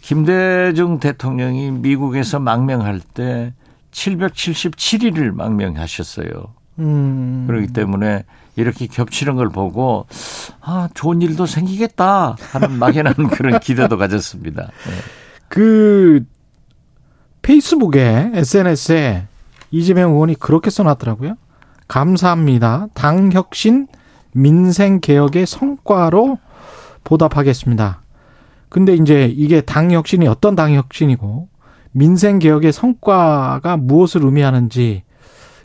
김대중 0.01 0.99
대통령이 0.99 1.71
미국에서 1.71 2.39
망명할 2.39 2.99
때 2.99 3.53
777일을 3.91 5.33
망명하셨어요. 5.33 6.29
음. 6.79 7.43
그렇기 7.47 7.73
때문에 7.73 8.23
이렇게 8.60 8.88
겹치는 8.88 9.36
걸 9.36 9.49
보고 9.49 10.05
아 10.62 10.89
좋은 10.93 11.22
일도 11.22 11.45
생기겠다 11.45 12.36
하는 12.51 12.74
막연한 12.74 13.16
그런 13.32 13.60
기대도 13.60 13.97
가졌습니다. 13.97 14.64
네. 14.64 14.93
그 15.47 16.24
페이스북에 17.41 18.32
SNS에 18.34 19.28
이재명 19.72 20.12
의원이 20.14 20.36
그렇게 20.36 20.70
써놨더라고요. 20.70 21.36
감사합니다. 21.88 22.88
당 22.93 23.32
혁신 23.32 23.88
민생 24.34 24.99
개혁의 24.99 25.45
성과로 25.45 26.38
보답하겠습니다. 27.03 28.01
근데 28.70 28.93
이제 28.93 29.26
이게 29.26 29.62
당 29.62 29.91
혁신이 29.91 30.28
어떤 30.28 30.55
당 30.55 30.74
혁신이고 30.74 31.49
민생 31.91 32.38
개혁의 32.38 32.72
성과가 32.72 33.78
무엇을 33.78 34.24
의미하는지 34.24 35.03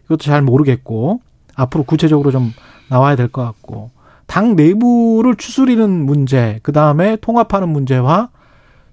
이것도 0.07 0.19
잘 0.19 0.43
모르겠고 0.43 1.21
앞으로 1.57 1.85
구체적으로 1.85 2.31
좀 2.31 2.53
나와야 2.89 3.17
될 3.17 3.29
것 3.29 3.43
같고 3.45 3.91
당 4.27 4.57
내부를 4.57 5.37
추스리는 5.37 5.89
문제 6.07 6.59
그 6.63 6.73
다음에 6.73 7.17
통합하는 7.17 7.69
문제와 7.69 8.31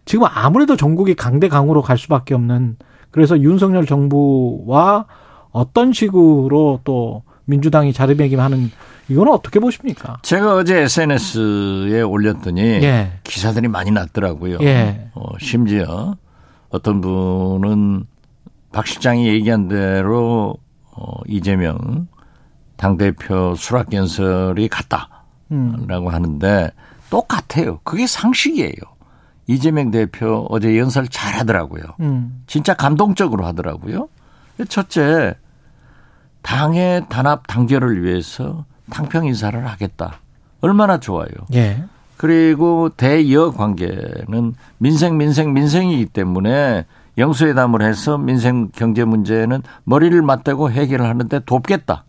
지금 0.05 0.28
아무래도 0.30 0.76
전국이 0.76 1.14
강대 1.16 1.47
강으로 1.47 1.82
갈 1.82 1.97
수밖에 1.97 2.34
없는 2.34 2.78
그래서 3.12 3.39
윤석열 3.39 3.86
정부와 3.86 5.05
어떤 5.51 5.93
식으로 5.93 6.80
또 6.84 7.24
민주당이 7.45 7.93
자리매김하는 7.93 8.72
이거는 9.09 9.34
어떻게 9.34 9.59
보십니까? 9.59 10.18
제가 10.22 10.55
어제 10.55 10.78
SNS에 10.84 12.01
올렸더니 12.01 12.62
예. 12.62 13.12
기사들이 13.24 13.68
많이 13.68 13.91
났더라고요. 13.91 14.59
예. 14.62 15.09
어, 15.14 15.24
심지어 15.39 16.16
어떤 16.70 17.01
분은 17.01 18.05
박 18.72 18.88
실장이 18.88 19.28
얘기한 19.28 19.68
대로 19.68 20.55
어, 20.95 21.14
이재명 21.28 22.07
당대표 22.82 23.53
수락연설이 23.53 24.67
같다라고 24.67 25.09
음. 25.51 26.07
하는데 26.07 26.71
똑같아요. 27.11 27.79
그게 27.84 28.07
상식이에요. 28.07 28.73
이재명 29.45 29.91
대표 29.91 30.47
어제 30.49 30.79
연설 30.79 31.07
잘 31.07 31.36
하더라고요. 31.36 31.84
음. 31.99 32.43
진짜 32.47 32.73
감동적으로 32.73 33.45
하더라고요. 33.45 34.09
첫째, 34.67 35.36
당의 36.41 37.05
단합 37.07 37.45
단결을 37.45 38.03
위해서 38.03 38.65
당평 38.89 39.27
인사를 39.27 39.63
하겠다. 39.67 40.15
얼마나 40.61 40.99
좋아요. 40.99 41.29
예. 41.53 41.84
그리고 42.17 42.89
대여 42.89 43.51
관계는 43.51 44.55
민생 44.79 45.17
민생 45.17 45.53
민생이기 45.53 46.07
때문에 46.07 46.86
영수회담을 47.17 47.84
해서 47.84 48.17
민생 48.17 48.69
경제 48.73 49.03
문제는 49.05 49.61
머리를 49.84 50.19
맞대고 50.21 50.71
해결을 50.71 51.05
하는데 51.05 51.39
돕겠다. 51.45 52.05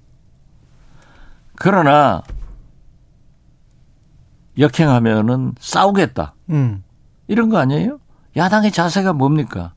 그러나 1.63 2.25
역행하면은 4.59 5.55
싸우겠다. 5.61 6.35
음. 6.51 6.83
이런 7.29 7.51
거 7.51 7.59
아니에요? 7.59 8.01
야당의 8.37 8.73
자세가 8.73 9.13
뭡니까? 9.13 9.73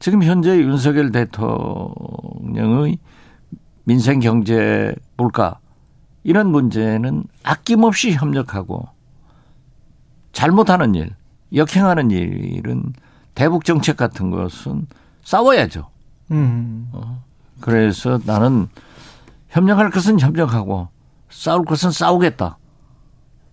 지금 0.00 0.22
현재 0.22 0.58
윤석열 0.58 1.10
대통령의 1.10 2.98
민생 3.84 4.20
경제 4.20 4.94
물가 5.16 5.60
이런 6.24 6.52
문제는 6.52 7.24
아낌없이 7.42 8.12
협력하고 8.12 8.86
잘못하는 10.32 10.94
일, 10.94 11.16
역행하는 11.54 12.10
일은 12.10 12.92
대북 13.34 13.64
정책 13.64 13.96
같은 13.96 14.28
것은 14.28 14.86
싸워야죠. 15.24 15.88
음. 16.32 16.90
어. 16.92 17.24
그래서 17.60 18.20
나는 18.26 18.68
협력할 19.48 19.88
것은 19.88 20.20
협력하고 20.20 20.97
싸울 21.30 21.64
것은 21.64 21.90
싸우겠다. 21.90 22.58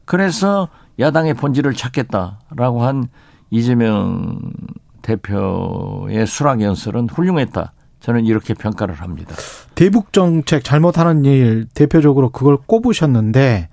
그래서 0.05 0.69
야당의 0.99 1.33
본질을 1.33 1.73
찾겠다라고 1.73 2.83
한 2.83 3.07
이재명 3.49 4.39
대표의 5.01 6.25
수락 6.25 6.61
연설은 6.61 7.09
훌륭했다. 7.09 7.73
저는 7.99 8.25
이렇게 8.25 8.53
평가를 8.53 8.95
합니다. 8.95 9.35
대북 9.73 10.13
정책 10.13 10.63
잘못하는 10.63 11.25
일 11.25 11.67
대표적으로 11.73 12.29
그걸 12.29 12.57
꼽으셨는데 12.57 13.69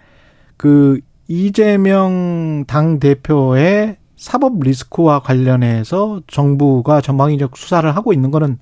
그 0.56 1.00
이재명 1.28 2.64
당 2.66 2.98
대표의 2.98 3.98
사법 4.16 4.60
리스크와 4.60 5.20
관련해서 5.20 6.20
정부가 6.26 7.00
전방위적 7.00 7.56
수사를 7.56 7.94
하고 7.94 8.12
있는 8.12 8.30
거는 8.30 8.58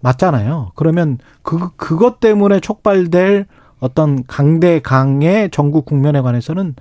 맞잖아요. 0.00 0.72
그러면 0.74 1.18
그 1.42 1.74
그것 1.76 2.20
때문에 2.20 2.60
촉발될 2.60 3.46
어떤 3.84 4.24
강대강의 4.24 5.50
전국 5.50 5.84
국면에 5.84 6.22
관해서는 6.22 6.74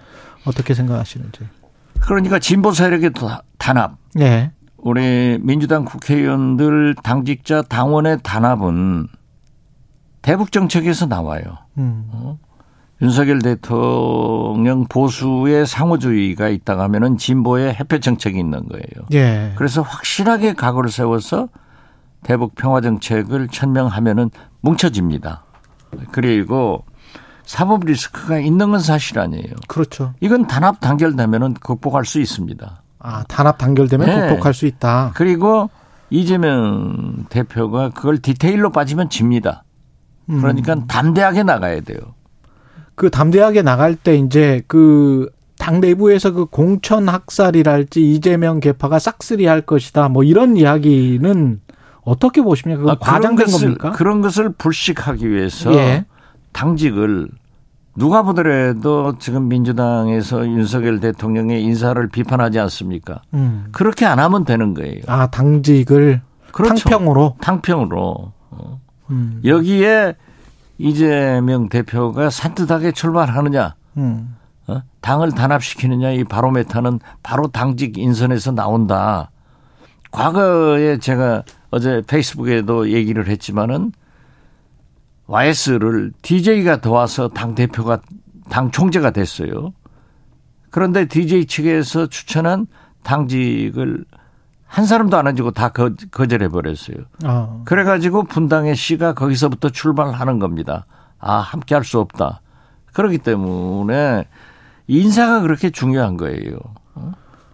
어떻게 0.45 0.73
생각하시는지. 0.73 1.41
그러니까 1.99 2.39
진보 2.39 2.71
세력의 2.71 3.11
단합. 3.57 3.97
네. 4.15 4.53
우리 4.77 5.37
민주당 5.41 5.83
국회의원들 5.83 6.95
당직자 7.03 7.63
당원의 7.63 8.19
단합은 8.23 9.07
대북 10.21 10.53
정책에서 10.53 11.07
나와요. 11.07 11.43
음. 11.77 12.05
어? 12.13 12.39
윤석열 13.01 13.39
대통령 13.39 14.85
보수의 14.85 15.67
상호주의가 15.67 16.47
있다가 16.47 16.83
하면은 16.83 17.17
진보의 17.17 17.73
해표 17.73 17.99
정책이 17.99 18.39
있는 18.39 18.69
거예요. 18.69 19.07
예. 19.11 19.51
그래서 19.57 19.81
확실하게 19.81 20.53
각오를 20.53 20.89
세워서 20.89 21.49
대북 22.23 22.55
평화 22.55 22.79
정책을 22.79 23.49
천명하면은 23.49 24.29
뭉쳐집니다. 24.61 25.43
그리고 26.11 26.85
사법 27.45 27.85
리스크가 27.85 28.39
있는 28.39 28.71
건 28.71 28.79
사실 28.79 29.19
아니에요. 29.19 29.53
그렇죠. 29.67 30.13
이건 30.21 30.47
단합 30.47 30.79
단결되면은 30.79 31.55
극복할 31.55 32.05
수 32.05 32.19
있습니다. 32.19 32.81
아, 32.99 33.23
단합 33.27 33.57
단결되면 33.57 34.07
네. 34.07 34.29
극복할 34.29 34.53
수 34.53 34.65
있다. 34.65 35.11
그리고 35.15 35.69
이재명 36.09 37.25
대표가 37.29 37.89
그걸 37.89 38.19
디테일로 38.19 38.71
빠지면 38.71 39.09
집니다. 39.09 39.63
그러니까 40.27 40.73
음. 40.73 40.87
담대하게 40.87 41.43
나가야 41.43 41.81
돼요. 41.81 41.99
그 42.95 43.09
담대하게 43.09 43.61
나갈 43.61 43.95
때 43.95 44.15
이제 44.15 44.61
그 44.67 45.29
당 45.63 45.79
내부에서 45.79 46.31
그 46.31 46.45
공천 46.45 47.07
학살이랄지 47.07 48.11
이재명 48.11 48.59
개파가 48.59 48.99
싹쓸이 48.99 49.45
할 49.45 49.61
것이다. 49.61 50.09
뭐 50.09 50.25
이런 50.25 50.57
이야기는 50.57 51.61
어떻게 52.01 52.41
보십니까? 52.41 52.91
아, 52.91 52.95
과장된 52.99 53.45
것을, 53.45 53.59
겁니까? 53.59 53.91
그런 53.91 54.19
것을 54.19 54.49
불식하기 54.49 55.29
위해서 55.29 55.73
예. 55.73 56.05
당직을 56.53 57.27
누가 57.95 58.23
보더라도 58.23 59.17
지금 59.19 59.47
민주당에서 59.49 60.47
윤석열 60.47 60.99
대통령의 60.99 61.61
인사를 61.63 62.07
비판하지 62.09 62.59
않습니까? 62.59 63.21
음. 63.33 63.67
그렇게 63.71 64.05
안 64.05 64.19
하면 64.19 64.45
되는 64.45 64.73
거예요. 64.73 65.01
아 65.07 65.27
당직을 65.27 66.21
그렇죠. 66.51 66.89
탕평으로 66.89 67.35
탕평으로 67.41 68.31
음. 69.09 69.41
여기에 69.43 70.15
이재명 70.77 71.69
대표가 71.69 72.29
산뜻하게 72.29 72.93
출발하느냐, 72.93 73.75
음. 73.97 74.35
어? 74.67 74.81
당을 75.01 75.31
단합시키느냐 75.31 76.11
이 76.11 76.23
바로메타는 76.23 76.99
바로 77.21 77.47
당직 77.47 77.97
인선에서 77.97 78.51
나온다. 78.53 79.29
과거에 80.11 80.97
제가 80.97 81.43
어제 81.69 82.01
페이스북에도 82.05 82.91
얘기를 82.91 83.27
했지만은 83.27 83.91
YS를 85.27 86.11
DJ가 86.21 86.77
도와서 86.81 87.29
당 87.29 87.55
대표가 87.55 87.99
당 88.49 88.71
총재가 88.71 89.11
됐어요. 89.11 89.73
그런데 90.69 91.05
DJ 91.05 91.45
측에서 91.45 92.07
추천한 92.07 92.67
당직을 93.03 94.05
한 94.65 94.85
사람도 94.85 95.15
안 95.17 95.27
해주고 95.27 95.51
다 95.51 95.69
거, 95.69 95.91
절해 95.95 96.47
버렸어요. 96.49 96.97
아. 97.23 97.61
그래가지고 97.65 98.23
분당의 98.23 98.75
씨가 98.75 99.13
거기서부터 99.13 99.69
출발하는 99.69 100.39
겁니다. 100.39 100.85
아 101.19 101.35
함께 101.37 101.75
할 101.75 101.83
수 101.83 101.99
없다. 101.99 102.41
그렇기 102.91 103.19
때문에 103.19 104.25
인사가 104.87 105.41
그렇게 105.41 105.69
중요한 105.69 106.17
거예요. 106.17 106.57
어? 106.95 107.11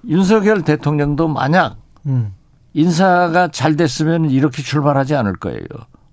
윤석열 0.07 0.63
대통령도 0.63 1.27
만약 1.27 1.77
음. 2.05 2.33
인사가 2.73 3.49
잘 3.49 3.75
됐으면 3.75 4.29
이렇게 4.29 4.61
출발하지 4.63 5.15
않을 5.15 5.33
거예요. 5.33 5.65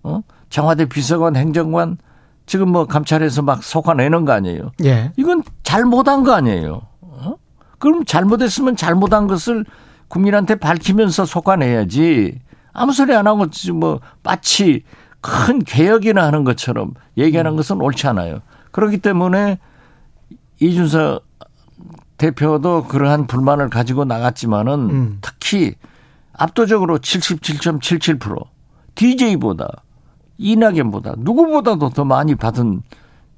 어? 0.02 0.22
청와대 0.48 0.86
비서관, 0.86 1.36
행정관 1.36 1.98
지금 2.46 2.70
뭐 2.70 2.86
감찰해서 2.86 3.42
막 3.42 3.62
속아내는 3.62 4.24
거 4.24 4.32
아니에요. 4.32 4.70
예. 4.84 5.12
이건 5.16 5.42
잘못한 5.62 6.22
거 6.22 6.32
아니에요. 6.32 6.82
어? 7.00 7.34
그럼 7.78 8.04
잘못했으면 8.04 8.76
잘못한 8.76 9.26
것을 9.26 9.64
국민한테 10.08 10.54
밝히면서 10.54 11.24
속아내야지. 11.26 12.40
아무 12.72 12.92
소리 12.92 13.14
안 13.14 13.26
하고 13.26 13.46
뭐 13.74 14.00
마치 14.22 14.84
큰 15.20 15.58
개혁이나 15.64 16.24
하는 16.24 16.44
것처럼 16.44 16.94
얘기하는 17.16 17.52
음. 17.52 17.56
것은 17.56 17.80
옳지 17.80 18.06
않아요. 18.06 18.42
그렇기 18.70 18.98
때문에 18.98 19.58
이준석 20.60 21.24
대표도 22.18 22.84
그러한 22.84 23.26
불만을 23.26 23.68
가지고 23.68 24.04
나갔지만은 24.04 24.72
음. 24.90 25.18
특히 25.20 25.74
압도적으로 26.32 26.98
77.77% 26.98 28.46
DJ보다 28.94 29.82
이낙연보다 30.38 31.14
누구보다도 31.18 31.90
더 31.90 32.04
많이 32.04 32.34
받은 32.34 32.82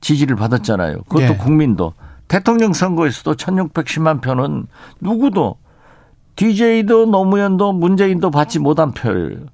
지지를 0.00 0.36
받았잖아요. 0.36 1.02
그것도 1.08 1.22
예. 1.22 1.36
국민도 1.36 1.94
대통령 2.28 2.72
선거에서도 2.72 3.34
1610만 3.34 4.20
표는 4.20 4.66
누구도 5.00 5.56
DJ도 6.36 7.06
노무현도 7.06 7.72
문재인도 7.72 8.30
받지 8.30 8.58
못한 8.58 8.92
표예요. 8.92 9.46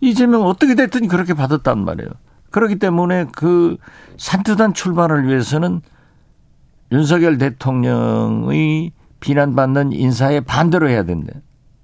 이재명 0.00 0.46
어떻게 0.46 0.74
됐든 0.74 1.08
그렇게 1.08 1.34
받았단 1.34 1.84
말이에요. 1.84 2.10
그렇기 2.50 2.78
때문에 2.78 3.26
그 3.32 3.76
산뜻한 4.16 4.74
출발을 4.74 5.26
위해서는 5.26 5.82
윤석열 6.90 7.38
대통령의 7.38 8.92
비난받는 9.20 9.92
인사에 9.92 10.40
반대로 10.40 10.88
해야 10.88 11.04
된다. 11.04 11.32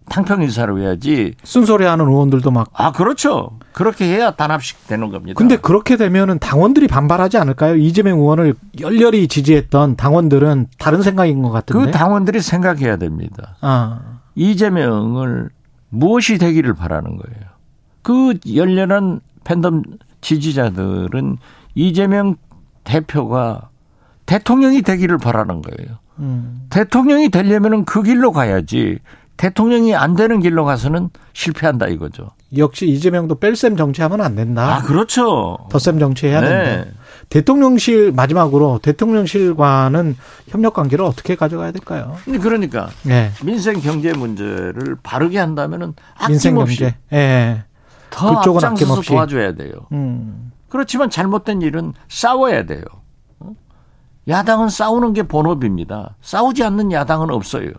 탕평 0.09 0.43
인사로 0.43 0.81
해야지. 0.81 1.35
쓴소리하는 1.45 2.07
의원들도 2.07 2.51
막. 2.51 2.69
아 2.73 2.93
그렇죠. 2.93 3.59
그렇게 3.73 4.07
해야 4.07 4.33
단합식 4.33 4.87
되는 4.87 5.11
겁니다. 5.11 5.37
근데 5.37 5.57
그렇게 5.57 5.97
되면은 5.97 6.39
당원들이 6.39 6.89
반발하지 6.89 7.39
않을까요? 7.39 7.77
이재명 7.77 8.19
의원을 8.19 8.55
열렬히 8.81 9.29
지지했던 9.29 9.97
당원들은 9.97 10.67
다른 10.79 11.03
생각인 11.03 11.43
것 11.43 11.51
같은데. 11.51 11.87
그 11.87 11.91
당원들이 11.91 12.41
생각해야 12.41 12.97
됩니다. 12.97 13.57
아. 13.61 14.01
이재명을 14.35 15.51
무엇이 15.91 16.39
되기를 16.39 16.75
바라는 16.75 17.17
거예요. 17.17 17.41
그 18.03 18.35
열렬한 18.55 19.21
팬덤 19.45 19.83
지지자들은 20.21 21.39
이재명 21.75 22.37
대표가 22.85 23.69
대통령이 24.27 24.83
되기를 24.83 25.19
바라는 25.19 25.63
거예요. 25.63 25.99
음. 26.19 26.67
대통령이 26.71 27.31
되려면은 27.31 27.85
그 27.85 28.03
길로 28.03 28.33
가야지 28.33 28.99
대통령이 29.39 29.95
안 29.95 30.15
되는 30.15 30.41
길로 30.41 30.65
가서는 30.65 31.11
실패한다 31.33 31.87
이거죠. 31.87 32.33
역시 32.57 32.87
이재명도 32.89 33.37
뺄셈 33.37 33.77
정치하면 33.77 34.21
안 34.21 34.35
된다. 34.35 34.77
아, 34.77 34.83
그렇죠. 34.83 35.59
덧셈 35.71 35.99
정치해야 35.99 36.41
네. 36.41 36.49
된다. 36.49 36.91
대통령실 37.31 38.13
마지막으로 38.13 38.81
대통령실과는 38.83 40.17
협력 40.49 40.75
관계를 40.75 41.05
어떻게 41.05 41.37
가져가야 41.37 41.73
될까요? 41.73 42.17
그러니까 42.25 42.89
네. 43.03 43.31
민생 43.45 43.81
경제 43.81 44.13
문제를 44.13 44.97
바르게 45.03 45.39
한다면은 45.39 45.95
민생 46.27 46.55
경제. 46.57 46.97
예. 47.13 47.65
더 48.11 48.39
그쪽은 48.39 48.65
앞장서서 48.65 49.03
도와줘야 49.03 49.55
돼요. 49.55 49.73
음. 49.93 50.51
그렇지만 50.69 51.11
잘못된 51.11 51.63
일은 51.63 51.93
싸워야 52.09 52.67
돼요. 52.67 52.83
어? 53.41 53.53
야당은 54.27 54.69
싸우는 54.71 55.13
게 55.13 55.23
본업입니다. 55.23 56.17
싸우지 56.23 56.65
않는 56.65 56.93
야당은 56.93 57.31
없어요. 57.31 57.71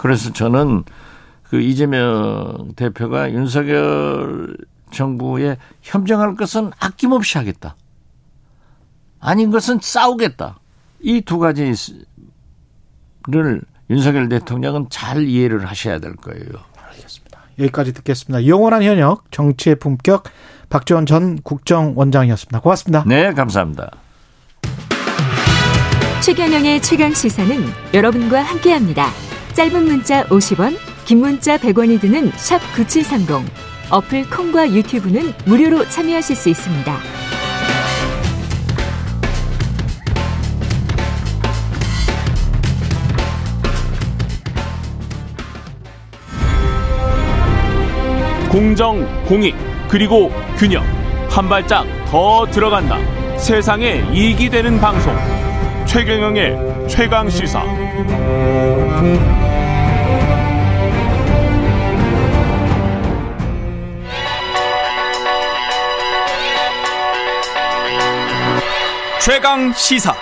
그래서 0.00 0.32
저는 0.32 0.84
그 1.42 1.60
이재명 1.60 2.72
대표가 2.74 3.30
윤석열 3.32 4.56
정부에 4.92 5.58
협정할 5.82 6.36
것은 6.36 6.70
아낌없이 6.80 7.36
하겠다. 7.36 7.76
아닌 9.20 9.50
것은 9.50 9.78
싸우겠다. 9.82 10.58
이 11.00 11.20
두 11.20 11.38
가지를 11.38 11.76
윤석열 13.90 14.30
대통령은 14.30 14.86
잘 14.88 15.22
이해를 15.28 15.66
하셔야 15.66 15.98
될 15.98 16.16
거예요. 16.16 16.44
알겠습니다. 16.76 17.38
여기까지 17.58 17.92
듣겠습니다. 17.92 18.46
영원한 18.46 18.82
현역 18.82 19.30
정치의 19.30 19.76
품격 19.76 20.24
박지원 20.70 21.04
전 21.04 21.42
국정원장이었습니다. 21.42 22.60
고맙습니다. 22.60 23.04
네, 23.06 23.34
감사합니다. 23.34 23.90
최경영의 26.22 26.80
최강 26.80 27.12
시사는 27.12 27.66
여러분과 27.92 28.40
함께합니다. 28.42 29.29
짧은 29.60 29.84
문자 29.84 30.24
50원, 30.28 30.74
긴 31.04 31.18
문자 31.18 31.58
100원이 31.58 32.00
드는 32.00 32.32
샵 32.34 32.58
9730. 32.74 33.46
어플 33.90 34.30
콩과 34.30 34.70
유튜브는 34.70 35.34
무료로 35.44 35.86
참여하실 35.86 36.34
수 36.34 36.48
있습니다. 36.48 36.96
공정, 48.50 49.06
공익, 49.26 49.54
그리고 49.90 50.32
균형. 50.56 50.82
한 51.28 51.50
발짝 51.50 51.84
더 52.06 52.46
들어간다. 52.46 52.96
세상에 53.36 54.06
이익이 54.10 54.48
되는 54.48 54.80
방송. 54.80 55.14
최경영의 55.84 56.88
최강 56.88 57.28
시사. 57.28 57.62
최강 69.32 69.72
시사 69.74 70.12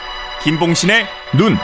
김봉신의 0.42 1.06
눈. 1.38 1.56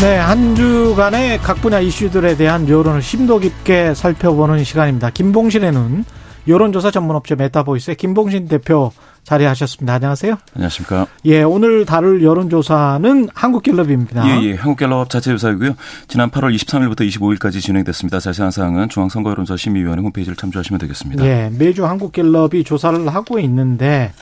네, 0.00 0.16
한 0.16 0.54
주간의 0.54 1.36
각 1.40 1.60
분야 1.60 1.78
이슈들에 1.78 2.38
대한 2.38 2.66
여론을 2.66 3.02
심도 3.02 3.38
깊게 3.38 3.92
살펴보는 3.92 4.64
시간입니다. 4.64 5.10
김봉신의 5.10 5.72
눈, 5.72 6.06
여론조사 6.48 6.90
전문업체 6.90 7.34
메타보이스의 7.34 7.96
김봉신 7.98 8.48
대표 8.48 8.92
자리하셨습니다. 9.24 9.94
안녕하세요. 9.94 10.36
안녕하십니까. 10.54 11.06
예, 11.26 11.42
오늘 11.42 11.84
다룰 11.84 12.22
여론조사는 12.22 13.28
한국갤럽입니다. 13.34 14.26
예, 14.28 14.42
예. 14.42 14.54
한국갤럽 14.54 15.08
자체 15.10 15.30
조사이고요. 15.30 15.74
지난 16.08 16.30
8월 16.30 16.54
23일부터 16.54 17.08
25일까지 17.08 17.60
진행됐습니다. 17.60 18.20
자세한 18.20 18.50
사항은 18.50 18.88
중앙선거여론조사 18.88 19.56
심의위원회 19.56 20.02
홈페이지를 20.02 20.36
참조하시면 20.36 20.80
되겠습니다. 20.80 21.24
예, 21.24 21.50
매주 21.56 21.86
한국갤럽이 21.86 22.64
조사를 22.64 23.06
하고 23.08 23.38
있는데 23.38 24.12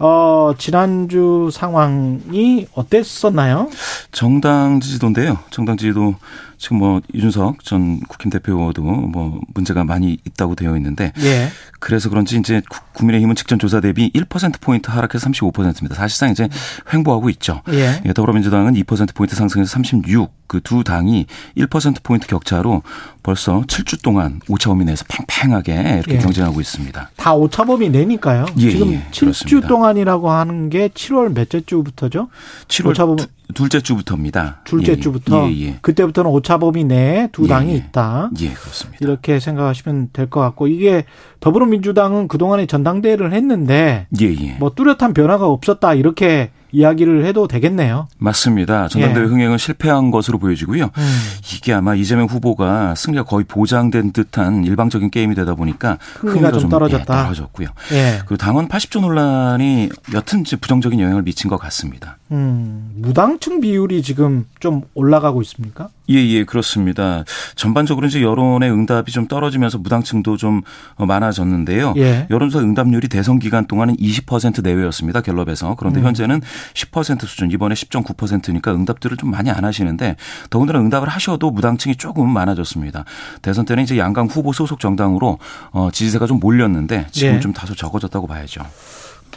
어, 0.00 0.52
지난주 0.56 1.50
상황이 1.52 2.66
어땠었나요? 2.72 3.68
정당 4.12 4.78
지지도인데요. 4.80 5.38
정당 5.50 5.76
지지도 5.76 6.14
지금 6.56 6.78
뭐 6.78 7.00
이준석 7.12 7.64
전 7.64 8.00
국힘 8.00 8.30
대표도 8.30 8.82
뭐 8.82 9.40
문제가 9.54 9.84
많이 9.84 10.18
있다고 10.24 10.54
되어 10.54 10.76
있는데 10.76 11.12
예. 11.20 11.48
그래서 11.78 12.08
그런지 12.08 12.36
이제 12.38 12.60
국민의힘은 12.94 13.34
직전 13.36 13.58
조사 13.58 13.80
대비 13.80 14.10
1% 14.12 14.60
포인트 14.60 14.90
하락해서 14.90 15.28
35%입니다. 15.30 15.94
사실상 15.94 16.30
이제 16.30 16.48
횡보하고 16.92 17.30
있죠. 17.30 17.62
예. 17.70 18.00
예 18.04 18.12
더불어민주당은 18.12 18.74
2% 18.74 19.14
포인트 19.14 19.36
상승해서 19.36 19.70
36. 19.70 20.32
그 20.48 20.60
두 20.62 20.82
당이 20.82 21.26
1% 21.58 22.02
포인트 22.02 22.26
격차로 22.26 22.82
벌써 23.22 23.60
7주 23.66 24.02
동안 24.02 24.40
오차범위 24.48 24.86
내에서 24.86 25.04
팽팽하게 25.08 25.74
이렇게 25.96 26.14
예. 26.14 26.18
경쟁하고 26.18 26.60
있습니다. 26.60 27.10
다 27.16 27.34
오차범위 27.34 27.90
내니까요. 27.90 28.46
예, 28.56 28.70
지금 28.70 28.92
예, 28.94 29.06
7주 29.10 29.20
그렇습니다. 29.20 29.68
동안이라고 29.68 30.30
하는 30.30 30.70
게 30.70 30.88
7월 30.88 31.34
몇째 31.34 31.60
주부터죠? 31.60 32.28
7월 32.68 32.86
오차범위 32.90 33.26
둘째 33.54 33.80
주부터입니다. 33.80 34.60
둘째 34.64 34.92
예, 34.92 34.96
주부터. 35.00 35.50
예, 35.50 35.60
예. 35.66 35.78
그때부터는 35.82 36.30
오차범위 36.30 36.84
내에 36.84 37.28
두 37.32 37.44
예, 37.44 37.48
당이 37.48 37.72
예. 37.72 37.76
있다. 37.76 38.30
예, 38.40 38.48
그렇습니다. 38.52 38.98
이렇게 39.00 39.40
생각하시면 39.40 40.10
될 40.12 40.28
것 40.28 40.40
같고 40.40 40.66
이게 40.68 41.04
더불어민주당은 41.40 42.28
그동안에 42.28 42.66
전당대회를 42.66 43.32
했는데 43.32 44.06
예, 44.20 44.56
뭐 44.58 44.70
뚜렷한 44.70 45.14
변화가 45.14 45.46
없었다 45.48 45.94
이렇게 45.94 46.50
이야기를 46.72 47.24
해도 47.24 47.48
되겠네요. 47.48 48.08
맞습니다. 48.18 48.88
전당대회 48.88 49.24
예. 49.24 49.28
흥행은 49.28 49.58
실패한 49.58 50.10
것으로 50.10 50.38
보여지고요. 50.38 50.84
음. 50.84 51.18
이게 51.54 51.72
아마 51.72 51.94
이재명 51.94 52.26
후보가 52.26 52.94
승리가 52.94 53.24
거의 53.24 53.44
보장된 53.44 54.12
듯한 54.12 54.64
일방적인 54.64 55.10
게임이 55.10 55.34
되다 55.34 55.54
보니까 55.54 55.98
흥미가 56.16 56.52
좀, 56.52 56.60
좀 56.60 56.70
떨어졌다. 56.70 57.18
예, 57.18 57.22
떨어졌고요. 57.22 57.68
예. 57.92 58.18
그리고 58.20 58.36
당원 58.36 58.68
80조 58.68 59.00
논란이 59.00 59.88
여튼 60.14 60.42
부정적인 60.42 61.00
영향을 61.00 61.22
미친 61.22 61.48
것 61.48 61.56
같습니다. 61.58 62.18
음, 62.30 62.90
무당층 62.96 63.60
비율이 63.60 64.02
지금 64.02 64.44
좀 64.60 64.82
올라가고 64.94 65.40
있습니까? 65.42 65.88
예, 66.10 66.16
예, 66.16 66.44
그렇습니다. 66.44 67.24
전반적으로 67.54 68.06
이제 68.06 68.22
여론의 68.22 68.70
응답이 68.70 69.12
좀 69.12 69.28
떨어지면서 69.28 69.78
무당층도 69.78 70.36
좀 70.36 70.62
많아졌는데요. 70.96 71.94
예. 71.96 72.26
여론조사 72.30 72.64
응답률이 72.64 73.08
대선 73.08 73.38
기간 73.38 73.66
동안은 73.66 73.96
20% 73.96 74.62
내외였습니다. 74.62 75.20
갤럽에서. 75.20 75.74
그런데 75.76 76.00
음. 76.00 76.06
현재는 76.06 76.40
10% 76.74 77.26
수준, 77.26 77.50
이번에 77.50 77.74
10.9%니까 77.74 78.72
응답들을 78.72 79.16
좀 79.16 79.30
많이 79.30 79.50
안 79.50 79.64
하시는데 79.64 80.16
더군다나 80.50 80.80
응답을 80.80 81.08
하셔도 81.08 81.50
무당층이 81.50 81.96
조금 81.96 82.28
많아졌습니다. 82.30 83.04
대선 83.42 83.64
때는 83.64 83.82
이제 83.82 83.98
양강 83.98 84.26
후보 84.26 84.52
소속 84.52 84.80
정당으로 84.80 85.38
어, 85.70 85.90
지지세가 85.92 86.26
좀 86.26 86.40
몰렸는데 86.40 87.06
지금 87.10 87.36
예. 87.36 87.40
좀 87.40 87.52
다소 87.52 87.74
적어졌다고 87.74 88.26
봐야죠. 88.26 88.62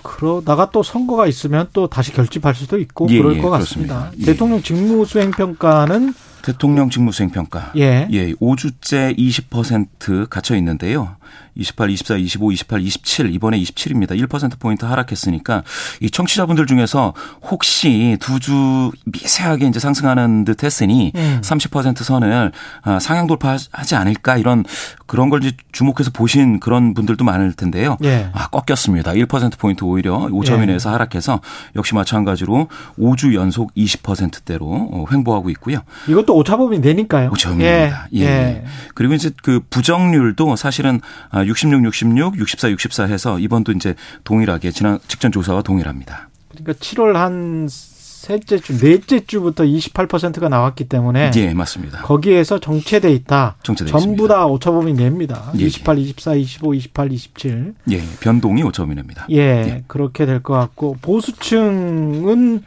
그러다가 0.03 0.69
또 0.71 0.83
선거가 0.83 1.27
있으면 1.27 1.67
또 1.73 1.87
다시 1.87 2.13
결집할 2.13 2.55
수도 2.55 2.79
있고 2.79 3.07
예, 3.09 3.17
그럴 3.17 3.37
예, 3.37 3.41
것 3.41 3.49
같습니다. 3.49 4.11
예. 4.17 4.25
대통령 4.25 4.61
직무수행 4.61 5.31
평가는 5.31 6.13
대통령 6.41 6.89
직무수행 6.89 7.29
평가. 7.29 7.71
예. 7.77 8.07
예. 8.11 8.33
5주째 8.33 9.15
20% 9.17 10.27
갇혀 10.29 10.55
있는데요. 10.55 11.15
28, 11.55 11.89
24, 11.89 12.15
25, 12.17 12.51
28, 12.51 12.81
27 12.81 13.33
이번에 13.33 13.57
27입니다. 13.59 14.11
1% 14.27 14.59
포인트 14.59 14.85
하락했으니까 14.85 15.63
이 16.01 16.09
청취자분들 16.09 16.65
중에서 16.65 17.13
혹시 17.49 18.17
두 18.19 18.41
주 18.41 18.91
미세하게 19.05 19.67
이제 19.67 19.79
상승하는 19.79 20.45
듯 20.45 20.63
했으니 20.63 21.11
음. 21.15 21.39
30% 21.43 22.03
선을 22.03 22.51
아, 22.81 22.99
상향 22.99 23.27
돌파하지 23.27 23.95
않을까 23.95 24.37
이런 24.37 24.65
그런 25.05 25.29
걸 25.29 25.43
이제 25.43 25.55
주목해서 25.71 26.09
보신 26.11 26.59
그런 26.59 26.93
분들도 26.95 27.23
많을 27.23 27.53
텐데요. 27.53 27.97
예. 28.03 28.29
아, 28.33 28.47
꺾였습니다. 28.47 29.11
1% 29.11 29.59
포인트 29.59 29.83
오히려 29.83 30.17
5점 30.17 30.63
이내에서 30.63 30.89
예. 30.89 30.93
하락해서 30.93 31.39
역시 31.75 31.93
마찬가지로 31.93 32.67
5주 32.97 33.35
연속 33.35 33.73
20%대로 33.75 34.65
어, 34.91 35.05
횡보하고 35.11 35.49
있고요. 35.51 35.79
이것도 36.07 36.35
오차범위 36.35 36.79
내니까요. 36.79 37.29
오차범위입니다. 37.31 38.07
예. 38.15 38.19
예. 38.19 38.25
예. 38.25 38.65
그리고 38.95 39.13
이제 39.13 39.29
그 39.43 39.59
부정률도 39.69 40.55
사실은 40.55 41.01
66, 41.47 41.83
66, 41.85 42.37
64, 42.39 42.71
64 42.71 43.03
해서 43.05 43.39
이번도 43.39 43.71
이제 43.73 43.95
동일하게 44.23 44.71
지난 44.71 44.99
직전 45.07 45.31
조사와 45.31 45.61
동일합니다. 45.61 46.29
그러니까 46.49 46.73
7월 46.73 47.13
한 47.13 47.67
셋째 47.69 48.59
주, 48.59 48.77
넷째 48.77 49.25
주부터 49.25 49.63
28%가 49.63 50.47
나왔기 50.47 50.83
때문에 50.87 51.31
예, 51.35 51.53
맞습니다. 51.55 52.03
거기에서 52.03 52.59
정체돼 52.59 53.11
있다. 53.13 53.55
정체돼 53.63 53.89
전부 53.89 54.11
있습니다. 54.11 54.35
다 54.35 54.45
오차범위 54.45 54.93
냅니다. 54.93 55.51
예, 55.57 55.65
28, 55.65 55.97
24, 55.97 56.35
25, 56.35 56.73
28, 56.75 57.11
27. 57.11 57.73
예, 57.89 58.01
변동이 58.19 58.61
오차범위 58.61 58.93
냅니다. 58.95 59.25
예, 59.31 59.37
예. 59.37 59.83
그렇게 59.87 60.25
될 60.27 60.43
것 60.43 60.53
같고 60.53 60.97
보수층은 61.01 62.63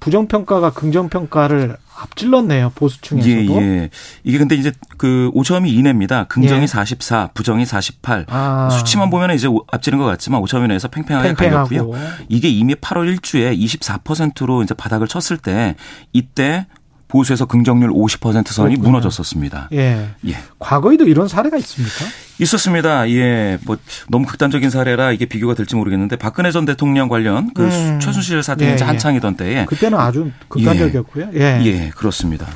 부정평가가 0.00 0.70
긍정평가를 0.70 1.76
앞질렀네요. 2.02 2.72
보수층에서도. 2.74 3.30
예, 3.30 3.82
예. 3.82 3.90
이게 4.24 4.38
근데 4.38 4.54
이제 4.54 4.72
그 4.96 5.30
5점이 5.34 5.68
이내입니다. 5.68 6.24
긍정이 6.24 6.62
예. 6.62 6.66
44, 6.66 7.30
부정이 7.34 7.64
48. 7.64 8.26
아. 8.28 8.68
수치만 8.70 9.10
보면 9.10 9.32
이제 9.34 9.48
앞지는 9.72 9.98
것 9.98 10.04
같지만 10.04 10.40
5점 10.42 10.64
이내에서 10.64 10.88
팽팽하게 10.88 11.34
갈렸고요. 11.34 11.90
이게 12.28 12.48
이미 12.48 12.74
8월 12.74 13.16
1주에 13.16 13.58
24%로 13.58 14.62
이제 14.62 14.74
바닥을 14.74 15.08
쳤을 15.08 15.38
때 15.38 15.74
이때 16.12 16.66
보수에서 17.08 17.46
긍정률 17.46 17.90
50% 17.90 18.48
선이 18.48 18.74
그렇군요. 18.74 18.90
무너졌었습니다. 18.90 19.70
예. 19.72 20.08
예. 20.26 20.34
과거에도 20.58 21.04
이런 21.04 21.26
사례가 21.26 21.56
있습니까? 21.56 22.04
있었습니다. 22.38 23.10
예. 23.10 23.58
뭐 23.64 23.76
너무 24.08 24.26
극단적인 24.26 24.70
사례라 24.70 25.12
이게 25.12 25.26
비교가 25.26 25.54
될지 25.54 25.74
모르겠는데 25.74 26.16
박근혜 26.16 26.50
전 26.50 26.66
대통령 26.66 27.08
관련 27.08 27.52
그 27.54 27.64
음. 27.64 27.98
최순실 28.00 28.42
사태 28.42 28.66
예, 28.66 28.76
예. 28.78 28.84
한창이던 28.84 29.36
때에 29.36 29.64
그때는 29.64 29.98
아주 29.98 30.30
극단적이었고요. 30.48 31.30
예. 31.34 31.60
예. 31.64 31.90
그렇습니다. 31.96 32.46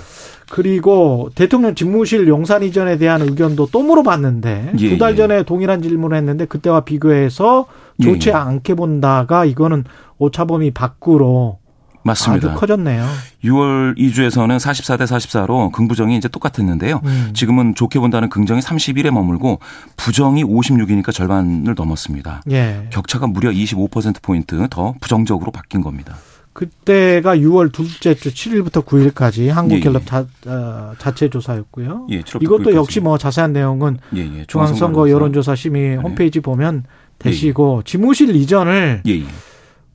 그리고 0.50 1.30
대통령 1.34 1.74
집무실 1.74 2.28
용산 2.28 2.62
이전에 2.62 2.98
대한 2.98 3.22
의견도 3.22 3.68
또 3.72 3.82
물어봤는데 3.82 4.72
예, 4.78 4.88
두달 4.90 5.12
예. 5.12 5.16
전에 5.16 5.42
동일한 5.44 5.80
질문을 5.80 6.14
했는데 6.18 6.44
그때와 6.44 6.82
비교해서 6.82 7.66
좋지 8.02 8.28
예, 8.28 8.32
않게 8.34 8.74
본다가 8.74 9.46
이거는 9.46 9.84
오차범위 10.18 10.72
밖으로 10.72 11.61
맞습니다. 12.04 12.50
아주 12.50 12.60
커졌네요. 12.60 13.06
6월 13.44 13.96
2주에서는 13.96 14.58
44대 14.58 15.04
44로 15.04 15.70
긍부정이 15.72 16.16
이제 16.16 16.28
똑같았는데요. 16.28 17.00
음. 17.04 17.30
지금은 17.34 17.74
좋게 17.74 17.98
본다는 17.98 18.28
긍정이 18.28 18.60
31에 18.60 19.10
머물고 19.10 19.60
부정이 19.96 20.44
56이니까 20.44 21.12
절반을 21.12 21.74
넘었습니다. 21.76 22.42
예. 22.50 22.88
격차가 22.90 23.26
무려 23.26 23.50
25%포인트 23.50 24.66
더 24.70 24.94
부정적으로 25.00 25.50
바뀐 25.50 25.80
겁니다. 25.80 26.16
그때가 26.52 27.36
6월 27.36 27.72
둘째 27.72 28.14
주 28.14 28.30
7일부터 28.30 28.84
9일까지 28.84 29.48
한국갤럽 29.48 30.02
예, 30.02 30.04
예. 30.04 30.06
자, 30.44 30.94
자체 30.98 31.30
조사였고요. 31.30 32.08
예, 32.10 32.22
이것도 32.40 32.74
역시 32.74 33.00
뭐 33.00 33.16
자세한 33.16 33.52
내용은 33.52 33.98
예, 34.14 34.20
예. 34.20 34.44
중앙선거 34.46 35.08
여론조사 35.08 35.54
심의 35.54 35.96
네. 35.96 35.96
홈페이지 35.96 36.40
보면 36.40 36.84
되시고 37.18 37.82
지무실 37.84 38.34
이전을 38.36 39.02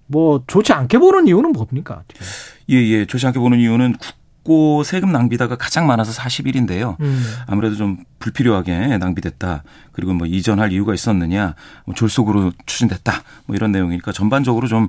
뭐 0.08 0.44
좋지 0.48 0.74
않게 0.74 0.98
보는 0.98 1.28
이유는 1.28 1.52
뭡니까? 1.52 2.04
예, 2.70 2.76
예. 2.76 3.06
좋지 3.06 3.28
않게 3.28 3.40
보는 3.40 3.60
이유는 3.60 3.96
국고 4.44 4.84
세금 4.84 5.12
낭비다가 5.12 5.58
가장 5.58 5.86
많아서 5.88 6.12
41인데요. 6.14 7.00
음. 7.02 7.24
아무래도 7.46 7.76
좀 7.76 7.98
불필요하게 8.20 8.98
낭비됐다. 8.98 9.64
그리고 9.92 10.14
뭐 10.14 10.26
이전할 10.26 10.72
이유가 10.72 10.94
있었느냐. 10.94 11.56
뭐 11.86 11.94
졸속으로 11.94 12.52
추진됐다. 12.66 13.24
뭐 13.46 13.56
이런 13.56 13.72
내용이니까 13.72 14.12
전반적으로 14.12 14.68
좀 14.68 14.88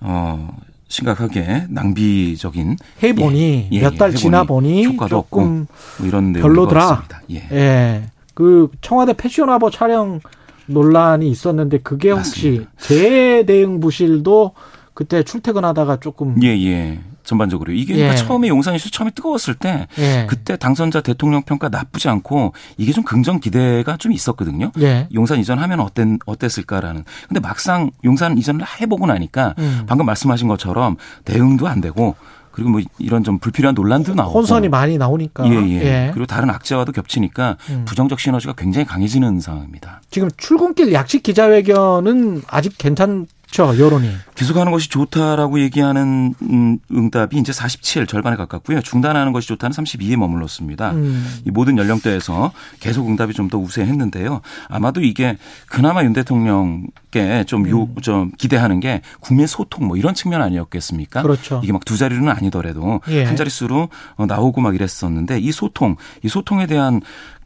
어. 0.00 0.56
심각하게 0.90 1.66
낭비적인 1.68 2.78
해보니 3.02 3.68
예, 3.72 3.80
몇달 3.82 4.12
예, 4.12 4.16
지나 4.16 4.44
보니 4.44 4.86
효과도 4.86 5.16
조금 5.16 5.66
뭐 5.98 6.06
이런 6.06 6.32
별로더라. 6.32 7.04
예. 7.30 7.46
예. 7.52 8.02
그 8.32 8.70
청와대 8.80 9.12
패션화보 9.12 9.70
촬영 9.70 10.20
논란이 10.68 11.28
있었는데 11.28 11.78
그게 11.78 12.10
혹시 12.10 12.66
재대응 12.78 13.80
부실도 13.80 14.52
그때 14.94 15.22
출퇴근하다가 15.22 16.00
조금 16.00 16.42
예 16.42 16.48
예. 16.48 17.00
전반적으로 17.28 17.72
이게 17.72 17.92
그러니까 17.94 18.14
예. 18.14 18.16
처음에 18.16 18.48
용산 18.48 18.74
이슈 18.74 18.90
처음에 18.90 19.10
뜨거웠을 19.10 19.54
때 19.54 19.86
예. 19.98 20.26
그때 20.28 20.56
당선자 20.56 21.02
대통령 21.02 21.42
평가 21.42 21.68
나쁘지 21.68 22.08
않고 22.08 22.54
이게 22.78 22.92
좀 22.92 23.04
긍정 23.04 23.38
기대가 23.38 23.98
좀 23.98 24.12
있었거든요. 24.12 24.72
예. 24.80 25.08
용산 25.12 25.38
이전하면 25.38 25.80
어땠 25.80 26.08
어땠을까라는. 26.24 27.04
근데 27.28 27.40
막상 27.40 27.90
용산 28.04 28.38
이전을 28.38 28.64
해보고 28.80 29.06
나니까 29.06 29.54
음. 29.58 29.82
방금 29.86 30.06
말씀하신 30.06 30.48
것처럼 30.48 30.96
대응도 31.24 31.68
안 31.68 31.82
되고 31.82 32.16
그리고 32.52 32.70
뭐 32.70 32.80
이런 32.98 33.24
좀 33.24 33.38
불필요한 33.38 33.74
논란도 33.74 34.14
나오고 34.14 34.38
혼선이 34.38 34.68
많이 34.68 34.98
나오니까 34.98 35.46
예, 35.48 35.54
예. 35.54 35.82
예. 35.82 36.10
그리고 36.12 36.26
다른 36.26 36.50
악재와도 36.50 36.92
겹치니까 36.92 37.56
음. 37.70 37.84
부정적 37.86 38.20
시너지가 38.20 38.54
굉장히 38.56 38.86
강해지는 38.86 39.40
상황입니다. 39.40 40.00
지금 40.10 40.28
출근길 40.36 40.92
약식 40.92 41.22
기자회견은 41.22 42.42
아직 42.48 42.76
괜찮 42.78 43.26
그렇죠. 43.50 43.82
여론이. 43.82 44.10
계속하는 44.34 44.70
것이 44.72 44.88
좋다라고 44.88 45.60
얘기하는 45.60 46.34
음, 46.42 46.78
응답이 46.92 47.36
이제 47.38 47.52
47 47.52 48.06
절반에 48.06 48.36
가깝고요. 48.36 48.82
중단하는 48.82 49.32
것이 49.32 49.48
좋다는 49.48 49.74
32에 49.74 50.16
머물렀습니다. 50.16 50.92
음. 50.92 51.26
이 51.44 51.50
모든 51.50 51.76
연령대에서 51.78 52.52
계속 52.80 53.08
응답이 53.08 53.32
좀 53.34 53.48
더 53.48 53.56
우세했는데요. 53.56 54.42
아마도 54.68 55.00
이게 55.00 55.38
그나마 55.70 56.04
윤 56.04 56.12
대통령께 56.12 57.44
좀, 57.46 57.66
요, 57.70 57.84
음. 57.84 57.94
좀 58.02 58.30
기대하는 58.36 58.78
게 58.80 59.00
국민 59.20 59.46
소통 59.46 59.86
뭐 59.88 59.96
이런 59.96 60.12
측면 60.14 60.42
아니었겠습니까? 60.42 61.22
그렇죠. 61.22 61.60
이게 61.64 61.72
막 61.72 61.84
두 61.86 61.96
자리는 61.96 62.28
아니더라도 62.28 63.00
예. 63.08 63.24
한 63.24 63.34
자릿수로 63.36 63.88
어, 64.16 64.26
나오고 64.26 64.60
막 64.60 64.74
이랬었는데 64.74 65.38
이 65.38 65.50
소통, 65.50 65.96
이 66.22 66.28
소통에 66.28 66.66
대한 66.66 67.00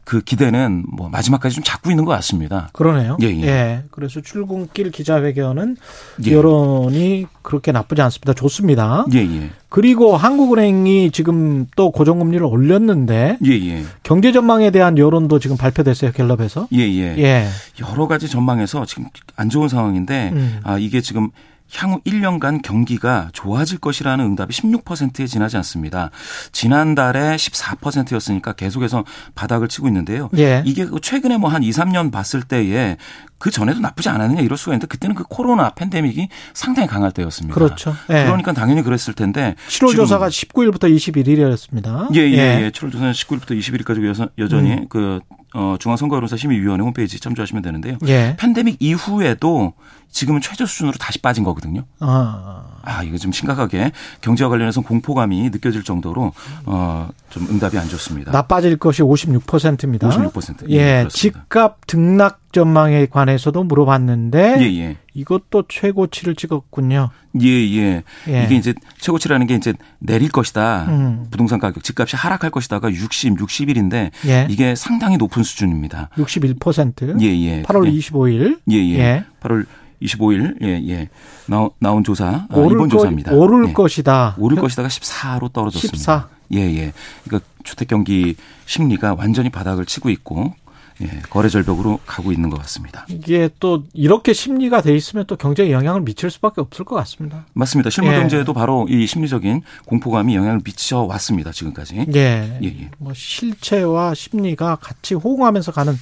그 0.05 0.21
기대는 0.21 0.85
뭐 0.87 1.09
마지막까지 1.09 1.55
좀 1.55 1.63
잡고 1.63 1.89
있는 1.89 2.03
것 2.03 2.11
같습니다. 2.11 2.69
그러네요. 2.73 3.17
예, 3.21 3.27
예. 3.27 3.43
예. 3.43 3.83
그래서 3.89 4.21
출근길 4.21 4.91
기자회견은 4.91 5.77
예. 6.25 6.31
여론이 6.31 7.27
그렇게 7.41 7.71
나쁘지 7.71 8.01
않습니다. 8.01 8.33
좋습니다. 8.33 9.05
예, 9.13 9.19
예. 9.19 9.49
그리고 9.69 10.17
한국은행이 10.17 11.11
지금 11.11 11.67
또 11.75 11.91
고정금리를 11.91 12.45
올렸는데 12.45 13.37
예, 13.45 13.51
예. 13.51 13.83
경제 14.03 14.31
전망에 14.31 14.71
대한 14.71 14.97
여론도 14.97 15.39
지금 15.39 15.55
발표됐어요. 15.57 16.11
갤럽에서. 16.11 16.67
예, 16.73 16.79
예. 16.79 17.15
예. 17.17 17.47
여러 17.79 18.07
가지 18.07 18.27
전망에서 18.27 18.85
지금 18.85 19.05
안 19.35 19.49
좋은 19.49 19.69
상황인데 19.69 20.31
음. 20.33 20.59
아, 20.63 20.77
이게 20.77 20.99
지금 21.01 21.29
향후 21.75 22.01
1년간 22.05 22.61
경기가 22.61 23.29
좋아질 23.31 23.77
것이라는 23.77 24.23
응답이 24.25 24.53
16%에 24.53 25.27
지나지 25.27 25.55
않습니다. 25.57 26.11
지난달에 26.51 27.37
14%였으니까 27.37 28.51
계속해서 28.53 29.05
바닥을 29.35 29.69
치고 29.69 29.87
있는데요. 29.87 30.29
예. 30.37 30.61
이게 30.65 30.85
그 30.85 30.99
최근에 30.99 31.37
뭐 31.37 31.53
한 31.53 31.61
2, 31.63 31.69
3년 31.69 32.11
봤을 32.11 32.41
때에 32.41 32.97
그 33.37 33.51
전에도 33.51 33.79
나쁘지 33.79 34.09
않았느냐 34.09 34.41
이럴 34.41 34.57
수가 34.57 34.71
있는데 34.73 34.87
그때는 34.87 35.15
그 35.15 35.23
코로나 35.23 35.69
팬데믹이 35.69 36.29
상당히 36.53 36.87
강할 36.87 37.11
때였습니다. 37.11 37.53
그렇죠. 37.53 37.95
예. 38.09 38.23
그러니까 38.23 38.53
당연히 38.53 38.81
그랬을 38.81 39.13
텐데 39.13 39.55
7월 39.67 39.95
조사가 39.95 40.29
19일부터 40.29 40.93
21일이었습니다. 40.95 42.15
예, 42.15 42.21
예, 42.21 42.63
예. 42.63 42.71
7월 42.71 42.91
조사는 42.91 43.11
19일부터 43.11 43.59
21일까지 43.59 44.29
여전히 44.37 44.73
음. 44.73 44.85
그 44.89 45.19
어, 45.53 45.75
중앙선거여론사 45.79 46.37
심의위원회 46.37 46.83
홈페이지 46.83 47.19
참조하시면 47.19 47.61
되는데요. 47.61 47.97
예. 48.07 48.35
팬데믹 48.39 48.77
이후에도 48.79 49.73
지금은 50.09 50.41
최저 50.41 50.65
수준으로 50.65 50.97
다시 50.97 51.19
빠진 51.19 51.43
거거든요. 51.43 51.85
아, 51.99 52.65
아 52.83 53.03
이거 53.03 53.17
좀 53.17 53.31
심각하게 53.31 53.91
경제와 54.21 54.49
관련해서 54.49 54.81
공포감이 54.81 55.49
느껴질 55.49 55.83
정도로 55.83 56.33
어, 56.65 57.09
좀 57.29 57.47
응답이 57.49 57.77
안 57.77 57.87
좋습니다. 57.89 58.31
나빠질 58.31 58.77
것이 58.77 59.01
56%입니다. 59.01 60.09
56%. 60.09 60.69
예, 60.69 60.75
예 60.75 61.07
집값 61.09 61.85
등락 61.87 62.42
전망에 62.53 63.07
관해서도 63.07 63.63
물어봤는데 63.63 64.57
예, 64.59 64.79
예. 64.79 64.97
이것도 65.13 65.63
최고치를 65.67 66.35
찍었군요. 66.35 67.09
예, 67.41 67.47
예, 67.47 68.03
예. 68.29 68.43
이게 68.45 68.55
이제 68.55 68.73
최고치라는 68.99 69.47
게 69.47 69.55
이제 69.55 69.73
내릴 69.99 70.29
것이다. 70.29 70.85
음. 70.87 71.25
부동산 71.29 71.59
가격, 71.59 71.83
집값이 71.83 72.15
하락할 72.15 72.51
것이다가 72.51 72.91
60, 72.91 73.37
60일인데 73.37 74.11
예. 74.27 74.47
이게 74.49 74.75
상당히 74.75 75.17
높은 75.17 75.43
수준입니다. 75.43 76.09
61%. 76.15 77.21
예, 77.21 77.25
예. 77.25 77.63
8월 77.63 77.91
25일. 77.91 78.59
예, 78.71 78.75
예. 78.75 78.99
예. 78.99 79.25
8월 79.41 79.65
25일 80.01 80.61
예, 80.61 80.81
예. 80.89 81.09
나온, 81.47 81.69
나온 81.79 82.03
조사 82.03 82.27
아, 82.27 82.47
이번 82.49 82.77
거, 82.77 82.87
조사입니다. 82.89 83.33
오를 83.33 83.69
예. 83.69 83.73
것이다. 83.73 84.35
오를 84.37 84.57
것이다가 84.57 84.89
14로 84.89 85.51
떨어졌습니다. 85.51 85.97
14. 85.97 86.27
예, 86.53 86.59
예. 86.59 86.93
그러니까 87.23 87.49
주택 87.63 87.87
경기 87.87 88.35
심리가 88.65 89.15
완전히 89.17 89.49
바닥을 89.49 89.85
치고 89.85 90.09
있고 90.09 90.53
예, 91.01 91.21
거래 91.29 91.49
절벽으로 91.49 91.99
가고 92.05 92.31
있는 92.31 92.49
것 92.49 92.59
같습니다. 92.61 93.05
이게 93.09 93.49
또 93.59 93.83
이렇게 93.93 94.33
심리가 94.33 94.81
돼 94.81 94.95
있으면 94.95 95.25
또 95.27 95.35
경제에 95.35 95.71
영향을 95.71 96.01
미칠 96.01 96.29
수밖에 96.29 96.61
없을 96.61 96.85
것 96.85 96.95
같습니다. 96.95 97.45
맞습니다. 97.53 97.89
실물 97.89 98.13
예. 98.13 98.19
경제에도 98.19 98.53
바로 98.53 98.87
이 98.89 99.07
심리적인 99.07 99.61
공포감이 99.85 100.35
영향을 100.35 100.61
미쳐 100.63 101.01
왔습니다. 101.03 101.51
지금까지. 101.51 102.05
예. 102.13 102.59
예, 102.61 102.65
예. 102.65 102.89
뭐 102.97 103.13
실체와 103.13 104.13
심리가 104.13 104.75
같이 104.75 105.15
호응하면서 105.15 105.71
가는 105.71 105.93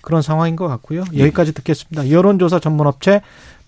그런 0.00 0.22
상황인 0.22 0.56
것 0.56 0.66
같고요. 0.68 1.04
예. 1.14 1.20
여기까지 1.20 1.52
듣겠습니다. 1.52 2.10
여론조사 2.10 2.58
전문업체 2.58 3.20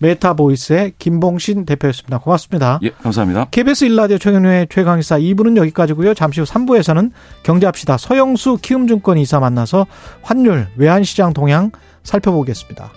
메타보이스의 0.03 0.93
김봉신 0.99 1.65
대표였습니다. 1.65 2.19
고맙습니다. 2.19 2.79
예, 2.83 2.89
감사합니다. 2.89 3.47
KBS 3.51 3.85
일라디오 3.85 4.17
최경영의 4.17 4.67
최강시사 4.69 5.17
2부는 5.19 5.57
여기까지고요. 5.57 6.13
잠시 6.13 6.41
후 6.41 6.45
3부에서는 6.45 7.11
경제합시다. 7.43 7.97
서영수 7.97 8.59
키움증권 8.61 9.17
이사 9.17 9.39
만나서 9.39 9.87
환율, 10.21 10.67
외환시장 10.75 11.33
동향 11.33 11.71
살펴보겠습니다. 12.03 12.91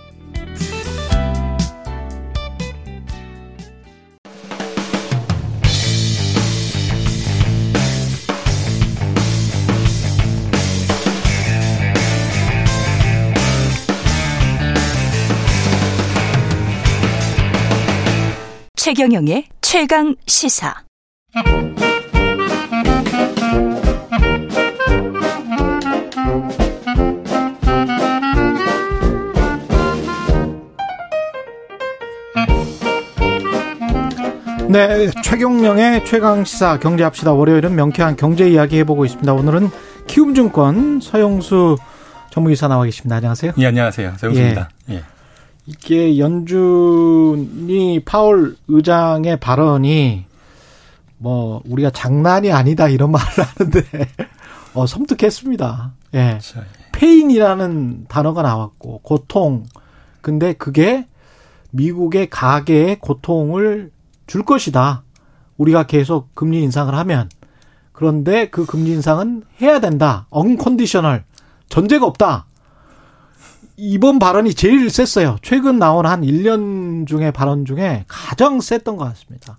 최경영의 18.87 19.43
최강 19.59 20.15
시사. 20.27 20.73
네, 34.69 35.11
최경영의 35.21 36.05
최강 36.05 36.45
시사 36.45 36.79
경제합시다. 36.79 37.33
월요일은 37.33 37.75
명쾌한 37.75 38.15
경제 38.15 38.49
이야기 38.49 38.77
해보고 38.77 39.03
있습니다. 39.03 39.33
오늘은 39.33 39.69
키움증권 40.07 41.01
서영수 41.01 41.75
전무이사 42.29 42.69
나와 42.69 42.85
계십니다. 42.85 43.17
안녕하세요. 43.17 43.51
예, 43.57 43.65
안녕하세요. 43.65 44.13
서영수입니다. 44.17 44.69
예. 44.91 44.93
예. 44.93 45.16
이게 45.67 46.17
연준이 46.17 47.99
파월 48.05 48.55
의장의 48.69 49.37
발언이 49.39 50.25
뭐 51.17 51.61
우리가 51.65 51.89
장난이 51.89 52.51
아니다 52.53 52.87
이런 52.87 53.11
말을 53.11 53.27
하는데 53.27 53.83
어 54.73 54.87
섬뜩했습니다. 54.87 55.91
예. 56.13 56.27
그렇죠. 56.29 56.61
pain이라는 56.93 58.05
단어가 58.07 58.41
나왔고 58.41 59.01
고통. 59.03 59.65
근데 60.21 60.53
그게 60.53 61.05
미국의 61.71 62.29
가계에 62.29 62.97
고통을 62.99 63.91
줄 64.25 64.43
것이다. 64.43 65.03
우리가 65.57 65.83
계속 65.83 66.33
금리 66.33 66.61
인상을 66.63 66.93
하면 66.93 67.29
그런데 67.91 68.49
그 68.49 68.65
금리 68.65 68.91
인상은 68.91 69.43
해야 69.61 69.79
된다. 69.79 70.27
unconditional 70.29 71.23
전제가 71.69 72.05
없다. 72.05 72.46
이번 73.77 74.17
발언이 74.17 74.55
제일 74.55 74.89
셌어요. 74.89 75.37
최근 75.43 75.77
나온 75.77 76.07
한 76.07 76.21
1년 76.23 77.07
중에 77.07 77.29
발언 77.29 77.63
중에 77.63 78.05
가장 78.07 78.59
셌던 78.59 78.97
것 78.97 79.05
같습니다. 79.05 79.57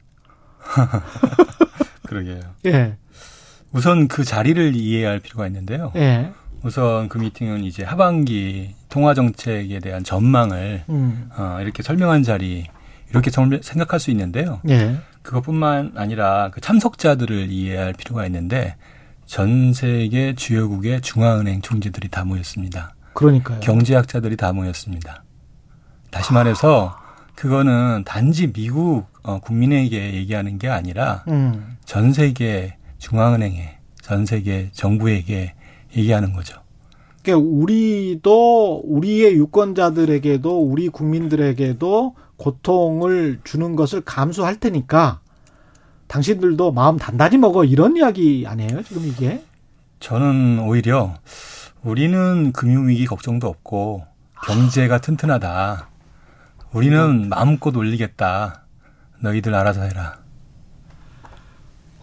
그러게요. 2.02 2.40
예. 2.66 2.96
우선 3.72 4.08
그 4.08 4.24
자리를 4.24 4.74
이해할 4.74 5.20
필요가 5.20 5.46
있는데요. 5.46 5.92
예. 5.94 6.32
우선 6.62 7.08
그 7.08 7.18
미팅은 7.18 7.62
이제 7.62 7.84
하반기 7.84 8.74
통화 8.88 9.14
정책에 9.14 9.78
대한 9.78 10.02
전망을 10.02 10.84
음. 10.88 11.30
어, 11.36 11.58
이렇게 11.60 11.84
설명한 11.84 12.24
자리 12.24 12.66
이렇게 13.10 13.30
생각할 13.30 14.00
수 14.00 14.10
있는데요. 14.10 14.60
예. 14.68 14.96
그것뿐만 15.22 15.92
아니라 15.94 16.50
그 16.52 16.60
참석자들을 16.60 17.50
이해할 17.50 17.92
필요가 17.92 18.26
있는데 18.26 18.74
전 19.26 19.72
세계 19.72 20.34
주요국의 20.34 21.02
중앙은행 21.02 21.60
총재들이 21.62 22.08
다 22.08 22.24
모였습니다. 22.24 22.94
그러니까요. 23.18 23.58
경제학자들이 23.58 24.36
다 24.36 24.52
모였습니다. 24.52 25.24
다시 26.12 26.32
말해서 26.32 26.96
그거는 27.34 28.04
단지 28.04 28.52
미국 28.52 29.06
어, 29.24 29.40
국민에게 29.40 30.14
얘기하는 30.14 30.58
게 30.58 30.68
아니라 30.68 31.24
음. 31.26 31.76
전 31.84 32.12
세계 32.12 32.76
중앙은행에 32.98 33.78
전 34.00 34.24
세계 34.24 34.70
정부에게 34.72 35.54
얘기하는 35.96 36.32
거죠. 36.32 36.60
그러니까 37.24 37.48
우리도 37.48 38.82
우리의 38.84 39.34
유권자들에게도 39.34 40.62
우리 40.62 40.88
국민들에게도 40.88 42.14
고통을 42.36 43.40
주는 43.42 43.74
것을 43.74 44.00
감수할 44.02 44.60
테니까 44.60 45.20
당신들도 46.06 46.70
마음 46.70 46.96
단단히 46.96 47.36
먹어 47.36 47.64
이런 47.64 47.96
이야기 47.96 48.44
아니에요 48.46 48.84
지금 48.84 49.06
이게? 49.08 49.42
저는 49.98 50.60
오히려 50.60 51.14
우리는 51.82 52.52
금융위기 52.52 53.06
걱정도 53.06 53.48
없고 53.48 54.04
경제가 54.44 55.00
튼튼하다. 55.00 55.88
우리는 56.72 57.28
마음껏 57.28 57.74
올리겠다. 57.74 58.62
너희들 59.20 59.54
알아서 59.54 59.82
해라. 59.82 60.18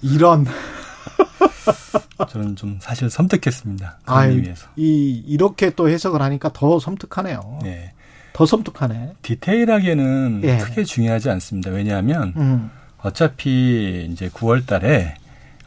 이런. 0.01 0.45
저는 2.29 2.55
좀 2.55 2.77
사실 2.81 3.09
섬뜩했습니다. 3.09 3.99
아, 4.05 4.21
위해서. 4.21 4.67
이 4.75 5.23
이렇게 5.27 5.71
또 5.71 5.89
해석을 5.89 6.21
하니까 6.21 6.51
더 6.53 6.79
섬뜩하네요. 6.79 7.59
네. 7.63 7.93
더 8.33 8.45
섬뜩하네. 8.45 9.13
디테일하게는 9.21 10.41
예. 10.43 10.57
크게 10.57 10.83
중요하지 10.83 11.29
않습니다. 11.29 11.69
왜냐하면 11.71 12.33
음. 12.35 12.71
어차피 12.97 14.07
이제 14.11 14.29
9월 14.29 14.65
달에 14.65 15.15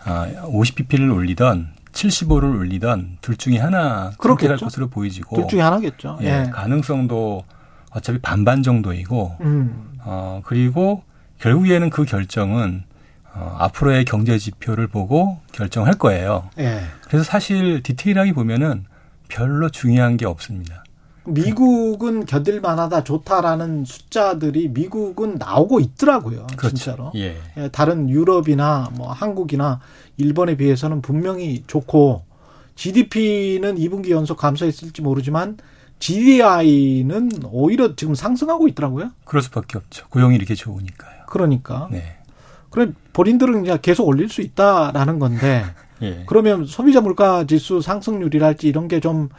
50pp를 0.05 1.11
아, 1.11 1.15
올리던 1.15 1.78
75를 1.99 2.57
올리던 2.59 3.19
둘 3.21 3.37
중에 3.37 3.59
하나 3.59 4.13
그렇게 4.19 4.49
것으로 4.49 4.89
보이지고 4.89 5.37
둘 5.37 5.49
중에 5.49 5.61
하나겠죠. 5.61 6.19
예, 6.23 6.47
예. 6.47 6.51
가능성도 6.51 7.45
어차피 7.91 8.19
반반 8.21 8.63
정도이고 8.63 9.37
음. 9.41 9.99
어 10.05 10.41
그리고 10.45 11.03
결국에는 11.39 11.91
그 11.91 12.05
결정은 12.05 12.85
어, 13.35 13.57
앞으로의 13.59 14.05
경제 14.05 14.39
지표를 14.39 14.87
보고 14.87 15.41
결정할 15.53 15.95
거예요. 15.95 16.51
예. 16.59 16.83
그래서 17.09 17.25
사실 17.25 17.83
디테일하게 17.83 18.33
보면은 18.33 18.85
별로 19.29 19.69
중요한 19.69 20.17
게 20.17 20.27
없습니다. 20.27 20.85
미국은 21.29 22.27
견딜 22.27 22.61
만하다 22.61 23.05
좋다라는 23.05 23.85
숫자들이 23.85 24.69
미국은 24.69 25.37
나오고 25.37 25.81
있더라고요. 25.81 26.47
그렇죠. 26.57 26.77
진짜로. 26.77 27.13
예. 27.15 27.37
예. 27.57 27.69
다른 27.69 28.09
유럽이나 28.09 28.91
뭐 28.95 29.13
한국이나 29.13 29.81
일본에 30.17 30.57
비해서는 30.57 31.03
분명히 31.03 31.63
좋고 31.67 32.23
GDP는 32.75 33.77
2분기 33.77 34.11
연속 34.11 34.37
감소했을지 34.39 35.03
모르지만 35.03 35.59
GDI는 35.99 37.31
오히려 37.51 37.97
지금 37.97 38.15
상승하고 38.15 38.69
있더라고요. 38.69 39.11
그럴 39.25 39.43
수밖에 39.43 39.79
없죠. 39.79 40.07
고용이 40.09 40.37
이렇게 40.37 40.55
좋으니까요. 40.55 41.25
그러니까. 41.27 41.89
네. 41.91 42.17
그럼 42.71 42.95
본인들은 43.13 43.63
그냥 43.63 43.79
계속 43.83 44.07
올릴 44.07 44.29
수 44.29 44.43
있다라는 44.43 45.19
건데 45.19 45.65
예. 46.03 46.23
그러면 46.27 46.65
소비자 46.67 47.01
물가 47.01 47.45
지수 47.47 47.81
상승률이랄지 47.81 48.69
이런 48.69 48.89
게좀 48.89 49.31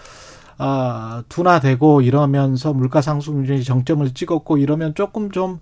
아, 0.59 1.23
둔화되고 1.29 2.01
이러면서 2.01 2.73
물가 2.73 3.01
상승률이 3.01 3.63
정점을 3.63 4.13
찍었고 4.13 4.57
이러면 4.57 4.93
조금 4.93 5.31
좀 5.31 5.59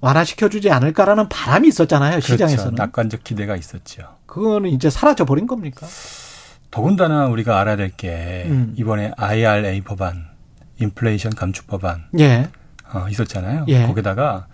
완화시켜 0.00 0.48
주지 0.48 0.70
않을까라는 0.70 1.28
바람이 1.28 1.68
있었잖아요 1.68 2.12
그렇죠. 2.12 2.34
시장에서는. 2.34 2.74
낙관적 2.76 3.24
기대가 3.24 3.56
있었죠. 3.56 4.16
그거는 4.26 4.70
이제 4.70 4.88
사라져 4.88 5.24
버린 5.24 5.46
겁니까? 5.46 5.86
더군다나 6.70 7.26
우리가 7.26 7.58
알아야 7.60 7.76
될게 7.76 8.44
음. 8.46 8.74
이번에 8.76 9.12
IRA 9.16 9.80
법안, 9.80 10.26
인플레이션 10.78 11.34
감축 11.34 11.66
법안 11.66 12.04
예. 12.18 12.48
어, 12.92 13.06
있었잖아요. 13.08 13.64
예. 13.68 13.86
거기다가 13.86 14.46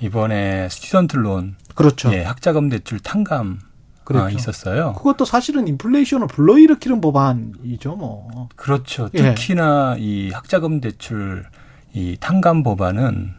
이번에 0.00 0.68
student 0.68 1.16
loan, 1.16 1.56
그렇죠. 1.74 2.12
예, 2.12 2.22
학자금 2.22 2.68
대출 2.68 3.00
탕감 3.00 3.60
그렇죠. 4.08 4.24
아, 4.24 4.30
있었어요. 4.30 4.94
그것도 4.94 5.26
사실은 5.26 5.68
인플레이션을 5.68 6.28
불러일으키는 6.28 7.02
법안이죠, 7.02 7.94
뭐. 7.96 8.48
그렇죠. 8.56 9.10
예. 9.12 9.34
특히나 9.34 9.96
예. 9.98 10.02
이 10.02 10.30
학자금 10.30 10.80
대출 10.80 11.44
이 11.92 12.16
탕감 12.18 12.62
법안은 12.62 13.34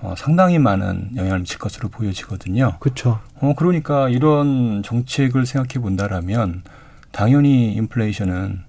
어, 0.00 0.14
상당히 0.16 0.58
많은 0.58 1.10
영향을 1.16 1.40
미칠 1.40 1.58
것으로 1.58 1.90
보여지거든요. 1.90 2.78
그렇죠. 2.80 3.20
어, 3.40 3.52
그러니까 3.58 4.08
이런 4.08 4.82
정책을 4.82 5.44
생각해 5.44 5.82
본다라면 5.82 6.62
당연히 7.12 7.74
인플레이션은 7.74 8.62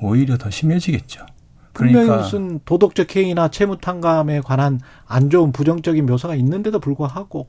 오히려 0.00 0.38
더 0.38 0.48
심해지겠죠. 0.48 1.26
그러니까 1.74 2.00
분명히 2.00 2.22
무슨 2.22 2.60
도덕적 2.64 3.14
해이나 3.14 3.48
채무 3.48 3.76
탕감에 3.78 4.40
관한 4.40 4.80
안 5.06 5.28
좋은 5.28 5.52
부정적인 5.52 6.06
묘사가 6.06 6.34
있는데도 6.36 6.78
불구하고 6.78 7.48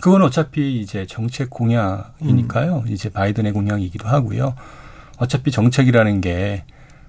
그건 0.00 0.22
어차피 0.22 0.80
이제 0.80 1.06
정책 1.06 1.50
공약이니까요. 1.50 2.84
음. 2.86 2.92
이제 2.92 3.08
바이든의 3.08 3.52
공약이기도 3.52 4.08
하고요. 4.08 4.54
어차피 5.18 5.50
정책이라는 5.50 6.20
게 6.20 6.64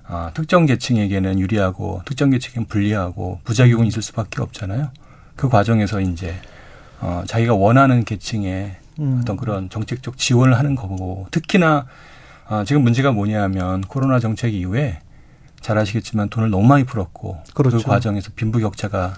아, 0.07 0.31
특정 0.33 0.65
계층에게는 0.65 1.39
유리하고 1.39 2.01
특정 2.05 2.29
계층에게는 2.29 2.67
불리하고 2.67 3.39
부작용은 3.43 3.87
있을 3.87 4.01
수밖에 4.01 4.41
없잖아요. 4.41 4.89
그 5.35 5.49
과정에서 5.49 5.99
이제 5.99 6.35
어, 7.01 7.23
자기가 7.27 7.55
원하는 7.55 8.03
계층에 8.03 8.77
음. 8.99 9.19
어떤 9.21 9.35
그런 9.35 9.69
정책적 9.69 10.17
지원을 10.17 10.57
하는 10.57 10.75
거고 10.75 11.27
특히나 11.31 11.87
아, 12.47 12.63
지금 12.65 12.83
문제가 12.83 13.11
뭐냐면 13.11 13.81
코로나 13.81 14.19
정책 14.19 14.53
이후에 14.53 14.99
잘 15.59 15.79
아시겠지만 15.79 16.29
돈을 16.29 16.51
너무 16.51 16.67
많이 16.67 16.83
풀었고 16.83 17.41
그 17.47 17.53
그렇죠. 17.53 17.77
그 17.77 17.83
과정에서 17.83 18.31
빈부격차가 18.35 19.15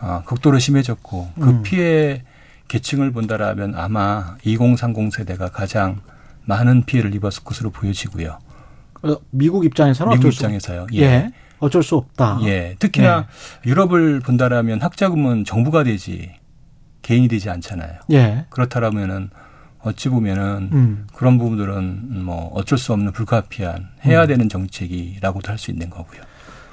아, 0.00 0.22
극도로 0.24 0.58
심해졌고 0.58 1.32
그 1.38 1.48
음. 1.48 1.62
피해 1.62 2.24
계층을 2.68 3.12
본다라면 3.12 3.74
아마 3.76 4.36
2030 4.44 5.12
세대가 5.12 5.50
가장 5.50 6.00
많은 6.44 6.84
피해를 6.84 7.14
입었을 7.14 7.44
것으로 7.44 7.70
보여지고요. 7.70 8.38
어, 9.02 9.16
미국 9.30 9.64
입장에서는 9.64 10.12
미국 10.18 10.28
입장에서요. 10.28 10.86
예. 10.94 11.02
예. 11.02 11.32
어쩔 11.58 11.82
수 11.82 11.96
없다. 11.96 12.40
예. 12.42 12.76
특히나 12.78 13.26
예. 13.64 13.68
유럽을 13.68 14.20
본다라면 14.20 14.80
학자금은 14.80 15.44
정부가 15.44 15.84
되지 15.84 16.32
개인이 17.02 17.28
되지 17.28 17.50
않잖아요. 17.50 17.98
예. 18.12 18.46
그렇다라면은 18.50 19.30
어찌 19.82 20.08
보면은 20.08 20.70
음. 20.72 21.06
그런 21.14 21.38
부분들은 21.38 22.24
뭐 22.24 22.50
어쩔 22.54 22.78
수 22.78 22.92
없는 22.92 23.12
불가피한 23.12 23.88
해야 24.04 24.22
음. 24.22 24.28
되는 24.28 24.48
정책이라고도 24.48 25.50
할 25.50 25.58
수 25.58 25.70
있는 25.70 25.90
거고요. 25.90 26.20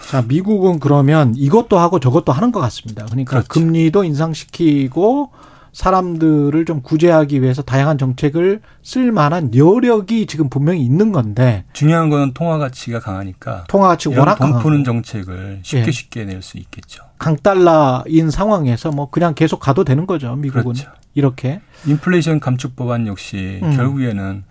자, 0.08 0.22
미국은 0.28 0.80
그러면 0.80 1.34
이것도 1.36 1.78
하고 1.78 2.00
저것도 2.00 2.32
하는 2.32 2.52
것 2.52 2.60
같습니다. 2.62 3.06
그러니까 3.06 3.32
그렇죠. 3.32 3.48
금리도 3.48 4.04
인상시키고 4.04 5.32
사람들을 5.72 6.65
좀 6.65 6.82
구제하기 6.82 7.41
위해서 7.41 7.61
다양한 7.61 7.97
정책을 7.97 8.61
쓸 8.84 9.11
만한 9.11 9.53
여력이 9.55 10.26
지금 10.28 10.49
분명히 10.49 10.82
있는 10.84 11.11
건데 11.11 11.65
중요한 11.74 12.09
거는 12.09 12.34
통화 12.34 12.57
가치가 12.57 12.99
강하니까 12.99 13.65
통화 13.67 13.89
가치 13.89 14.09
워낙 14.09 14.36
돈 14.36 14.59
푸는 14.59 14.84
정책을 14.84 15.59
쉽게 15.63 15.88
예. 15.88 15.91
쉽게 15.91 16.26
낼 16.26 16.41
수 16.41 16.57
있겠죠. 16.57 17.03
강달러인 17.20 18.30
상황에서 18.32 18.91
뭐 18.91 19.09
그냥 19.09 19.34
계속 19.36 19.59
가도 19.59 19.84
되는 19.84 20.07
거죠. 20.07 20.36
미국은 20.36 20.63
그렇죠. 20.74 20.89
이렇게 21.13 21.59
인플레이션 21.86 22.39
감축 22.39 22.76
법안 22.76 23.07
역시 23.07 23.59
음. 23.63 23.76
결국에는 23.76 24.43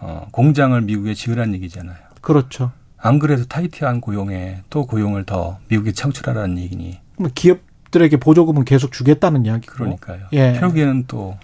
어, 0.00 0.26
공장을 0.30 0.80
미국에 0.82 1.14
지으란 1.14 1.54
얘기잖아요. 1.54 1.96
그렇죠. 2.20 2.70
안 2.98 3.18
그래도 3.18 3.44
타이트한 3.44 4.00
고용에 4.00 4.62
또 4.70 4.86
고용을 4.86 5.24
더 5.24 5.58
미국에 5.68 5.92
창출하라는 5.92 6.58
얘기니. 6.58 6.98
기업 7.34 7.60
기업들에게 7.86 8.16
보조금은 8.18 8.64
계속 8.64 8.92
주겠다는 8.92 9.46
이야기고. 9.46 9.74
그러니까요. 9.74 10.20
예. 10.32 10.56
결국에는 10.58 11.04
또 11.06 11.36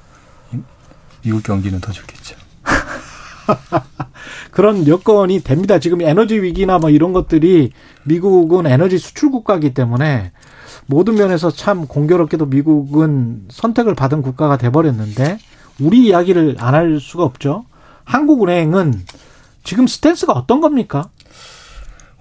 미국 1.23 1.43
경기는 1.43 1.81
더 1.81 1.93
좋겠죠. 1.93 2.37
그런 4.51 4.87
여건이 4.87 5.41
됩니다. 5.41 5.79
지금 5.79 6.01
에너지 6.03 6.41
위기나 6.41 6.79
뭐 6.79 6.91
이런 6.91 7.13
것들이 7.13 7.73
미국은 8.05 8.67
에너지 8.67 8.99
수출 8.99 9.31
국가이기 9.31 9.75
때문에 9.75 10.33
모든 10.87 11.15
면에서 11.15 11.51
참 11.51 11.87
공교롭게도 11.87 12.47
미국은 12.47 13.45
선택을 13.51 13.95
받은 13.95 14.23
국가가 14.23 14.57
돼버렸는데 14.57 15.39
우리 15.81 16.07
이야기를 16.07 16.57
안 16.59 16.75
할 16.75 17.01
수가 17.01 17.25
없죠. 17.25 17.65
한국은행은 18.05 19.05
지금 19.65 19.87
스탠스가 19.87 20.33
어떤 20.33 20.61
겁니까? 20.61 21.09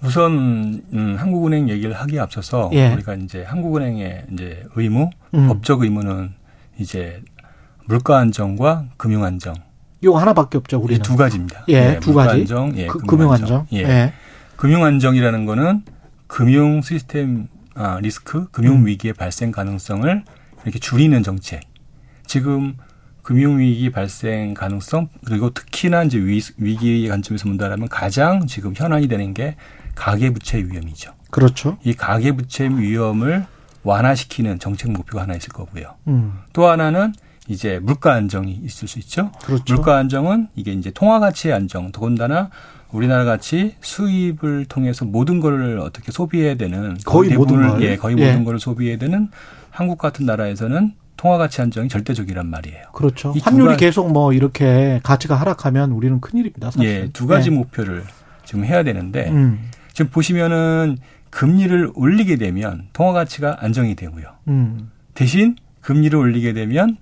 우선 0.04 0.82
음, 0.94 1.16
한국은행 1.20 1.70
얘기를 1.70 1.94
하기에 1.94 2.20
앞서서 2.20 2.70
예. 2.74 2.92
우리가 2.94 3.16
이제 3.16 3.44
한국은행의 3.44 4.26
이제 4.34 4.64
의무, 4.76 5.10
음. 5.36 5.48
법적 5.48 5.82
의무는 5.84 6.34
이제 6.80 7.22
물가 7.86 8.18
안정과 8.18 8.86
금융 8.98 9.24
안정. 9.24 9.54
요 10.04 10.16
하나밖에 10.16 10.58
없죠, 10.58 10.80
우리는. 10.80 11.02
두 11.04 11.16
가지입니다. 11.16 11.66
예, 11.70 11.74
예 11.96 12.00
두 12.00 12.14
가지. 12.14 12.42
안정, 12.42 12.76
예, 12.76 12.88
그, 12.88 12.98
금융 13.00 13.32
안정. 13.32 13.68
예. 13.74 13.78
예. 13.80 14.14
금융 14.56 14.84
안정이라는 14.84 15.46
거는 15.46 15.84
금융 16.28 16.82
시스템 16.82 17.48
아, 17.76 18.00
리스크, 18.02 18.48
금융 18.52 18.78
음. 18.78 18.88
위기의 18.88 19.14
발생 19.14 19.52
가능성을 19.52 20.24
이렇게 20.64 20.80
줄이는 20.80 21.22
정책. 21.24 21.62
지금 22.26 22.76
금융 23.22 23.60
위기 23.60 23.92
발생 23.92 24.54
가능성 24.56 25.10
그리고 25.26 25.52
특히나 25.52 26.04
이제 26.04 26.18
위, 26.18 26.42
위기 26.58 27.08
관점에서 27.08 27.46
본다면 27.46 27.88
가장 27.88 28.48
지금 28.48 28.74
현안이 28.76 29.08
되는 29.08 29.34
게 29.36 29.56
가계부채 30.02 30.66
위험이죠. 30.66 31.14
그렇죠. 31.30 31.78
이 31.84 31.94
가계부채 31.94 32.70
위험을 32.70 33.46
완화시키는 33.84 34.58
정책 34.58 34.92
목표가 34.92 35.24
하나 35.24 35.36
있을 35.36 35.50
거고요. 35.50 35.94
음. 36.08 36.40
또 36.54 36.68
하나는 36.68 37.14
이제 37.48 37.80
물가 37.80 38.14
안정이 38.14 38.52
있을 38.64 38.88
수 38.88 38.98
있죠. 38.98 39.32
그렇죠. 39.44 39.76
물가 39.76 39.98
안정은 39.98 40.48
이게 40.56 40.74
이제 40.74 40.90
통화 40.90 41.20
가치의 41.20 41.54
안정, 41.54 41.92
더군다나 41.92 42.50
우리나라 42.92 43.26
같이 43.26 43.76
수입을 43.82 44.66
통해서 44.68 45.06
모든 45.06 45.40
걸 45.40 45.78
어떻게 45.80 46.12
소비해야 46.12 46.56
되는 46.56 46.98
거의 47.06 47.36
모든 47.36 47.70
걸 47.70 47.82
예, 47.84 47.96
거의 47.96 48.18
예. 48.18 48.26
모든 48.26 48.44
걸 48.44 48.60
소비해야 48.60 48.98
되는 48.98 49.30
한국 49.70 50.00
같은 50.00 50.26
나라에서는 50.26 50.94
통화 51.16 51.38
가치 51.38 51.62
안정이 51.62 51.90
절대적이란 51.90 52.48
말이에요. 52.48 52.86
그렇죠. 52.94 53.36
환율이 53.40 53.78
계속 53.78 54.12
뭐 54.12 54.34
이렇게 54.34 55.00
가치가 55.04 55.36
하락하면 55.36 55.92
우리는 55.92 56.20
큰일입니다. 56.20 56.72
사실. 56.72 56.90
예, 56.90 57.10
두 57.14 57.28
가지 57.28 57.52
예. 57.52 57.54
목표를 57.54 58.04
지금 58.46 58.66
해야 58.66 58.84
되는데 58.84 59.30
음. 59.30 59.70
지금 59.94 60.10
보시면은 60.12 60.98
금리를 61.30 61.92
올리게 61.96 62.36
되면 62.38 62.88
통화 62.94 63.14
가치가 63.14 63.58
안정이 63.60 63.96
되고요. 63.96 64.26
음. 64.48 64.92
대신 65.14 65.56
금리를 65.82 66.18
올리게 66.18 66.54
되면 66.54 66.98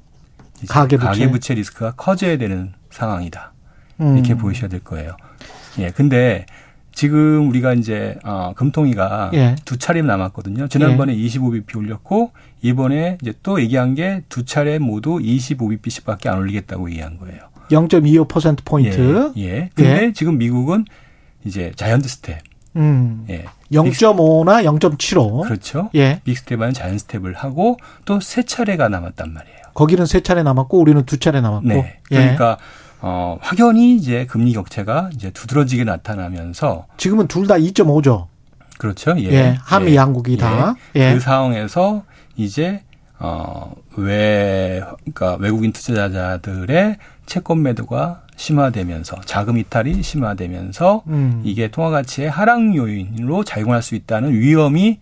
가계부채. 0.67 1.07
가계부채 1.07 1.53
리스크가 1.55 1.91
커져야 1.95 2.37
되는 2.37 2.73
상황이다. 2.91 3.53
음. 4.01 4.15
이렇게 4.17 4.35
보셔야 4.35 4.69
될 4.69 4.81
거예요. 4.81 5.15
예. 5.79 5.89
근데 5.89 6.45
지금 6.91 7.47
우리가 7.49 7.73
이제 7.73 8.17
어, 8.23 8.53
금통위가 8.55 9.31
예. 9.33 9.55
두 9.65 9.77
차례 9.77 10.01
남았거든요. 10.01 10.67
지난번에 10.67 11.15
예. 11.17 11.27
25bp 11.27 11.77
올렸고 11.77 12.31
이번에 12.61 13.17
이제 13.21 13.33
또 13.41 13.61
얘기한 13.61 13.95
게 13.95 14.23
두 14.29 14.43
차례 14.45 14.79
모두 14.79 15.17
25bp씩밖에 15.17 16.27
안 16.27 16.39
올리겠다고 16.39 16.89
얘기한 16.89 17.17
거예요. 17.17 17.39
0.25% 17.71 18.59
포인트. 18.65 19.31
예. 19.37 19.41
예. 19.43 19.69
근데 19.75 20.05
예. 20.07 20.13
지금 20.13 20.37
미국은 20.37 20.85
이제 21.45 21.71
자이언트 21.75 22.07
스텝. 22.07 22.39
음. 22.79 23.25
예. 23.29 23.45
0.5나 23.71 24.63
0.75. 24.79 25.43
그렇죠. 25.43 25.89
예. 25.95 26.21
빅스텝은 26.23 26.73
자이언트 26.73 26.99
스텝을 27.03 27.33
하고 27.35 27.77
또 28.05 28.19
세 28.19 28.43
차례가 28.43 28.89
남았단 28.89 29.31
말이에요. 29.33 29.57
거기는 29.73 30.05
세 30.05 30.21
차례 30.21 30.41
남았고 30.43 30.79
우리는 30.79 31.03
두 31.05 31.17
차례 31.19 31.41
남았고. 31.41 31.67
네. 31.67 31.99
그러니까 32.03 32.57
예. 32.59 32.89
어, 33.01 33.37
확연히 33.41 33.95
이제 33.95 34.25
금리 34.25 34.51
격차가 34.53 35.09
이제 35.13 35.29
두드러지게 35.31 35.83
나타나면서 35.85 36.85
지금은 36.97 37.27
둘 37.27 37.47
다 37.47 37.55
2.5죠. 37.55 38.27
그렇죠. 38.77 39.15
예. 39.19 39.31
예. 39.31 39.57
한미 39.61 39.91
예. 39.91 39.95
양국이 39.95 40.37
다. 40.37 40.75
예. 40.95 41.13
그 41.13 41.19
상황에서 41.19 42.03
이제 42.35 42.81
어, 43.19 43.73
왜, 43.97 44.81
그러니까 44.99 45.35
외국인 45.39 45.73
투자자들의 45.73 46.97
채권 47.25 47.61
매도가 47.61 48.21
심화되면서 48.37 49.17
자금 49.25 49.57
이탈이 49.57 50.01
심화되면서 50.01 51.03
음. 51.07 51.41
이게 51.43 51.69
통화 51.69 51.89
가치의 51.89 52.29
하락 52.29 52.75
요인으로 52.75 53.43
작용할 53.43 53.81
수 53.81 53.95
있다는 53.95 54.31
위험이 54.31 54.99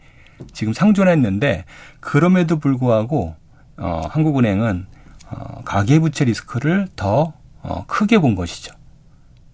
지금 0.53 0.73
상존했는데 0.73 1.65
그럼에도 1.99 2.57
불구하고 2.59 3.35
어, 3.77 4.01
한국은행은 4.09 4.87
어, 5.29 5.61
가계부채 5.63 6.25
리스크를 6.25 6.87
더 6.95 7.33
어, 7.61 7.85
크게 7.85 8.17
본 8.19 8.35
것이죠. 8.35 8.73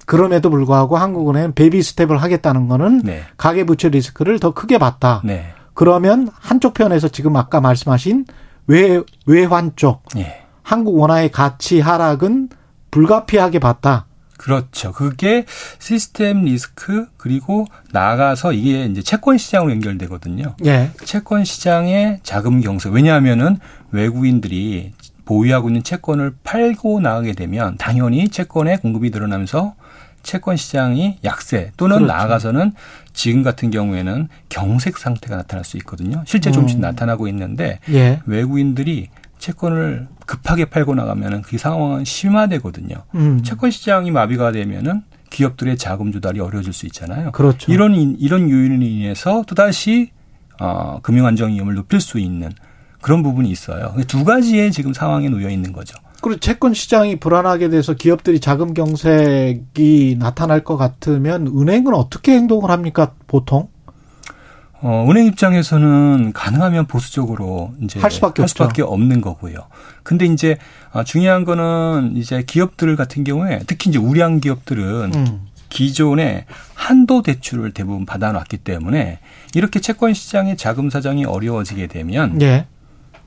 그럼에도 0.06 0.50
불구하고 0.50 0.98
한국은행 0.98 1.54
베이비 1.54 1.82
스텝을 1.82 2.22
하겠다는 2.22 2.68
거는 2.68 3.00
네. 3.04 3.24
가계부채 3.38 3.90
리스크를 3.90 4.40
더 4.40 4.54
크게 4.54 4.78
봤다. 4.78 5.22
네. 5.24 5.54
그러면 5.74 6.30
한쪽 6.34 6.74
편에서 6.74 7.08
지금 7.08 7.36
아까 7.36 7.60
말씀하신 7.62 8.26
외 8.68 9.02
외환 9.26 9.74
쪽 9.76 10.04
네. 10.16 10.42
한국 10.62 10.98
원화의 10.98 11.32
가치 11.32 11.80
하락은 11.80 12.50
불가피하게 12.92 13.60
봤다. 13.60 14.06
그렇죠. 14.38 14.92
그게 14.92 15.46
시스템 15.80 16.44
리스크 16.44 17.08
그리고 17.18 17.66
나가서 17.92 18.54
이게 18.54 18.86
이제 18.86 19.02
채권 19.02 19.38
시장으로 19.38 19.72
연결되거든요. 19.72 20.56
예. 20.66 20.92
채권 21.06 21.46
시장의 21.46 22.20
자금 22.24 22.60
경색. 22.60 22.92
왜냐하면은 22.92 23.58
외국인들이 23.92 24.94
보유하고 25.26 25.70
있는 25.70 25.84
채권을 25.84 26.36
팔고 26.44 27.00
나가게 27.00 27.34
되면 27.34 27.78
당연히 27.78 28.28
채권의 28.28 28.80
공급이 28.80 29.12
늘어나면서 29.12 29.76
채권 30.24 30.58
시장이 30.58 31.20
약세 31.24 31.72
또는 31.78 31.98
그렇죠. 31.98 32.14
나아가서는 32.14 32.74
지금 33.14 33.44
같은 33.44 33.72
경우에는 33.72 34.28
경색 34.50 34.98
상태가 34.98 35.38
나타날 35.38 35.64
수 35.64 35.78
있거든요. 35.78 36.24
실제 36.26 36.52
조금씩 36.52 36.80
음. 36.80 36.82
나타나고 36.82 37.28
있는데 37.28 37.80
예. 37.90 38.20
외국인들이 38.26 39.10
채권을 39.38 40.08
급하게 40.26 40.66
팔고 40.66 40.96
나가면은 40.96 41.42
그 41.42 41.58
상황은 41.58 42.06
심화되거든요. 42.06 43.04
음. 43.16 43.44
채권 43.44 43.72
시장이 43.72 44.10
마비가 44.12 44.52
되면은 44.52 45.04
기업들의 45.30 45.78
자금 45.78 46.12
조달이 46.12 46.40
어려워질 46.40 46.74
수 46.74 46.86
있잖아요. 46.86 47.32
그렇죠. 47.32 47.72
이런 47.72 47.94
이런 47.96 48.50
요인으로 48.50 48.84
인해서 48.84 49.44
또 49.48 49.56
다시 49.56 50.12
어, 50.60 51.00
금융 51.02 51.26
안정 51.26 51.50
위험을 51.50 51.74
높일 51.76 52.00
수 52.00 52.20
있는 52.20 52.52
그런 53.02 53.22
부분이 53.22 53.50
있어요. 53.50 53.96
두 54.08 54.24
가지의 54.24 54.72
지금 54.72 54.94
상황에 54.94 55.28
놓여 55.30 55.50
있는 55.50 55.74
거죠. 55.74 55.96
그리고 56.24 56.40
채권 56.40 56.74
시장이 56.74 57.18
불안하게 57.18 57.70
돼서 57.70 57.94
기업들이 57.94 58.40
자금 58.40 58.74
경색이 58.74 60.16
나타날 60.18 60.64
것 60.64 60.78
같으면 60.78 61.48
은행은 61.48 61.94
어떻게 61.94 62.32
행동을 62.32 62.72
합니까, 62.72 63.12
보통? 63.28 63.68
어, 64.82 65.06
은행 65.10 65.26
입장에서는 65.26 66.32
가능하면 66.34 66.88
보수적으로 66.88 67.74
이제 67.82 68.00
할 68.00 68.10
수밖에, 68.10 68.42
할 68.42 68.50
수밖에 68.50 68.82
없는 68.82 69.20
거고요. 69.20 69.68
근데 70.04 70.26
이제 70.26 70.58
아, 70.94 71.04
중요한 71.04 71.44
거는 71.44 72.16
이제 72.16 72.44
기업들 72.44 72.96
같은 72.96 73.26
경우에 73.26 73.60
특히 73.68 73.90
이제 73.90 74.00
우량 74.00 74.40
기업들은 74.40 75.12
음. 75.14 75.42
기존에 75.68 76.46
한도 76.74 77.22
대출을 77.22 77.74
대부분 77.74 78.06
받아놨기 78.06 78.58
때문에 78.58 79.20
이렇게 79.56 79.82
채권 79.82 80.14
시장의 80.14 80.56
자금 80.56 80.90
사정이 80.90 81.26
어려워지게 81.26 81.88
되면 81.88 82.42
예. 82.42 82.68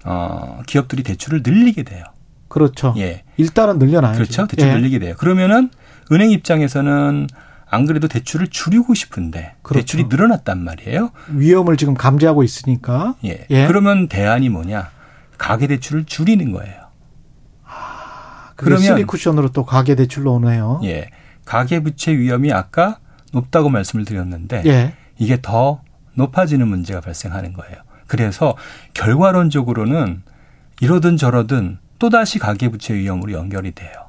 어, 0.05 0.62
기업들이 0.66 1.02
대출을 1.02 1.43
늘리게 1.44 1.82
돼요. 1.82 2.05
그렇죠. 2.57 2.95
예. 2.97 3.23
일단은 3.37 3.78
늘려놔야죠. 3.78 4.16
그렇죠. 4.16 4.47
대출 4.47 4.69
예. 4.69 4.73
늘리게 4.73 4.99
돼요. 4.99 5.15
그러면은 5.19 5.69
은행 6.11 6.31
입장에서는 6.31 7.27
안 7.69 7.85
그래도 7.85 8.09
대출을 8.09 8.47
줄이고 8.47 8.95
싶은데 8.95 9.57
그렇죠. 9.61 9.83
대출이 9.83 10.07
늘어났단 10.09 10.65
말이에요. 10.65 11.11
위험을 11.28 11.77
지금 11.77 11.93
감지하고 11.93 12.43
있으니까. 12.43 13.16
예. 13.27 13.47
예. 13.51 13.66
그러면 13.66 14.09
대안이 14.09 14.49
뭐냐? 14.49 14.89
가계 15.37 15.66
대출을 15.66 16.07
줄이는 16.07 16.51
거예요. 16.53 16.87
아, 17.66 18.53
그러면 18.57 18.81
쓰리 18.83 19.05
쿠션으로 19.05 19.51
또 19.51 19.66
가계 19.66 19.95
대출로 19.95 20.33
오네요. 20.37 20.81
예. 20.85 21.11
가계 21.45 21.81
부채 21.81 22.16
위험이 22.16 22.55
아까 22.55 23.01
높다고 23.33 23.69
말씀을 23.69 24.07
드렸는데 24.07 24.62
예. 24.65 24.95
이게 25.19 25.39
더 25.43 25.83
높아지는 26.15 26.66
문제가 26.69 27.03
발생하는 27.03 27.53
거예요. 27.53 27.77
그래서 28.07 28.57
결과론적으로는 28.95 30.23
이러든 30.81 31.19
저러든 31.19 31.81
또다시 31.98 32.39
가계부채 32.39 32.94
위험으로 32.94 33.32
연결이 33.32 33.73
돼요. 33.73 34.06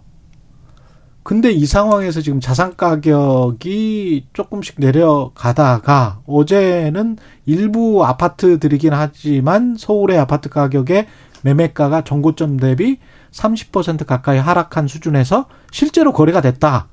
근데 1.24 1.52
이 1.52 1.66
상황에서 1.66 2.22
지금 2.22 2.40
자산 2.40 2.78
가격이 2.78 4.28
조금씩 4.32 4.76
내려가다가 4.78 6.22
어제는 6.26 7.18
일부 7.46 8.06
아파트들이긴 8.06 8.94
하지만 8.94 9.76
서울의 9.78 10.18
아파트 10.18 10.48
가격의 10.48 11.08
매매가가 11.42 12.06
전고점 12.06 12.56
대비 12.58 13.00
30% 13.32 14.06
가까이 14.06 14.38
하락한 14.38 14.88
수준에서 14.88 15.48
실제로 15.72 16.14
거래가 16.14 16.40
됐다. 16.40 16.88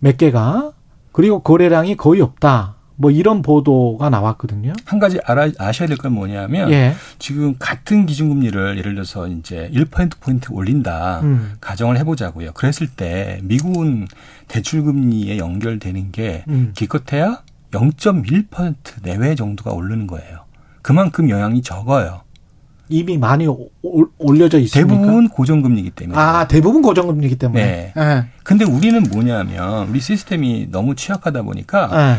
몇 0.00 0.16
개가. 0.16 0.72
그리고 1.12 1.40
거래량이 1.40 1.96
거의 1.96 2.20
없다. 2.20 2.74
뭐 3.02 3.10
이런 3.10 3.42
보도가 3.42 4.08
나왔거든요. 4.10 4.72
한 4.86 5.00
가지 5.00 5.18
알아 5.24 5.48
아셔야 5.58 5.88
될 5.88 5.96
건 5.98 6.12
뭐냐면 6.12 6.70
예. 6.70 6.94
지금 7.18 7.56
같은 7.58 8.06
기준금리를 8.06 8.78
예를 8.78 8.94
들어서 8.94 9.26
이제 9.26 9.68
1% 9.74 10.20
포인트 10.20 10.52
올린다 10.52 11.18
음. 11.24 11.54
가정을 11.60 11.98
해보자고요. 11.98 12.52
그랬을 12.52 12.86
때 12.86 13.40
미국은 13.42 14.06
대출금리에 14.46 15.36
연결되는 15.38 16.12
게 16.12 16.44
음. 16.46 16.70
기껏해야 16.76 17.42
0.1% 17.72 18.74
내외 19.02 19.34
정도가 19.34 19.72
오르는 19.72 20.06
거예요. 20.06 20.44
그만큼 20.80 21.28
영향이 21.28 21.62
적어요. 21.62 22.20
이미 22.88 23.18
많이 23.18 23.46
오, 23.48 23.68
올려져 24.18 24.58
있습니까? 24.60 24.94
대부분 24.94 25.28
고정금리이기 25.28 25.90
때문에. 25.90 26.18
아, 26.18 26.46
대부분 26.46 26.82
고정금리이기 26.82 27.36
때문에. 27.36 27.64
네. 27.64 27.92
네. 27.96 28.24
근데 28.44 28.64
우리는 28.64 29.02
뭐냐면 29.10 29.88
우리 29.88 29.98
시스템이 30.00 30.68
너무 30.70 30.94
취약하다 30.94 31.42
보니까 31.42 31.88
네. 31.88 32.16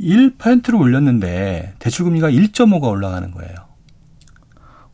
1%를 0.00 0.76
올렸는데 0.76 1.74
대출금리가 1.78 2.30
1.5가 2.30 2.84
올라가는 2.84 3.30
거예요. 3.30 3.54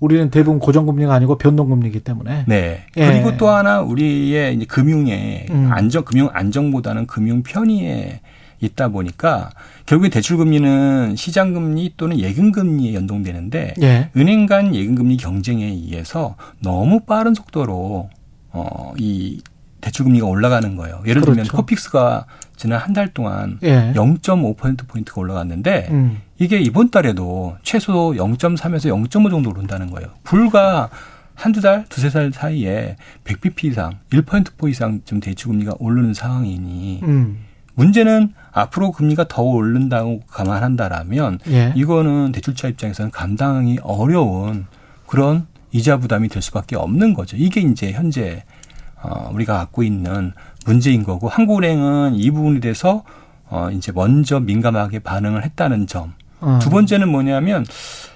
우리는 0.00 0.30
대부분 0.30 0.58
고정금리가 0.58 1.14
아니고 1.14 1.38
변동금리이기 1.38 2.00
때문에. 2.00 2.44
네. 2.46 2.84
예. 2.96 3.06
그리고 3.06 3.36
또 3.36 3.48
하나 3.48 3.80
우리의 3.80 4.54
이제 4.54 4.66
금융의 4.66 5.46
음. 5.50 5.70
안정, 5.72 6.04
금융 6.04 6.28
안정보다는 6.32 7.06
금융 7.06 7.42
편의에 7.42 8.20
있다 8.60 8.88
보니까 8.88 9.50
결국에 9.86 10.10
대출금리는 10.10 11.16
시장금리 11.16 11.94
또는 11.96 12.18
예금금리에 12.18 12.94
연동되는데 12.94 13.74
예. 13.82 14.10
은행 14.16 14.46
간 14.46 14.74
예금금리 14.74 15.16
경쟁에 15.16 15.64
의해서 15.66 16.36
너무 16.60 17.00
빠른 17.00 17.34
속도로 17.34 18.10
어, 18.50 18.92
이 18.98 19.40
대출금리가 19.84 20.26
올라가는 20.26 20.76
거예요. 20.76 21.02
예를 21.06 21.20
그렇죠. 21.20 21.42
들면 21.42 21.48
코픽스가 21.48 22.24
지난 22.56 22.78
한 22.80 22.94
달 22.94 23.08
동안 23.12 23.58
예. 23.62 23.92
0.5%포인트가 23.94 25.20
올라갔는데 25.20 25.88
음. 25.90 26.18
이게 26.38 26.58
이번 26.60 26.90
달에도 26.90 27.56
최소 27.62 28.12
0.3에서 28.16 28.88
0.5 29.08 29.30
정도 29.30 29.50
오른다는 29.50 29.90
거예요. 29.90 30.08
불과 30.22 30.88
한두 31.34 31.60
달, 31.60 31.84
두세 31.88 32.08
달 32.10 32.30
사이에 32.32 32.96
100bp 33.24 33.64
이상, 33.64 33.98
1%포 34.10 34.68
이상 34.68 35.00
좀 35.04 35.18
대출금리가 35.20 35.74
오르는 35.80 36.14
상황이니 36.14 37.00
음. 37.02 37.44
문제는 37.74 38.32
앞으로 38.52 38.92
금리가 38.92 39.26
더 39.26 39.42
오른다고 39.42 40.20
감안한다라면 40.28 41.40
예. 41.48 41.72
이거는 41.74 42.30
대출자 42.32 42.68
입장에서는 42.68 43.10
감당이 43.10 43.78
어려운 43.82 44.66
그런 45.06 45.46
이자 45.72 45.96
부담이 45.96 46.28
될 46.28 46.40
수밖에 46.40 46.76
없는 46.76 47.14
거죠. 47.14 47.36
이게 47.36 47.60
이제 47.60 47.90
현재 47.90 48.44
어, 49.04 49.30
우리가 49.32 49.58
갖고 49.58 49.82
있는 49.82 50.32
문제인 50.64 51.04
거고 51.04 51.28
한국은행은 51.28 52.14
이 52.14 52.30
부분에 52.30 52.60
대해서 52.60 53.04
어, 53.48 53.68
이제 53.70 53.92
먼저 53.92 54.40
민감하게 54.40 55.00
반응을 55.00 55.44
했다는 55.44 55.86
점. 55.86 56.14
음. 56.42 56.58
두 56.58 56.70
번째는 56.70 57.08
뭐냐면 57.08 57.64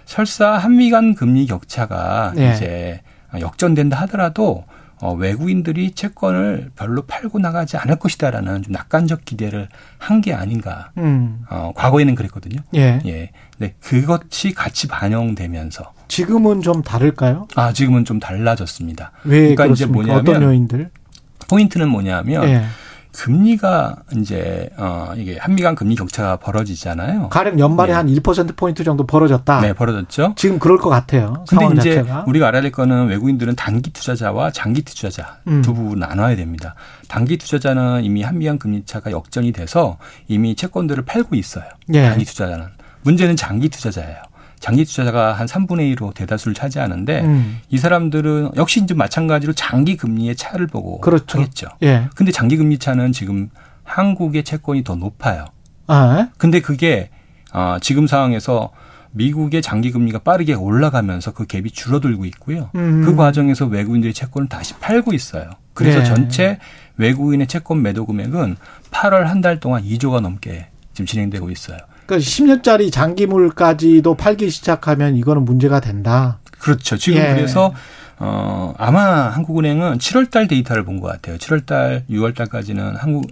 설사 0.07 0.53
한미 0.53 0.91
간 0.91 1.15
금리 1.15 1.47
격차가 1.47 2.33
네. 2.35 2.55
이제 2.55 3.01
역전된다 3.39 3.99
하더라도 4.03 4.65
어, 5.01 5.13
외국인들이 5.15 5.93
채권을 5.93 6.71
별로 6.77 7.03
팔고 7.03 7.39
나가지 7.39 7.77
않을 7.77 7.97
것이다라는 7.97 8.63
좀 8.63 8.73
낙관적 8.73 9.25
기대를 9.25 9.69
한 9.99 10.21
게 10.21 10.33
아닌가. 10.35 10.91
음. 10.99 11.45
어, 11.51 11.73
과거에는 11.77 12.15
그랬거든요. 12.17 12.61
예. 12.75 13.01
예. 13.07 13.31
네, 13.59 13.75
그것이 13.81 14.53
같이 14.53 14.89
반영되면서 14.89 15.93
지금은 16.09 16.63
좀 16.63 16.83
다를까요? 16.83 17.47
아, 17.55 17.73
지금은 17.73 18.05
좀 18.05 18.19
달라졌습니다. 18.19 19.13
왜 19.25 19.41
그러니까 19.55 19.65
그렇습니까? 19.65 20.01
이제 20.03 20.11
뭐냐면 20.13 20.21
어떤 20.35 20.43
요인들? 20.43 20.91
포인트는 21.49 21.89
뭐냐면 21.89 22.49
예. 22.49 22.65
금리가 23.19 23.97
이제 24.17 24.71
어 24.77 25.13
이게 25.17 25.37
한미 25.41 25.61
간 25.61 25.75
금리 25.75 25.97
격차가 25.97 26.37
벌어지잖아요. 26.37 27.31
가령 27.31 27.59
연말에 27.59 27.89
네. 27.89 27.95
한 27.95 28.07
1% 28.07 28.57
포인트 28.57 28.85
정도 28.85 29.05
벌어졌다. 29.07 29.61
네, 29.61 29.73
벌어졌죠. 29.73 30.35
지금 30.37 30.61
그럴 30.61 30.79
것 30.79 30.89
같아요. 30.89 31.45
근데 31.49 31.67
이제 31.67 31.97
자체가. 31.97 32.25
우리가 32.29 32.47
알아야 32.47 32.63
될 32.63 32.71
거는 32.71 33.09
외국인들은 33.09 33.57
단기 33.57 33.91
투자자와 33.93 34.53
장기 34.53 34.83
투자자 34.83 35.39
음. 35.49 35.63
두 35.63 35.75
부분 35.75 35.99
나눠야 35.99 36.37
됩니다. 36.37 36.77
단기 37.09 37.39
투자자는 37.39 38.05
이미 38.05 38.23
한미 38.23 38.47
간 38.47 38.57
금리 38.57 38.85
차가 38.87 39.11
역전이 39.11 39.51
돼서 39.51 39.99
이미 40.29 40.55
채권들을 40.55 41.05
팔고 41.05 41.35
있어요. 41.35 41.65
예. 41.95 42.09
단기 42.09 42.25
투자자는 42.25 42.67
문제는 43.03 43.35
장기 43.35 43.69
투자자예요. 43.69 44.28
장기 44.61 44.85
투자자가 44.85 45.33
한 45.33 45.47
3분의 45.47 45.95
1로 45.97 46.13
대다수를 46.15 46.55
차지하는데 46.55 47.21
음. 47.23 47.61
이 47.69 47.79
사람들은 47.79 48.53
역시 48.57 48.81
이제 48.83 48.95
마찬가지로 48.95 49.53
장기 49.53 49.97
금리의 49.97 50.37
차를 50.37 50.67
보고 50.67 51.01
그렇죠. 51.01 51.39
하겠죠. 51.41 51.69
예. 51.83 52.09
근데 52.15 52.33
장기 52.33 52.57
금리 52.57 52.79
차는 52.79 53.13
지금 53.13 53.51
한국의 53.85 54.45
채권이 54.45 54.85
더 54.85 54.95
높아요. 54.97 55.47
아. 55.87 56.29
근데 56.37 56.61
그게 56.61 57.11
어, 57.53 57.77
지금 57.81 58.07
상황에서 58.07 58.71
미국의 59.13 59.63
장기 59.63 59.91
금리가 59.91 60.19
빠르게 60.21 60.53
올라가면서 60.55 61.33
그 61.33 61.47
갭이 61.47 61.73
줄어들고 61.73 62.25
있고요. 62.27 62.71
음. 62.75 63.03
그 63.05 63.17
과정에서 63.17 63.65
외국인들의 63.67 64.13
채권을 64.13 64.49
다시 64.49 64.75
팔고 64.75 65.15
있어요. 65.15 65.51
그래서 65.73 66.01
예. 66.01 66.05
전체 66.05 66.59
외국인의 66.99 67.47
채권 67.47 67.83
매도 67.83 68.05
금액은 68.05 68.57
8월 68.91 69.25
한 69.25 69.41
달 69.41 69.61
동안 69.61 69.83
2조가 69.85 70.21
넘게 70.21 70.67
지금 70.93 71.07
진행되고 71.07 71.51
있어요. 71.51 71.79
그러니까 72.09 72.17
10년짜리 72.27 72.91
장기물까지도 72.91 74.15
팔기 74.15 74.49
시작하면 74.49 75.15
이거는 75.17 75.45
문제가 75.45 75.79
된다. 75.79 76.39
그렇죠. 76.59 76.97
지금 76.97 77.21
예. 77.21 77.35
그래서 77.35 77.75
어 78.19 78.75
아마 78.79 79.29
한국은행은 79.29 79.99
7월 79.99 80.31
달 80.31 80.49
데이터를 80.49 80.85
본 80.85 81.01
것 81.01 81.07
같아요. 81.07 81.37
7월 81.37 81.67
달, 81.67 82.05
6월 82.11 82.35
달까지는 82.35 82.97
한국 82.97 83.31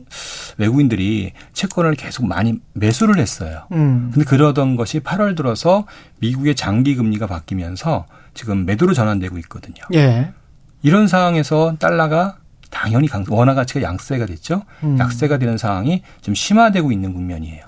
외국인들이 0.59 1.32
채권을 1.55 1.94
계속 1.94 2.27
많이 2.27 2.61
매수를 2.74 3.19
했어요. 3.19 3.62
음. 3.73 4.11
근데 4.12 4.24
그러던 4.27 4.77
것이 4.77 5.01
8월 5.01 5.36
들어서 5.36 5.86
미국의 6.20 6.55
장기 6.55 6.94
금리가 6.94 7.27
바뀌면서 7.27 8.07
지금 8.35 8.66
매도로 8.66 8.93
전환되고 8.93 9.39
있거든요. 9.39 9.82
예. 9.94 10.32
이런 10.82 11.09
상황에서 11.09 11.77
달러가 11.81 12.36
당연히 12.70 13.09
강, 13.09 13.24
원화 13.28 13.55
가치가 13.55 13.81
약세가 13.81 14.27
됐죠. 14.27 14.62
음. 14.85 14.98
약세가 14.98 15.39
되는 15.39 15.57
상황이 15.57 16.03
좀 16.20 16.35
심화되고 16.35 16.93
있는 16.93 17.15
국면이에요. 17.15 17.65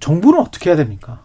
정부는 0.00 0.40
어떻게 0.40 0.70
해야 0.70 0.76
됩니까? 0.76 1.22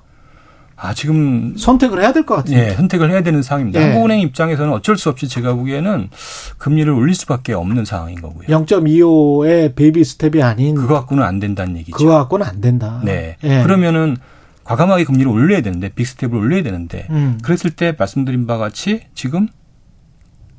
아, 0.75 0.93
지금 0.93 1.55
선택을 1.55 2.01
해야 2.01 2.11
될 2.11 2.25
것 2.25 2.35
같아요. 2.35 2.57
예, 2.57 2.71
선택을 2.71 3.09
해야 3.11 3.21
되는 3.23 3.41
상황입니다. 3.41 3.79
예. 3.79 3.85
한국은행 3.85 4.19
입장에서는 4.21 4.73
어쩔 4.73 4.97
수 4.97 5.09
없이 5.09 5.27
제가 5.29 5.53
보기에는 5.53 6.09
금리를 6.57 6.91
올릴 6.91 7.15
수밖에 7.15 7.53
없는 7.53 7.85
상황인 7.85 8.19
거고요. 8.21 8.47
0.25의 8.47 9.75
baby 9.75 10.03
step이 10.03 10.41
아닌 10.43 10.75
그거 10.75 10.95
갖고는 10.95 11.23
안 11.23 11.39
된다는 11.39 11.77
얘기죠. 11.77 11.95
그거 11.95 12.11
갖고는 12.17 12.45
안 12.45 12.59
된다. 12.59 13.01
네. 13.05 13.37
예. 13.43 13.61
그러면은 13.63 14.17
과감하게 14.65 15.03
금리를 15.05 15.29
올려야 15.31 15.61
되는데 15.61 15.89
big 15.89 16.03
step을 16.03 16.35
올려야 16.35 16.63
되는데 16.63 17.07
음. 17.11 17.37
그랬을 17.43 17.71
때 17.71 17.95
말씀드린 17.97 18.47
바와 18.47 18.59
같이 18.59 19.01
지금 19.13 19.47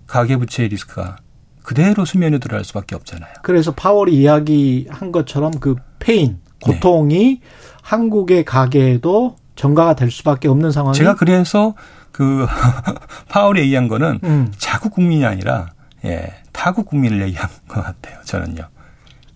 가계부채 0.07 0.69
리스크가 0.69 1.16
그대로 1.62 2.05
수면에 2.05 2.39
들어갈 2.39 2.65
수밖에 2.65 2.95
없잖아요. 2.95 3.32
그래서 3.43 3.73
파월이 3.73 4.15
이야기한 4.15 5.11
것처럼 5.12 5.53
그 5.61 5.77
pain 5.99 6.39
고통이 6.62 7.41
네. 7.41 7.41
한국의 7.85 8.44
가계에도 8.47 9.37
전가가 9.56 9.94
될 9.94 10.11
수밖에 10.11 10.48
없는 10.48 10.73
상황이 10.73 10.97
제가 10.97 11.15
그래서 11.15 11.74
그 12.11 12.47
파월이 13.28 13.61
얘기한 13.61 13.89
거는 13.89 14.20
음. 14.24 14.52
자국 14.56 14.93
국민이 14.94 15.24
아니라 15.27 15.69
예, 16.05 16.32
타국 16.52 16.86
국민을 16.86 17.23
얘기한 17.23 17.48
것 17.69 17.85
같아요. 17.85 18.16
저는요. 18.24 18.62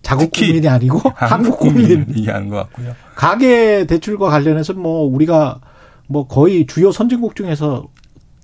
자국 0.01 0.31
국민이 0.31 0.67
아니고 0.67 0.99
한국 1.15 1.59
국민을 1.59 2.07
얘기한 2.09 2.49
것 2.49 2.57
같고요. 2.57 2.95
가계 3.15 3.85
대출과 3.85 4.29
관련해서 4.29 4.73
뭐 4.73 5.03
우리가 5.03 5.59
뭐 6.07 6.27
거의 6.27 6.65
주요 6.65 6.91
선진국 6.91 7.35
중에서 7.35 7.87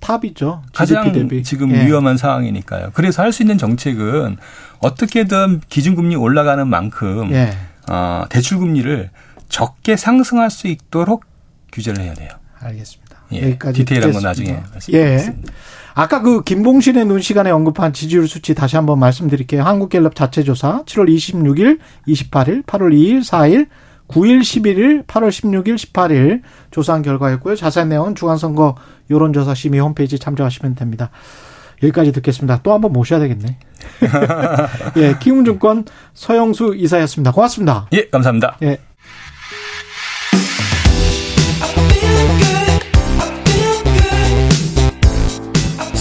탑이죠. 0.00 0.62
가장 0.72 1.10
대비. 1.12 1.42
지금 1.42 1.72
예. 1.74 1.84
위험한 1.84 2.16
상황이니까요. 2.16 2.90
그래서 2.94 3.22
할 3.22 3.32
수 3.32 3.42
있는 3.42 3.58
정책은 3.58 4.36
어떻게든 4.78 5.62
기준금리 5.68 6.14
올라가는 6.14 6.66
만큼 6.68 7.32
예. 7.32 7.50
어, 7.90 8.24
대출 8.28 8.58
금리를 8.58 9.10
적게 9.48 9.96
상승할 9.96 10.50
수 10.50 10.66
있도록 10.68 11.24
규제를 11.72 12.02
해야 12.02 12.14
돼요. 12.14 12.30
알겠습니다. 12.58 13.16
예, 13.32 13.42
여기까지 13.42 13.84
디테일한 13.84 14.12
건 14.12 14.22
나중에 14.22 14.52
말씀드리겠습니다. 14.72 15.52
예. 15.52 15.56
아까 15.94 16.20
그 16.20 16.42
김봉신의 16.42 17.06
눈 17.06 17.20
시간에 17.20 17.50
언급한 17.50 17.92
지지율 17.92 18.28
수치 18.28 18.54
다시 18.54 18.76
한번 18.76 18.98
말씀드릴게요. 18.98 19.62
한국갤럽 19.62 20.14
자체 20.14 20.42
조사 20.42 20.82
7월 20.84 21.08
26일, 21.08 21.78
28일, 22.06 22.64
8월 22.64 22.92
2일, 22.92 23.20
4일, 23.20 23.68
9일, 24.08 24.40
11일, 24.40 25.06
8월 25.06 25.28
16일, 25.30 25.76
18일 25.76 26.42
조사한 26.70 27.02
결과였고요. 27.02 27.56
자세한 27.56 27.88
내용은 27.88 28.14
중앙선거 28.14 28.76
여론조사 29.10 29.54
심의 29.54 29.80
홈페이지 29.80 30.18
참조하시면 30.18 30.74
됩니다. 30.74 31.10
여기까지 31.82 32.12
듣겠습니다. 32.12 32.60
또 32.62 32.72
한번 32.72 32.92
모셔야 32.92 33.18
되겠네. 33.20 33.58
예, 34.96 35.16
키움증권 35.20 35.84
서영수 36.14 36.74
이사였습니다. 36.76 37.32
고맙습니다. 37.32 37.88
예, 37.92 38.08
감사합니다. 38.08 38.58
예. 38.62 38.78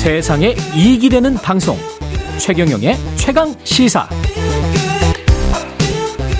세상에 0.05 0.53
이익이 0.75 1.09
되는 1.09 1.33
방송 1.33 1.75
최경영의 2.37 2.93
최강 3.15 3.55
시사 3.63 4.07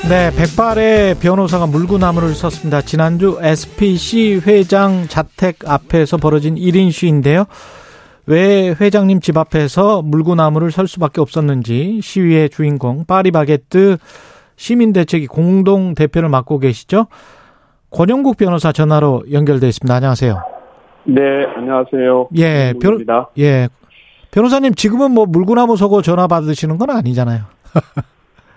네, 0.07 0.29
백발의 0.35 1.15
변호사가 1.15 1.65
물구나무를 1.65 2.35
섰습니다. 2.35 2.83
지난주 2.83 3.39
SPC 3.41 4.43
회장 4.45 5.07
자택 5.07 5.67
앞에서 5.67 6.17
벌어진 6.17 6.53
1인 6.53 6.91
시위인데요. 6.91 7.45
왜 8.27 8.75
회장님 8.79 9.19
집 9.19 9.35
앞에서 9.35 10.03
물구나무를 10.03 10.69
설 10.69 10.87
수밖에 10.87 11.19
없었는지 11.19 12.01
시위의 12.03 12.51
주인공 12.51 13.05
파리바게뜨 13.05 13.97
시민대책위 14.57 15.25
공동대표를 15.25 16.29
맡고 16.29 16.59
계시죠. 16.59 17.07
권영국 17.89 18.37
변호사 18.37 18.71
전화로 18.71 19.23
연결돼 19.31 19.67
있습니다. 19.69 19.91
안녕하세요. 19.91 20.54
네, 21.05 21.45
안녕하세요. 21.55 22.29
예, 22.37 22.73
변, 22.81 23.05
예. 23.37 23.69
변호사님, 24.31 24.73
지금은 24.73 25.11
뭐 25.11 25.25
물구나무 25.25 25.77
서고 25.77 26.01
전화 26.01 26.27
받으시는 26.27 26.77
건 26.77 26.89
아니잖아요. 26.89 27.43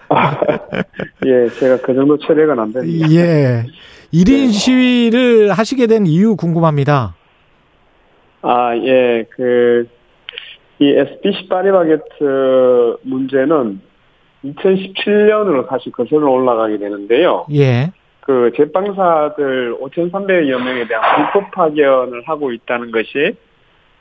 아, 0.09 0.41
예, 1.27 1.49
제가 1.51 1.79
그 1.83 1.95
정도 1.95 2.19
체력은 2.19 2.59
안 2.59 2.73
됩니다. 2.73 3.07
예. 3.11 3.65
1인 4.13 4.47
네. 4.47 4.49
시위를 4.49 5.53
하시게 5.53 5.87
된 5.87 6.07
이유 6.07 6.37
궁금합니다. 6.37 7.15
아, 8.41 8.77
예, 8.77 9.25
그, 9.31 9.87
이 10.79 10.89
SBC 10.89 11.49
파리바게트 11.49 12.99
문제는 13.03 13.81
2017년으로 14.45 15.69
다시 15.69 15.91
거슬러 15.91 16.31
올라가게 16.31 16.79
되는데요. 16.79 17.45
예. 17.53 17.91
그 18.29 18.53
제빵사들 18.59 19.79
5,300여 19.81 20.63
명에 20.63 20.87
대한 20.87 21.33
불법 21.33 21.51
파견을 21.51 22.25
하고 22.27 22.53
있다는 22.53 22.91
것이 22.91 23.35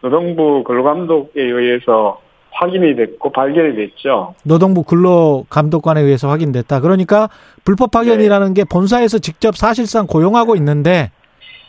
노동부 0.02 0.66
근로감독에 0.66 1.42
의해서 1.42 2.20
확인이 2.52 2.94
됐고 2.98 3.32
발견이 3.32 3.78
됐죠. 3.78 4.36
노동부 4.44 4.84
근로감독관에 4.84 6.02
의해서 6.02 6.28
확인됐다. 6.28 6.82
그러니까 6.82 7.30
불법 7.64 7.92
파견이라는 7.92 8.48
네. 8.48 8.54
게 8.54 8.66
본사에서 8.70 9.20
직접 9.20 9.56
사실상 9.56 10.08
고용하고 10.08 10.58
있는데 10.58 11.10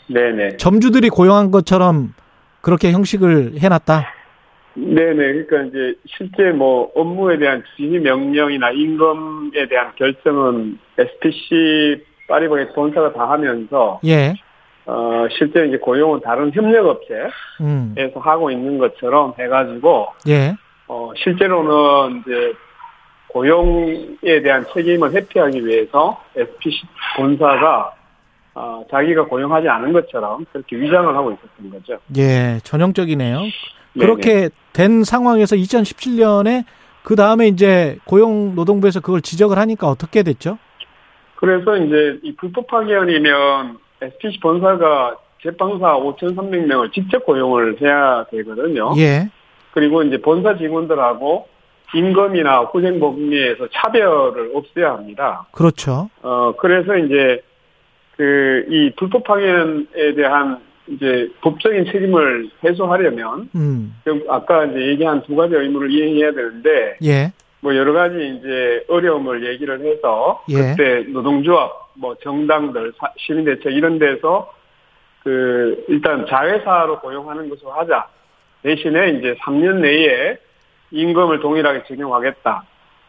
네네. 0.09 0.57
점주들이 0.57 1.11
고용한 1.11 1.53
것처럼 1.53 2.13
그렇게 2.61 2.91
형식을 2.91 3.61
해놨다. 3.61 4.05
네네. 4.75 5.15
그러니까 5.15 5.63
이제 5.63 5.95
실제 6.07 6.51
뭐 6.51 6.91
업무에 6.97 7.39
대한 7.39 7.63
지휘 7.77 8.01
명령이나 8.01 8.73
임금에 8.73 9.69
대한 9.69 9.93
결정은 9.95 10.81
SPC 10.99 12.08
파리바게트 12.29 12.75
본사가 12.75 13.13
다 13.13 13.31
하면서 13.31 14.01
예. 14.05 14.35
어, 14.87 15.27
실제 15.37 15.67
이제 15.67 15.77
고용은 15.77 16.21
다른 16.21 16.53
협력업체에서 16.53 17.31
음. 17.61 17.95
하고 18.15 18.51
있는 18.51 18.79
것처럼 18.79 19.35
해가지고 19.39 20.09
예. 20.29 20.55
어, 20.87 21.11
실제로는 21.17 22.21
이제 22.21 22.53
고용에 23.29 24.43
대한 24.43 24.65
책임을 24.73 25.13
회피하기 25.13 25.67
위해서 25.67 26.23
SPC 26.37 26.83
본사가 27.17 27.93
어, 28.55 28.85
자기가 28.91 29.27
고용하지 29.27 29.69
않은 29.69 29.93
것처럼 29.93 30.45
그렇게 30.53 30.77
위장을 30.77 31.15
하고 31.15 31.33
있었던 31.33 31.71
거죠. 31.71 31.99
예, 32.17 32.59
전형적이네요. 32.65 33.43
그렇게 33.99 34.49
된 34.73 35.05
상황에서 35.05 35.55
2017년에 35.57 36.65
그 37.03 37.15
다음에 37.15 37.47
이제 37.49 37.99
고용노동부에서 38.05 39.01
그걸 39.01 39.21
지적을 39.21 39.59
하니까 39.59 39.89
어떻게 39.89 40.23
됐죠? 40.23 40.59
그래서 41.39 41.77
이제 41.77 42.19
이 42.23 42.35
불법 42.35 42.67
파견이면 42.67 43.79
SPC 44.03 44.41
본사가 44.41 45.17
제빵사 45.43 45.97
5,300명을 45.99 46.93
직접 46.93 47.25
고용을 47.25 47.81
해야 47.81 48.25
되거든요. 48.31 48.93
예. 48.99 49.29
그리고 49.73 50.03
이제 50.03 50.21
본사 50.21 50.57
직원들하고 50.57 51.47
임금이나 51.95 52.63
후생복리에서 52.63 53.69
차별을 53.73 54.51
없애야 54.53 54.91
합니다. 54.91 55.47
그렇죠. 55.53 56.11
어, 56.23 56.55
그래서 56.59 56.97
이제 56.97 57.43
그 58.17 58.67
이 58.69 58.91
불법 58.97 59.25
파견에 59.25 60.15
대한 60.17 60.61
이제 60.89 61.29
법적인 61.41 61.87
책임을 61.87 62.51
해소하려면 62.65 63.49
음. 63.55 63.95
아까 64.29 64.65
이제 64.65 64.89
얘기한 64.89 65.23
두 65.23 65.37
가지 65.37 65.55
의무를 65.55 65.91
이행해야 65.91 66.33
되는데 66.33 66.97
예. 67.05 67.33
뭐 67.61 67.75
여러 67.75 67.93
가지 67.93 68.15
이제 68.39 68.85
어려움을 68.89 69.47
얘기를 69.47 69.81
해서 69.81 70.45
예. 70.49 70.55
그때 70.55 71.05
노동조합 71.11 71.91
뭐 71.95 72.15
정당들 72.23 72.93
시민대책 73.19 73.73
이런 73.73 73.99
데서 73.99 74.53
그 75.25 75.85
일단 75.89 76.27
자회사로 76.29 77.01
고용하는 77.01 77.49
것을 77.49 77.67
하자 77.69 78.07
대신에 78.63 79.11
이제 79.11 79.37
3년 79.43 79.81
내에 79.81 80.39
임금을 80.91 81.41
동일하게 81.41 81.85
적용하겠다 81.89 82.63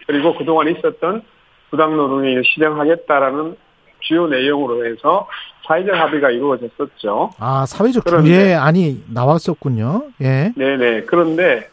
그리고 0.08 0.36
그동안 0.36 0.68
있었던 0.70 1.22
부당 1.70 1.96
노동을 1.96 2.42
실행하겠다라는 2.44 3.56
주요 4.02 4.28
내용으로 4.28 4.86
해서 4.86 5.28
사회적 5.68 5.94
합의가 5.94 6.32
이루어졌었죠. 6.32 7.32
아, 7.38 7.66
사회적 7.68 8.06
중재 8.06 8.54
안이 8.54 9.04
나왔었군요. 9.14 10.04
예. 10.22 10.52
네네. 10.56 11.02
그런데, 11.02 11.70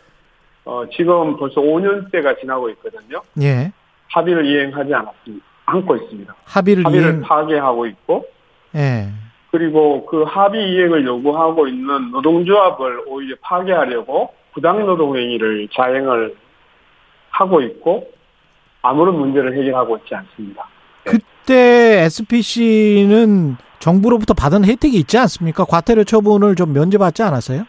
어, 0.67 0.85
지금 0.95 1.37
벌써 1.37 1.61
5년째가 1.61 2.39
지나고 2.41 2.69
있거든요. 2.71 3.23
예. 3.41 3.73
합의를 4.09 4.45
이행하지 4.45 4.93
않았습니다. 4.93 5.45
않고 5.65 5.97
있습니다. 5.97 6.35
합의를, 6.45 6.85
합의를 6.85 7.09
이행... 7.09 7.21
파괴하고 7.23 7.87
있고, 7.87 8.27
예. 8.75 9.09
그리고 9.53 10.05
그 10.07 10.25
합의 10.25 10.71
이행을 10.73 11.07
요구하고 11.07 11.69
있는 11.69 12.11
노동조합을 12.11 13.05
오히려 13.07 13.37
파괴하려고 13.41 14.35
부당노동행위를 14.55 15.69
자행을 15.73 16.35
하고 17.31 17.61
있고, 17.63 18.11
아무런 18.83 19.19
문제를 19.19 19.57
해결하고 19.57 19.99
있지 19.99 20.15
않습니다. 20.15 20.69
네. 21.05 21.13
그때 21.13 22.03
SPC는 22.05 23.57
정부로부터 23.79 24.35
받은 24.35 24.65
혜택이 24.65 24.97
있지 24.99 25.17
않습니까? 25.19 25.65
과태료 25.65 26.05
처분을 26.05 26.57
좀 26.57 26.73
면제받지 26.73 27.23
않았어요? 27.23 27.67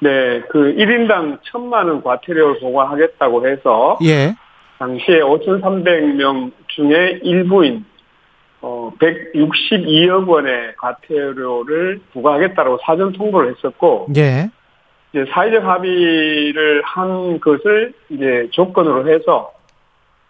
네, 0.00 0.40
그 0.48 0.74
1인당 0.74 1.38
천만 1.42 1.88
원 1.88 2.02
과태료를 2.02 2.60
보관하겠다고 2.60 3.46
해서 3.46 3.98
예. 4.02 4.34
당시에 4.78 5.20
5,300명 5.20 6.52
중에 6.68 7.20
일부인 7.22 7.84
어 8.62 8.90
162억 8.98 10.26
원의 10.26 10.74
과태료를 10.76 12.00
부과하겠다고 12.12 12.78
사전 12.82 13.12
통보를 13.12 13.54
했었고 13.54 14.06
예. 14.16 14.50
이제 15.12 15.24
사회적 15.32 15.64
합의를 15.64 16.82
한 16.84 17.40
것을 17.40 17.92
이제 18.08 18.48
조건으로 18.52 19.08
해서 19.12 19.52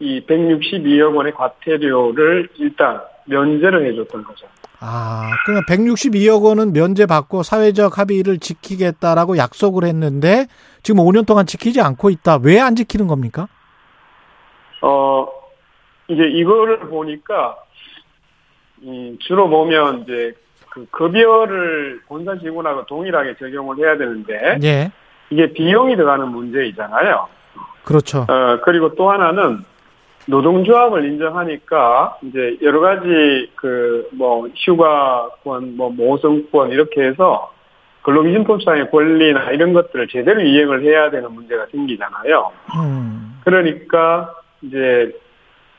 이 0.01 0.21
162억 0.27 1.15
원의 1.15 1.33
과태료를 1.33 2.49
일단 2.59 3.01
면제를 3.27 3.87
해줬던 3.87 4.25
거죠. 4.25 4.47
아, 4.83 5.31
그러니까 5.45 5.73
162억 5.75 6.43
원은 6.43 6.73
면제받고 6.73 7.43
사회적 7.43 7.99
합의를 7.99 8.39
지키겠다라고 8.39 9.37
약속을 9.37 9.85
했는데 9.85 10.47
지금 10.83 11.05
5년 11.05 11.27
동안 11.27 11.45
지키지 11.47 11.81
않고 11.83 12.09
있다. 12.11 12.39
왜 12.43 12.59
안 12.59 12.75
지키는 12.77 13.07
겁니까? 13.07 13.49
어, 14.83 15.27
이제 16.09 16.23
이거를 16.25 16.81
보니까 16.89 17.57
음, 18.83 19.19
주로 19.21 19.49
보면 19.51 20.03
이제 20.03 20.33
그 20.71 20.87
급여를 20.91 22.01
본사 22.07 22.39
직원하고 22.39 22.87
동일하게 22.87 23.37
적용을 23.39 23.77
해야 23.79 23.99
되는데 23.99 24.59
예. 24.63 24.91
이게 25.31 25.53
비용이 25.53 25.97
들어가는 25.97 26.27
문제이잖아요. 26.29 27.29
그렇죠. 27.85 28.21
어, 28.29 28.61
그리고 28.65 28.95
또 28.95 29.11
하나는 29.11 29.63
노동조합을 30.31 31.05
인정하니까 31.05 32.19
이제 32.23 32.57
여러 32.63 32.81
가지 32.81 33.51
그 33.57 33.91
뭐 34.13 34.49
휴가권, 34.55 35.77
뭐 35.77 35.91
모성권 35.91 36.71
이렇게 36.71 37.03
해서 37.03 37.53
근로기준법상의 38.03 38.91
권리나 38.91 39.51
이런 39.53 39.73
것들을 39.73 40.09
제대로 40.09 40.41
이행을 40.41 40.83
해야 40.85 41.11
되는 41.11 41.33
문제가 41.33 41.67
생기잖아요. 41.71 42.51
음. 42.77 43.41
그러니까 43.45 44.35
이제 44.63 45.13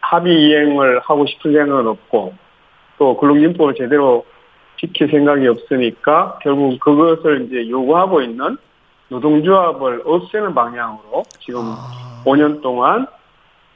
합의 0.01 0.47
이행을 0.47 0.99
하고 0.99 1.25
싶은 1.25 1.53
생각은 1.53 1.87
없고 1.87 2.33
또 2.97 3.17
근로기준법을 3.17 3.75
제대로 3.75 4.25
지킬 4.79 5.09
생각이 5.09 5.47
없으니까 5.47 6.39
결국 6.41 6.79
그것을 6.79 7.47
이제 7.47 7.69
요구하고 7.69 8.21
있는 8.21 8.57
노동조합을 9.09 10.03
없애는 10.05 10.53
방향으로 10.55 11.25
지금 11.39 11.61
아. 11.61 12.23
5년 12.25 12.61
동안 12.61 13.07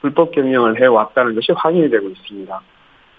불법 0.06 0.30
경영을 0.32 0.80
해왔다는 0.80 1.34
것이 1.34 1.52
확인이 1.52 1.90
되고 1.90 2.08
있습니다. 2.08 2.60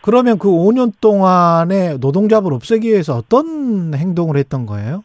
그러면 0.01 0.37
그 0.39 0.47
5년 0.47 0.93
동안에 1.01 1.97
노동잡을 1.99 2.53
없애기 2.53 2.87
위해서 2.87 3.15
어떤 3.15 3.93
행동을 3.93 4.37
했던 4.37 4.65
거예요? 4.65 5.03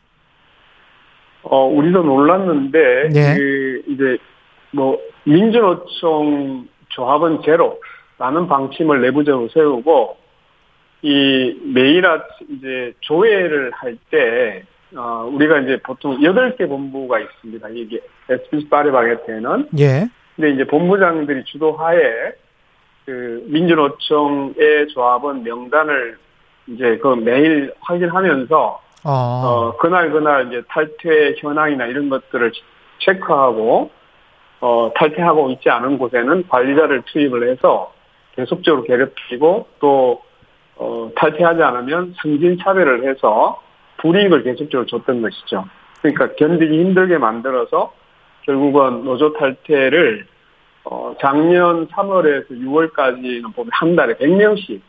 어, 1.42 1.66
우리도 1.66 2.04
놀랐는데, 2.04 3.08
네. 3.12 3.34
그, 3.36 3.82
이제, 3.88 4.18
뭐, 4.70 4.96
민주노총 5.24 6.68
조합은 6.90 7.40
제로라는 7.42 8.46
방침을 8.46 9.00
내부적으로 9.00 9.48
세우고, 9.52 10.18
이 11.02 11.60
매일 11.74 12.06
아침 12.06 12.46
이제 12.56 12.92
조회를 13.00 13.72
할 13.74 13.98
때, 14.08 14.62
어, 14.94 15.28
우리가 15.32 15.58
이제 15.60 15.80
보통 15.82 16.20
8개 16.20 16.68
본부가 16.68 17.18
있습니다. 17.18 17.68
이게 17.70 18.00
SBS 18.30 18.68
파리바게트에는. 18.68 19.70
예. 19.80 20.08
근데 20.36 20.50
이제 20.50 20.64
본부장들이 20.64 21.44
주도하에 21.44 22.32
그 23.04 23.44
민주노총의 23.48 24.88
조합은 24.94 25.42
명단을 25.42 26.18
이제 26.68 26.98
그 26.98 27.08
매일 27.08 27.72
확인하면서 27.80 28.80
아. 29.04 29.42
어 29.44 29.76
그날 29.78 30.10
그날 30.10 30.46
이제 30.48 30.62
탈퇴 30.68 31.34
현황이나 31.38 31.86
이런 31.86 32.08
것들을 32.08 32.52
체크하고 33.00 33.90
어 34.60 34.92
탈퇴하고 34.94 35.50
있지 35.50 35.68
않은 35.68 35.98
곳에는 35.98 36.46
관리자를 36.48 37.02
투입을 37.06 37.50
해서 37.50 37.92
계속적으로 38.36 38.84
괴롭히고 38.84 39.66
또 39.80 40.22
어, 40.76 41.10
탈퇴하지 41.14 41.62
않으면 41.62 42.14
승진 42.22 42.58
차별을 42.58 43.08
해서 43.08 43.60
불이익을 43.98 44.42
계속적으로 44.42 44.86
줬던 44.86 45.22
것이죠. 45.22 45.64
그러니까 46.00 46.34
견디기 46.34 46.80
힘들게 46.80 47.18
만들어서 47.18 47.92
결국은 48.42 49.04
노조 49.04 49.32
탈퇴를 49.32 50.26
어, 50.84 51.14
작년 51.20 51.86
3월에서 51.88 52.50
6월까지는 52.50 53.54
보면 53.54 53.70
한 53.72 53.94
달에 53.96 54.14
100명씩 54.14 54.80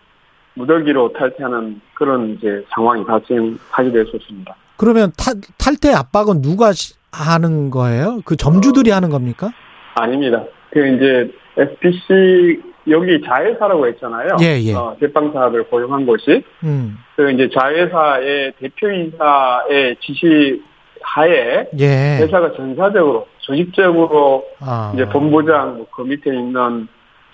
무더기로 0.56 1.14
탈퇴하는 1.14 1.82
그런 1.94 2.36
이제 2.36 2.64
상황이 2.74 3.04
발생하게 3.06 3.92
됐었습니다. 3.92 4.56
그러면 4.78 5.12
탈, 5.18 5.36
탈퇴 5.58 5.94
압박은 5.94 6.42
누가 6.42 6.72
하는 7.12 7.70
거예요? 7.70 8.22
그 8.26 8.36
점주들이 8.36 8.90
하는 8.90 9.10
겁니까? 9.10 9.52
아닙니다. 9.96 10.44
그 10.72 10.88
이제 10.88 11.32
SPC 11.58 12.62
여기 12.90 13.22
자회사라고 13.22 13.88
했잖아요. 13.88 14.38
예, 14.42 14.60
예. 14.62 14.74
어, 14.74 14.96
제빵사들 15.00 15.64
고용한 15.70 16.06
곳이. 16.06 16.44
음. 16.64 16.98
그 17.16 17.32
이제 17.32 17.50
자회사의 17.54 18.54
대표이사의 18.60 19.96
지시 20.02 20.62
하에 21.02 21.68
예. 21.80 22.18
회사가 22.22 22.54
전사적으로 22.54 23.28
조직적으로 23.44 24.46
아. 24.60 24.92
이제 24.94 25.06
본부장 25.06 25.78
뭐그 25.78 26.02
밑에 26.02 26.34
있는 26.34 26.88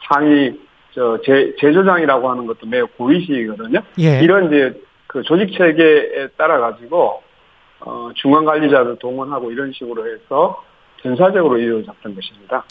상위 0.07 0.59
저 0.93 1.19
제, 1.23 1.55
제조장이라고 1.59 2.29
하는 2.29 2.45
것도 2.45 2.67
매우 2.67 2.87
고위직이거든요. 2.97 3.81
예. 3.99 4.19
이런 4.21 4.47
이제 4.47 4.79
그 5.07 5.21
조직 5.23 5.51
체계에 5.57 6.27
따라 6.37 6.59
가지고 6.59 7.21
어, 7.81 8.09
중간 8.15 8.45
관리자들 8.45 8.97
동원하고 8.99 9.51
이런 9.51 9.71
식으로 9.73 10.05
해서 10.07 10.61
전사적으로 11.01 11.57
이루어졌던 11.57 12.15
것입니다. 12.15 12.65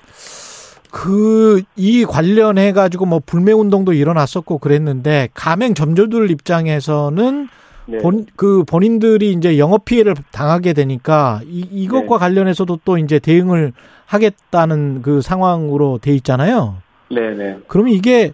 그, 0.91 1.63
이 1.77 2.05
관련해 2.05 2.73
가지고 2.73 3.07
뭐 3.07 3.21
불매 3.25 3.53
운동도 3.53 3.93
일어났었고 3.93 4.59
그랬는데, 4.59 5.29
가맹 5.35 5.75
점주들 5.75 6.31
입장에서는 6.31 7.49
네. 7.89 7.99
본, 7.99 8.27
그 8.37 8.65
본인들이 8.65 9.33
이제 9.33 9.59
영업 9.59 9.87
피해를 9.87 10.15
당하게 10.31 10.75
되니까 10.75 11.41
이, 11.47 11.67
이것과 11.71 12.17
네. 12.17 12.21
관련해서도 12.21 12.81
또 12.85 12.99
이제 12.99 13.19
대응을 13.19 13.73
하겠다는 14.05 15.01
그 15.01 15.23
상황으로 15.23 15.99
돼 15.99 16.13
있잖아요. 16.17 16.77
네네. 17.11 17.35
네. 17.37 17.59
그러면 17.67 17.95
이게 17.95 18.33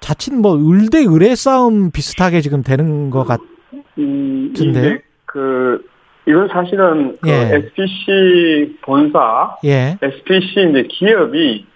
자칫 0.00 0.34
뭐 0.34 0.54
을대 0.56 1.06
을의 1.06 1.34
싸움 1.36 1.90
비슷하게 1.90 2.42
지금 2.42 2.62
되는 2.62 3.08
것 3.08 3.24
같은데요? 3.24 3.82
음, 3.98 4.98
그 5.24 5.82
이건 6.28 6.48
사실은 6.48 7.16
그 7.22 7.28
예. 7.30 7.32
SPC 7.32 8.78
본사, 8.82 9.56
예. 9.64 9.96
SPC 10.02 10.70
이제 10.70 10.88
기업이 10.90 11.66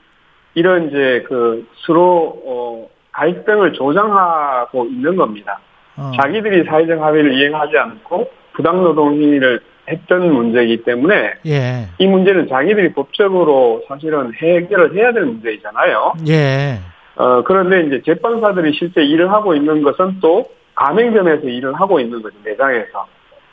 이런 0.55 0.88
이제 0.88 1.24
그 1.26 1.66
서로 1.86 2.42
어 2.46 2.88
갈등을 3.12 3.72
조장하고 3.72 4.86
있는 4.86 5.16
겁니다. 5.16 5.60
어. 5.97 6.12
자기들이 6.21 6.65
사회적 6.65 7.01
합의를 7.01 7.35
이행하지 7.35 7.77
않고 7.77 8.31
부당노동 8.55 9.15
행위를 9.15 9.61
했던 9.89 10.33
문제이기 10.33 10.85
때문에 10.85 11.35
예. 11.47 11.89
이 11.99 12.07
문제는 12.07 12.49
자기들이 12.49 12.95
법적으로 12.95 13.83
사실은 13.89 14.33
해결을 14.35 14.97
해야 14.97 15.12
될 15.12 15.25
문제이잖아요. 15.25 16.15
예. 16.29 16.81
어 17.16 17.43
그런데 17.45 17.83
이제 17.87 18.03
제빵사들이 18.05 18.73
실제 18.77 19.03
일을 19.03 19.31
하고 19.31 19.55
있는 19.55 19.83
것은 19.83 20.19
또 20.21 20.45
가맹점에서 20.75 21.47
일을 21.47 21.75
하고 21.75 22.01
있는 22.01 22.23
거죠 22.23 22.37
매장에서. 22.43 23.07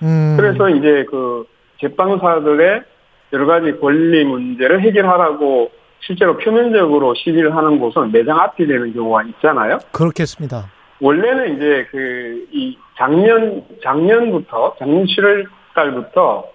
음. 0.04 0.36
그래서 0.38 0.70
이제 0.70 1.06
그 1.10 1.46
제빵사들의 1.80 2.82
여러 3.34 3.46
가지 3.46 3.72
권리 3.80 4.24
문제를 4.24 4.82
해결하라고 4.82 5.72
실제로 6.00 6.38
표면적으로 6.38 7.14
시비를 7.14 7.56
하는 7.56 7.80
곳은 7.80 8.12
매장 8.12 8.40
앞이 8.40 8.66
되는 8.66 8.94
경우가 8.94 9.24
있잖아요. 9.24 9.80
그렇겠습니다. 9.92 10.66
원래는 11.02 11.58
이제 11.58 11.88
그 11.92 12.32
이 12.52 12.78
작년 12.98 13.64
작년부터 13.82 14.76
작년 14.78 15.06
7월 15.06 15.48
달부터 15.74 16.50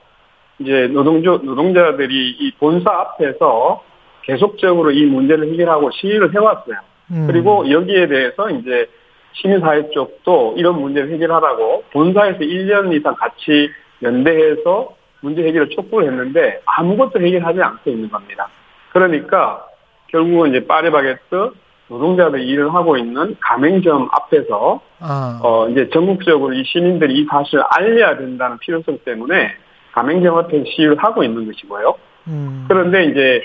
이제 0.59 0.89
노동조 0.89 1.39
노동자들이 1.39 2.31
이 2.31 2.53
본사 2.59 2.91
앞에서 2.91 3.83
계속적으로 4.23 4.91
이 4.91 5.05
문제를 5.07 5.53
해결하고 5.53 5.91
시위를 5.91 6.35
해왔어요. 6.35 6.77
음. 7.13 7.27
그리고 7.27 7.71
여기에 7.71 8.09
대해서 8.09 8.51
이제 8.51 8.89
시민사회 9.33 9.91
쪽도 9.91 10.55
이런 10.57 10.81
문제를 10.81 11.13
해결하라고 11.13 11.85
본사에서 11.93 12.39
1년 12.39 12.95
이상 12.95 13.15
같이 13.15 13.71
연대해서 14.03 14.95
문제 15.21 15.43
해결을 15.43 15.71
촉구를 15.71 16.09
했는데 16.09 16.61
아무것도 16.67 17.21
해결하지 17.21 17.61
않고 17.61 17.91
있는 17.91 18.11
겁니다. 18.11 18.49
그러니까 18.93 19.67
결국은 20.09 20.51
이제 20.51 20.67
파리바게트 20.67 21.51
노동자들이 21.89 22.47
일을 22.47 22.75
하고 22.75 22.97
있는 22.97 23.37
가맹점 23.41 24.09
앞에서 24.11 24.81
아. 25.01 25.41
어 25.43 25.69
이제 25.69 25.89
전국적으로 25.93 26.53
이 26.53 26.65
시민들이 26.65 27.21
이 27.21 27.27
사실을 27.31 27.65
알려야 27.71 28.17
된다는 28.17 28.59
필요성 28.59 28.99
때문에 29.05 29.53
가맹점 29.93 30.37
앞에서 30.37 30.65
시위를 30.75 30.97
하고 30.99 31.23
있는 31.23 31.47
것이고요. 31.47 31.95
음. 32.29 32.65
그런데 32.69 33.05
이제 33.05 33.41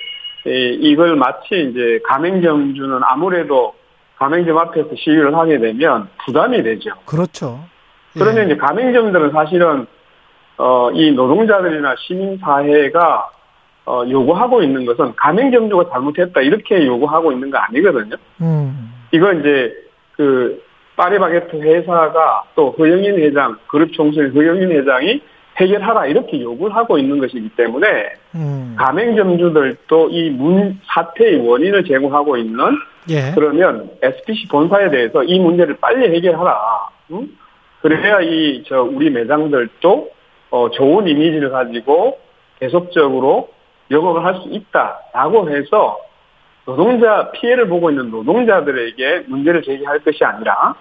이걸 0.45 1.15
마치 1.15 1.69
이제 1.69 1.99
가맹점주는 2.07 2.99
아무래도 3.03 3.75
가맹점 4.17 4.57
앞에서 4.57 4.89
시위를 4.95 5.35
하게 5.35 5.59
되면 5.59 6.09
부담이 6.25 6.63
되죠. 6.63 6.91
그렇죠. 7.05 7.59
예. 8.15 8.19
그러면 8.19 8.45
이제 8.45 8.57
가맹점들은 8.57 9.31
사실은 9.31 9.85
어, 10.57 10.91
이 10.91 11.11
노동자들이나 11.11 11.95
시민 11.99 12.37
사회가 12.37 13.29
어, 13.85 14.03
요구하고 14.07 14.61
있는 14.63 14.85
것은 14.85 15.15
가맹점주가 15.15 15.89
잘못했다 15.91 16.41
이렇게 16.41 16.85
요구하고 16.85 17.31
있는 17.31 17.49
거 17.49 17.57
아니거든요. 17.57 18.15
음. 18.41 18.93
이건 19.11 19.39
이제 19.39 19.73
그 20.13 20.63
파리바게트 20.95 21.55
회사가 21.55 22.43
또 22.55 22.71
허영인 22.77 23.17
회장, 23.19 23.57
그룹 23.67 23.91
총수의 23.93 24.31
허영인 24.31 24.71
회장이 24.71 25.21
해결하라 25.57 26.05
이렇게 26.05 26.39
요구를 26.41 26.75
하고 26.75 26.97
있는 26.97 27.17
것이기 27.19 27.49
때문에 27.57 27.87
음. 28.35 28.75
가맹점주들도 28.77 30.09
이 30.11 30.29
문 30.31 30.79
사태의 30.85 31.45
원인을 31.47 31.83
제공하고 31.85 32.37
있는 32.37 32.63
예. 33.09 33.31
그러면 33.35 33.89
SPC 34.01 34.47
본사에 34.47 34.89
대해서 34.91 35.23
이 35.23 35.39
문제를 35.39 35.77
빨리 35.81 36.15
해결하라. 36.15 36.57
응? 37.11 37.27
그래야 37.81 38.21
이 38.21 38.63
저 38.67 38.83
우리 38.83 39.09
매장들도 39.09 40.09
어 40.51 40.69
좋은 40.69 41.07
이미지를 41.07 41.49
가지고 41.49 42.19
계속적으로 42.59 43.49
영업을 43.91 44.23
할 44.25 44.35
수 44.35 44.47
있다라고 44.49 45.49
해서 45.49 45.99
노동자 46.65 47.31
피해를 47.31 47.67
보고 47.67 47.89
있는 47.89 48.09
노동자들에게 48.11 49.25
문제를 49.27 49.61
제기할 49.63 49.99
것이 49.99 50.23
아니라 50.23 50.75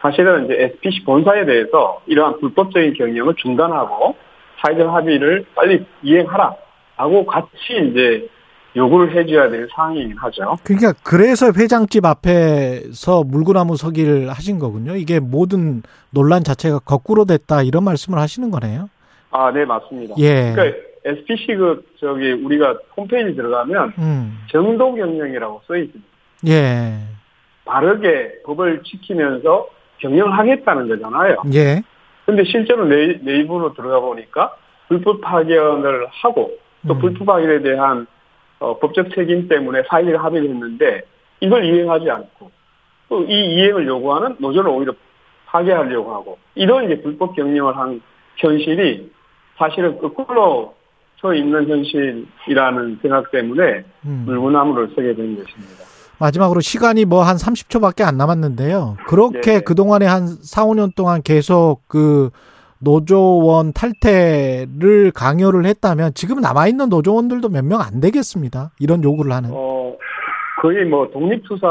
사실은 0.00 0.46
이제 0.46 0.54
SPC 0.82 1.04
본사에 1.04 1.44
대해서 1.44 2.00
이러한 2.06 2.40
불법적인 2.40 2.94
경영을 2.94 3.34
중단하고 3.36 4.16
사회적 4.60 4.92
합의를 4.92 5.44
빨리 5.54 5.84
이행하라라고 6.02 7.26
같이 7.26 7.50
이제 7.90 8.28
요구를 8.76 9.14
해줘야 9.14 9.50
될 9.50 9.68
상황이긴 9.74 10.16
하죠. 10.16 10.56
그러니까 10.64 10.92
그래서 11.02 11.46
회장집 11.56 12.04
앞에서 12.04 13.24
물구나무 13.24 13.76
서기를 13.76 14.30
하신 14.30 14.58
거군요. 14.58 14.94
이게 14.96 15.18
모든 15.20 15.82
논란 16.10 16.44
자체가 16.44 16.78
거꾸로 16.80 17.24
됐다 17.24 17.62
이런 17.62 17.84
말씀을 17.84 18.18
하시는 18.18 18.50
거네요. 18.50 18.88
아, 19.32 19.50
네 19.52 19.64
맞습니다. 19.64 20.14
예. 20.18 20.52
그러니까 20.54 20.78
SPC 21.04 21.54
그 21.56 21.84
저기 21.98 22.32
우리가 22.32 22.78
홈페이지 22.96 23.34
들어가면 23.34 23.94
음. 23.98 24.38
정도 24.50 24.94
경영이라고 24.94 25.62
써 25.66 25.76
있습니다. 25.76 26.10
예. 26.48 26.98
바르게 27.64 28.42
법을 28.44 28.82
지키면서 28.84 29.68
경영을 29.98 30.36
하겠다는 30.38 30.88
거잖아요. 30.88 31.42
예. 31.54 31.82
근데 32.26 32.44
실제로 32.44 32.84
네, 32.86 33.18
네이버로 33.22 33.74
들어가 33.74 34.00
보니까 34.00 34.54
불법 34.88 35.20
파견을 35.20 36.06
하고 36.10 36.52
또 36.86 36.94
음. 36.94 36.98
불법 36.98 37.26
파견에 37.26 37.62
대한 37.62 38.06
어, 38.58 38.78
법적 38.78 39.14
책임 39.14 39.48
때문에 39.48 39.82
사회적 39.88 40.22
합의를 40.22 40.50
했는데 40.50 41.02
이걸 41.40 41.64
이행하지 41.64 42.10
않고 42.10 42.50
또 43.08 43.22
이 43.28 43.54
이행을 43.54 43.86
요구하는 43.86 44.36
노조를 44.38 44.70
오히려 44.70 44.92
파괴하려고 45.46 46.14
하고 46.14 46.38
이런 46.54 46.84
이제 46.84 47.02
불법 47.02 47.34
경영을 47.34 47.76
한 47.76 48.00
현실이 48.36 49.10
사실은 49.58 49.98
거꾸로 49.98 50.74
서 51.20 51.34
있는 51.34 51.68
현실이라는 51.68 52.98
생각 53.02 53.30
때문에 53.30 53.84
음. 54.06 54.22
물구나무를 54.26 54.88
서게 54.94 55.14
된 55.14 55.36
것입니다. 55.36 55.84
마지막으로 56.18 56.60
시간이 56.60 57.04
뭐 57.06 57.22
한 57.22 57.36
30초밖에 57.36 58.02
안 58.02 58.16
남았는데요. 58.16 58.96
그렇게 59.06 59.40
네. 59.54 59.60
그동안에 59.60 60.06
한 60.06 60.26
4, 60.26 60.64
5년 60.64 60.94
동안 60.94 61.22
계속 61.22 61.80
그 61.88 62.30
노조원 62.78 63.72
탈퇴를 63.74 65.10
강요를 65.14 65.66
했다면 65.66 66.12
지금 66.14 66.40
남아있는 66.40 66.88
노조원들도 66.88 67.48
몇 67.50 67.64
명 67.64 67.80
안 67.80 68.00
되겠습니다. 68.00 68.70
이런 68.78 69.02
요구를 69.04 69.32
하는. 69.32 69.50
어, 69.52 69.94
거의 70.62 70.84
뭐 70.86 71.08
독립투사 71.10 71.66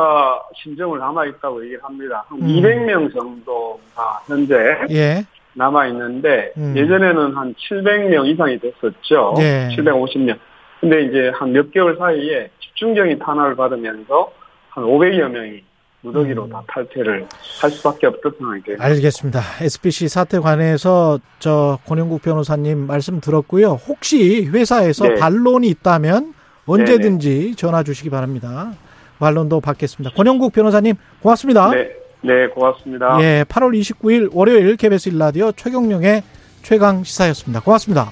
신청을 0.64 1.00
남아있다고 1.00 1.64
얘기를 1.66 1.84
합니다. 1.84 2.24
한 2.28 2.40
음. 2.42 2.48
200명 2.48 3.14
정도가 3.14 4.20
현재 4.28 4.56
예. 4.92 5.24
남아 5.60 5.88
있는데 5.88 6.54
음. 6.58 6.74
예전에는 6.76 7.36
한 7.36 7.54
700명 7.56 8.26
이상이 8.28 8.58
됐었죠. 8.60 9.36
예. 9.40 9.68
750명. 9.76 10.38
근데 10.80 11.04
이제 11.04 11.30
한 11.36 11.52
몇 11.52 11.70
개월 11.72 11.98
사이에 11.98 12.50
집중적인 12.62 13.20
탄압을 13.20 13.56
받으면서 13.58 14.32
한 14.70 14.86
500여 14.86 15.28
명이 15.30 15.62
무더기로 16.02 16.46
음. 16.46 16.50
다 16.50 16.64
탈퇴를 16.70 17.28
할 17.62 17.70
수밖에 17.72 18.08
없던 18.08 18.32
상황이 18.40 18.64
되요 18.64 18.78
알겠습니다. 18.80 19.42
SBC 19.62 20.08
사태 20.08 20.40
관해서 20.40 21.20
저 21.40 21.78
권영국 21.86 22.22
변호사님 22.22 22.88
말씀 22.88 23.20
들었고요. 23.20 23.72
혹시 23.74 24.46
회사에서 24.46 25.10
네. 25.10 25.16
반론이 25.16 25.68
있다면 25.68 26.34
언제든지 26.66 27.40
네네. 27.40 27.56
전화 27.56 27.84
주시기 27.84 28.10
바랍니다. 28.10 28.72
반론도 29.20 29.60
받겠습니다. 29.60 30.16
권영국 30.16 30.54
변호사님 30.54 30.96
고맙습니다. 31.22 31.72
네, 31.72 31.90
네 32.22 32.48
고맙습니다. 32.48 33.18
예, 33.22 33.46
8월 33.48 33.80
29일 33.80 34.30
월요일 34.34 34.76
KBS 34.76 35.10
일라디오 35.10 35.52
최경령의 35.54 36.24
최강 36.64 37.04
시사였습니다. 37.04 37.62
고맙습니다. 37.62 38.12